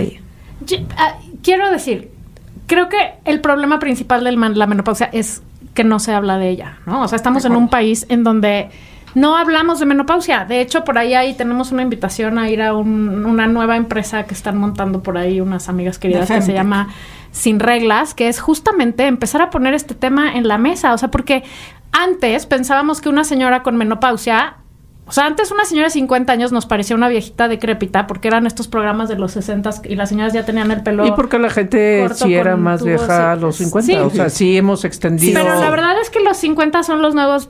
Yo- 0.65 0.77
ah, 0.97 1.15
quiero 1.41 1.69
decir, 1.71 2.09
creo 2.67 2.89
que 2.89 2.97
el 3.25 3.41
problema 3.41 3.79
principal 3.79 4.23
de 4.23 4.31
la 4.31 4.67
menopausia 4.67 5.09
es 5.11 5.41
que 5.73 5.83
no 5.83 5.99
se 5.99 6.13
habla 6.13 6.37
de 6.37 6.49
ella, 6.49 6.77
¿no? 6.85 7.01
O 7.01 7.07
sea, 7.07 7.15
estamos 7.15 7.45
en 7.45 7.55
un 7.55 7.67
país 7.67 8.05
en 8.09 8.23
donde 8.23 8.69
no 9.15 9.37
hablamos 9.37 9.79
de 9.79 9.85
menopausia. 9.85 10.45
De 10.45 10.61
hecho, 10.61 10.83
por 10.83 10.97
ahí, 10.97 11.13
ahí 11.13 11.33
tenemos 11.35 11.71
una 11.71 11.81
invitación 11.81 12.37
a 12.39 12.49
ir 12.49 12.61
a 12.61 12.73
un- 12.73 13.25
una 13.25 13.47
nueva 13.47 13.75
empresa 13.77 14.23
que 14.23 14.33
están 14.33 14.57
montando 14.57 15.03
por 15.03 15.17
ahí 15.17 15.39
unas 15.41 15.69
amigas 15.69 15.99
queridas 15.99 16.27
que 16.29 16.41
se 16.41 16.53
llama 16.53 16.89
Sin 17.31 17.59
Reglas, 17.59 18.13
que 18.13 18.27
es 18.27 18.39
justamente 18.39 19.05
empezar 19.07 19.41
a 19.41 19.49
poner 19.49 19.73
este 19.73 19.95
tema 19.95 20.33
en 20.33 20.47
la 20.47 20.57
mesa. 20.57 20.93
O 20.93 20.97
sea, 20.97 21.09
porque 21.11 21.43
antes 21.91 22.45
pensábamos 22.45 23.01
que 23.01 23.09
una 23.09 23.23
señora 23.23 23.61
con 23.63 23.75
menopausia 23.77 24.57
o 25.05 25.11
sea, 25.11 25.25
antes 25.25 25.51
una 25.51 25.65
señora 25.65 25.87
de 25.87 25.91
50 25.91 26.31
años 26.31 26.53
nos 26.53 26.65
parecía 26.65 26.95
una 26.95 27.09
viejita 27.09 27.49
decrépita 27.49 28.07
porque 28.07 28.29
eran 28.29 28.47
estos 28.47 28.69
programas 28.69 29.09
de 29.09 29.17
los 29.17 29.33
60 29.33 29.69
y 29.83 29.95
las 29.97 30.07
señoras 30.07 30.31
ya 30.31 30.45
tenían 30.45 30.71
el 30.71 30.81
pelo. 30.81 31.05
Y 31.05 31.11
porque 31.11 31.37
la 31.39 31.49
gente 31.49 32.07
sí 32.15 32.33
era 32.33 32.55
más 32.55 32.81
vieja 32.85 33.33
a 33.33 33.35
los 33.35 33.57
50. 33.57 33.85
Sí. 33.85 33.97
O 33.97 34.09
sea, 34.09 34.29
sí 34.29 34.55
hemos 34.57 34.85
extendido. 34.85 35.33
Pero 35.43 35.59
la 35.59 35.69
verdad 35.69 35.99
es 36.01 36.09
que 36.09 36.21
los 36.21 36.37
50 36.37 36.83
son 36.83 37.01
los 37.01 37.13
nuevos. 37.15 37.49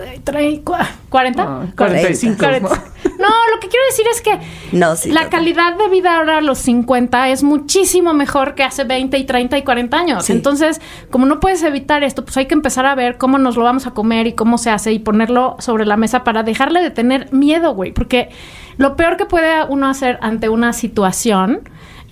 Eh, 0.00 0.20
trae- 0.24 0.62
cua- 0.64 0.86
¿40? 1.10 1.34
Ah, 1.38 1.66
45. 1.76 2.38
Cuarenta. 2.38 2.68
¿no? 2.68 2.94
No, 3.18 3.28
lo 3.54 3.60
que 3.60 3.68
quiero 3.68 3.84
decir 3.90 4.06
es 4.12 4.20
que 4.20 4.38
No, 4.76 4.96
sí, 4.96 5.10
la 5.10 5.28
calidad 5.28 5.76
de 5.76 5.88
vida 5.88 6.16
ahora 6.16 6.38
a 6.38 6.40
los 6.40 6.58
50 6.58 7.28
es 7.28 7.42
muchísimo 7.42 8.12
mejor 8.12 8.54
que 8.54 8.62
hace 8.64 8.84
20 8.84 9.16
y 9.18 9.24
30 9.24 9.56
y 9.58 9.62
40 9.62 9.96
años. 9.98 10.24
Sí. 10.24 10.32
Entonces, 10.32 10.80
como 11.10 11.24
no 11.26 11.38
puedes 11.40 11.62
evitar 11.62 12.02
esto, 12.02 12.24
pues 12.24 12.36
hay 12.36 12.46
que 12.46 12.54
empezar 12.54 12.86
a 12.86 12.94
ver 12.94 13.16
cómo 13.18 13.38
nos 13.38 13.56
lo 13.56 13.64
vamos 13.64 13.86
a 13.86 13.92
comer 13.92 14.26
y 14.26 14.32
cómo 14.32 14.58
se 14.58 14.70
hace 14.70 14.92
y 14.92 14.98
ponerlo 14.98 15.56
sobre 15.60 15.86
la 15.86 15.96
mesa 15.96 16.24
para 16.24 16.42
dejarle 16.42 16.82
de 16.82 16.90
tener 16.90 17.32
miedo, 17.32 17.74
güey. 17.74 17.92
Porque 17.92 18.30
lo 18.78 18.96
peor 18.96 19.16
que 19.16 19.26
puede 19.26 19.64
uno 19.64 19.88
hacer 19.88 20.18
ante 20.20 20.48
una 20.48 20.72
situación 20.72 21.60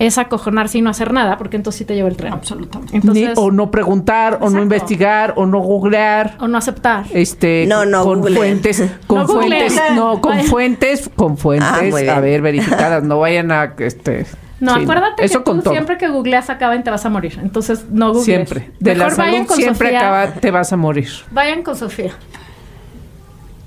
es 0.05 0.17
acojonarse 0.17 0.77
y 0.77 0.81
no 0.81 0.89
hacer 0.89 1.13
nada, 1.13 1.37
porque 1.37 1.55
entonces 1.55 1.79
sí 1.79 1.85
te 1.85 1.95
lleva 1.95 2.09
el 2.09 2.15
tren. 2.17 2.33
Absolutamente. 2.33 2.95
Entonces, 2.95 3.29
Ni- 3.29 3.33
o 3.43 3.51
no 3.51 3.71
preguntar, 3.71 4.39
o 4.41 4.49
no 4.49 4.61
investigar, 4.61 5.33
o 5.37 5.45
no 5.45 5.59
googlear. 5.59 6.35
o 6.39 6.47
no 6.47 6.57
aceptar. 6.57 7.05
Este, 7.11 7.65
No, 7.67 7.85
no, 7.85 8.03
con 8.03 8.23
fuentes, 8.23 8.83
con 9.07 9.19
No 9.19 9.27
fuentes, 9.27 9.79
no, 9.95 10.19
con 10.21 10.37
Vaya. 10.37 10.49
fuentes, 10.49 11.09
con 11.15 11.33
Ah, 11.33 11.37
fuentes, 11.37 11.95
bien. 11.95 12.09
a 12.09 12.19
ver, 12.19 12.41
verificadas, 12.41 13.03
no 13.03 13.19
vayan 13.19 13.51
a, 13.51 13.73
este, 13.77 14.25
No, 14.59 14.75
sí, 14.75 14.83
acuérdate 14.83 15.23
eso 15.25 15.39
que 15.39 15.43
con 15.45 15.57
tú 15.57 15.63
todo. 15.63 15.73
siempre 15.73 15.97
que 15.97 16.07
googleas 16.09 16.49
acaban 16.49 16.83
te 16.83 16.89
vas 16.89 17.05
a 17.05 17.09
morir. 17.09 17.39
Entonces, 17.41 17.85
no 17.89 18.07
googles. 18.09 18.25
siempre, 18.25 18.71
de 18.79 18.95
la 18.95 19.05
Mejor 19.05 19.17
vayan 19.19 19.45
con 19.45 19.57
siempre 19.57 19.87
Sofía. 19.89 19.99
acaba, 19.99 20.27
te 20.39 20.51
vas 20.51 20.73
a 20.73 20.77
morir. 20.77 21.09
Vayan 21.31 21.63
con 21.63 21.75
Sofía. 21.75 22.11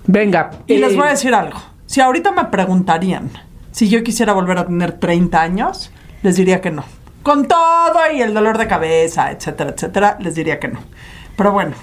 Venga. 0.06 0.50
Y 0.66 0.76
les 0.78 0.92
eh, 0.92 0.96
voy 0.96 1.06
a 1.06 1.10
decir 1.10 1.34
algo. 1.34 1.58
Si 1.86 2.00
ahorita 2.00 2.32
me 2.32 2.44
preguntarían 2.46 3.30
si 3.72 3.88
yo 3.88 4.02
quisiera 4.02 4.32
volver 4.32 4.58
a 4.58 4.66
tener 4.66 4.92
30 4.92 5.40
años, 5.42 5.90
les 6.26 6.34
diría 6.34 6.60
que 6.60 6.72
no. 6.72 6.84
Con 7.22 7.46
todo 7.46 8.00
y 8.12 8.20
el 8.20 8.34
dolor 8.34 8.58
de 8.58 8.66
cabeza, 8.66 9.30
etcétera, 9.30 9.70
etcétera, 9.70 10.16
les 10.18 10.34
diría 10.34 10.58
que 10.58 10.66
no. 10.66 10.80
Pero 11.36 11.52
bueno, 11.52 11.76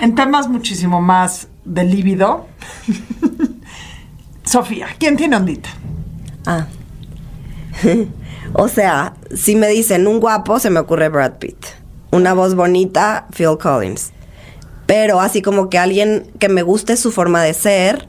en 0.00 0.14
temas 0.14 0.48
muchísimo 0.48 1.02
más 1.02 1.48
de 1.66 1.84
líbido, 1.84 2.46
Sofía, 4.42 4.86
¿quién 4.98 5.18
tiene 5.18 5.36
ondita? 5.36 5.68
Ah. 6.46 6.66
o 8.54 8.68
sea, 8.68 9.12
si 9.36 9.54
me 9.54 9.68
dicen 9.68 10.06
un 10.06 10.18
guapo, 10.18 10.58
se 10.58 10.70
me 10.70 10.80
ocurre 10.80 11.10
Brad 11.10 11.34
Pitt. 11.34 11.66
Una 12.10 12.32
voz 12.32 12.54
bonita, 12.54 13.26
Phil 13.36 13.58
Collins. 13.60 14.12
Pero 14.86 15.20
así 15.20 15.42
como 15.42 15.68
que 15.68 15.76
alguien 15.76 16.30
que 16.38 16.48
me 16.48 16.62
guste 16.62 16.96
su 16.96 17.12
forma 17.12 17.42
de 17.42 17.52
ser, 17.52 18.08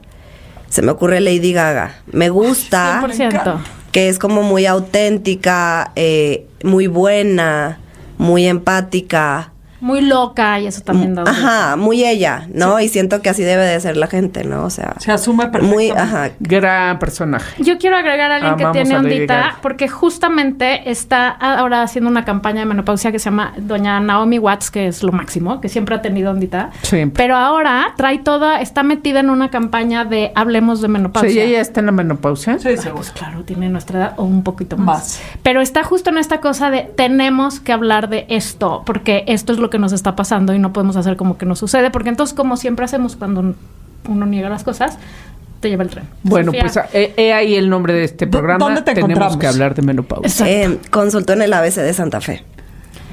se 0.70 0.80
me 0.80 0.90
ocurre 0.90 1.20
Lady 1.20 1.52
Gaga. 1.52 1.96
Me 2.10 2.30
gusta 2.30 3.02
100%. 3.02 3.60
Que 3.92 4.08
es 4.08 4.18
como 4.18 4.42
muy 4.42 4.66
auténtica, 4.66 5.92
eh, 5.96 6.46
muy 6.62 6.86
buena, 6.86 7.78
muy 8.18 8.46
empática. 8.46 9.52
Muy 9.80 10.02
loca 10.02 10.60
y 10.60 10.66
eso 10.66 10.82
también 10.82 11.14
da. 11.14 11.22
Ajá, 11.22 11.76
muy 11.76 12.04
ella, 12.04 12.46
¿no? 12.52 12.80
Y 12.80 12.88
siento 12.88 13.22
que 13.22 13.30
así 13.30 13.42
debe 13.42 13.64
de 13.64 13.80
ser 13.80 13.96
la 13.96 14.06
gente, 14.06 14.44
¿no? 14.44 14.64
O 14.64 14.70
sea, 14.70 14.94
Se 14.98 15.12
asume 15.12 15.48
muy, 15.62 15.90
ajá, 15.90 16.30
Gran 16.40 16.98
personaje. 16.98 17.62
Yo 17.62 17.78
quiero 17.78 17.96
agregar 17.96 18.30
a 18.30 18.36
alguien 18.36 18.54
Amamos 18.54 18.76
que 18.76 18.82
tiene 18.82 18.96
ondita, 18.96 19.56
porque 19.62 19.88
justamente 19.88 20.90
está 20.90 21.28
ahora 21.28 21.82
haciendo 21.82 22.10
una 22.10 22.24
campaña 22.24 22.60
de 22.60 22.66
menopausia 22.66 23.12
que 23.12 23.18
se 23.18 23.26
llama 23.26 23.54
Doña 23.56 24.00
Naomi 24.00 24.38
Watts, 24.38 24.70
que 24.70 24.86
es 24.86 25.02
lo 25.02 25.12
máximo, 25.12 25.60
que 25.60 25.68
siempre 25.68 25.94
ha 25.94 26.02
tenido 26.02 26.30
ondita. 26.30 26.70
Siempre. 26.82 27.22
Pero 27.22 27.36
ahora 27.36 27.94
trae 27.96 28.18
toda, 28.18 28.60
está 28.60 28.82
metida 28.82 29.20
en 29.20 29.30
una 29.30 29.50
campaña 29.50 30.04
de 30.04 30.32
hablemos 30.34 30.80
de 30.80 30.88
menopausia. 30.88 31.32
sea, 31.32 31.44
ella 31.44 31.60
está 31.60 31.80
en 31.80 31.86
la 31.86 31.92
menopausia. 31.92 32.58
Sí, 32.58 32.76
seguro. 32.76 32.96
Pues 32.96 33.12
claro, 33.12 33.44
tiene 33.44 33.68
nuestra 33.68 33.98
edad 33.98 34.14
o 34.16 34.24
un 34.24 34.42
poquito 34.42 34.76
más. 34.76 34.86
Más. 34.86 35.22
Pero 35.42 35.60
está 35.60 35.84
justo 35.84 36.10
en 36.10 36.18
esta 36.18 36.40
cosa 36.40 36.70
de 36.70 36.82
tenemos 36.82 37.60
que 37.60 37.72
hablar 37.72 38.08
de 38.08 38.26
esto, 38.28 38.82
porque 38.84 39.24
esto 39.26 39.52
es 39.52 39.58
lo 39.58 39.69
que 39.70 39.78
nos 39.78 39.92
está 39.92 40.16
pasando 40.16 40.52
y 40.54 40.58
no 40.58 40.72
podemos 40.72 40.96
hacer 40.96 41.16
como 41.16 41.38
que 41.38 41.46
no 41.46 41.54
sucede, 41.56 41.90
porque 41.90 42.08
entonces 42.10 42.34
como 42.36 42.56
siempre 42.56 42.84
hacemos 42.84 43.16
cuando 43.16 43.54
uno 44.08 44.26
niega 44.26 44.48
las 44.48 44.64
cosas, 44.64 44.98
te 45.60 45.68
lleva 45.68 45.82
el 45.84 45.90
tren. 45.90 46.04
Bueno, 46.22 46.52
Sofía, 46.52 46.62
pues 46.62 46.78
he, 46.92 47.12
he 47.16 47.32
ahí 47.32 47.54
el 47.54 47.68
nombre 47.70 47.92
de 47.92 48.04
este 48.04 48.26
¿Dó- 48.26 48.30
programa. 48.38 48.58
dónde 48.64 48.80
te 48.82 48.92
Tenemos 48.94 49.10
encontramos? 49.10 49.36
que 49.38 49.46
hablar 49.46 49.74
de 49.74 49.82
menopausia. 49.82 50.48
Eh, 50.48 50.78
consultó 50.90 51.32
en 51.34 51.42
el 51.42 51.52
ABC 51.52 51.76
de 51.76 51.92
Santa 51.92 52.20
Fe. 52.20 52.42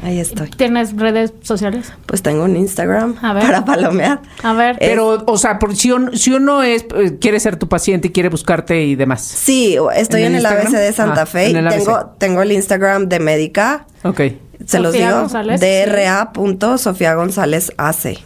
Ahí 0.03 0.19
estoy. 0.19 0.49
¿Tienes 0.51 0.95
redes 0.95 1.33
sociales? 1.41 1.91
Pues 2.05 2.21
tengo 2.21 2.43
un 2.43 2.55
Instagram 2.55 3.15
A 3.21 3.33
ver. 3.33 3.41
para 3.43 3.65
palomear. 3.65 4.21
A 4.43 4.53
ver. 4.53 4.75
Eh, 4.75 4.89
Pero, 4.89 5.23
o 5.25 5.37
sea, 5.39 5.57
por, 5.57 5.75
si, 5.75 5.91
uno, 5.91 6.11
si 6.13 6.31
uno 6.33 6.61
es, 6.61 6.85
eh, 6.95 7.17
quiere 7.19 7.39
ser 7.39 7.57
tu 7.57 7.67
paciente 7.67 8.09
y 8.09 8.11
quiere 8.11 8.29
buscarte 8.29 8.85
y 8.85 8.95
demás. 8.95 9.21
Sí, 9.23 9.75
estoy 9.95 10.21
¿En 10.21 10.27
en, 10.27 10.35
el 10.35 10.39
el 10.41 10.45
ABC 10.45 10.69
de 10.69 10.93
Santa 10.93 11.23
Ah, 11.23 11.25
Fe. 11.25 11.57
ABC. 11.57 11.69
tengo, 11.83 12.05
tengo 12.19 12.41
el 12.43 12.51
Instagram 12.51 13.09
de 13.09 13.19
Médica. 13.19 13.87
Ok, 14.03 14.21
Se 14.65 14.79
los 14.79 14.93
digo. 14.93 15.11
González, 15.11 15.61
DRA.Sofía 15.61 17.15
González 17.15 17.71
AC. 17.77 18.19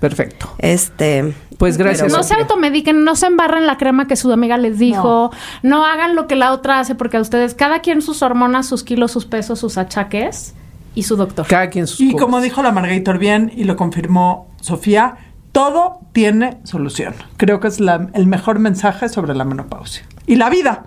perfecto. 0.00 0.52
Este. 0.58 1.34
Pues 1.58 1.78
gracias. 1.78 2.12
no 2.12 2.22
se 2.22 2.34
automediquen, 2.34 3.02
no 3.04 3.16
se 3.16 3.26
embarren 3.26 3.66
la 3.66 3.78
crema 3.78 4.06
que 4.06 4.16
su 4.16 4.30
amiga 4.30 4.58
les 4.58 4.78
dijo, 4.78 5.30
no. 5.62 5.86
hagan 5.86 6.14
lo 6.14 6.26
que 6.26 6.36
la 6.36 6.52
otra 6.52 6.80
hace, 6.80 6.94
porque 6.94 7.16
a 7.16 7.20
ustedes, 7.22 7.54
cada 7.54 7.80
quien 7.80 8.02
sus 8.02 8.22
hormonas, 8.22 8.66
sus 8.66 8.84
kilos, 8.84 9.10
sus 9.10 9.24
pesos, 9.24 9.58
sus 9.58 9.78
achaques 9.78 10.54
y 10.94 11.04
su 11.04 11.16
doctor. 11.16 11.46
Cada 11.46 11.70
quien 11.70 11.86
sus 11.86 12.00
Y 12.00 12.12
como 12.14 12.42
dijo 12.42 12.62
la 12.62 12.72
Margator 12.72 13.18
bien 13.18 13.50
y 13.56 13.64
lo 13.64 13.76
confirmó 13.76 14.48
Sofía, 14.60 15.16
todo 15.52 16.00
tiene 16.12 16.58
solución. 16.64 17.14
Creo 17.38 17.60
que 17.60 17.68
es 17.68 17.80
la- 17.80 18.08
el 18.12 18.26
mejor 18.26 18.58
mensaje 18.58 19.08
sobre 19.08 19.34
la 19.34 19.44
menopausia. 19.44 20.04
Y 20.26 20.36
la 20.36 20.50
vida. 20.50 20.84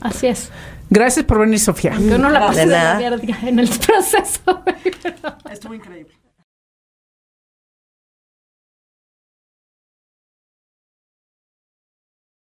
Así 0.00 0.28
es. 0.28 0.50
Gracias 0.90 1.24
por 1.24 1.38
venir, 1.38 1.58
Sofía. 1.60 1.92
Que 1.92 2.14
uno 2.14 2.30
la 2.30 2.40
pase 2.46 2.60
De 2.60 2.66
la 2.66 2.98
en 3.00 3.58
el 3.58 3.68
proceso. 3.68 4.62
Estuvo 5.50 5.74
increíble. 5.74 6.17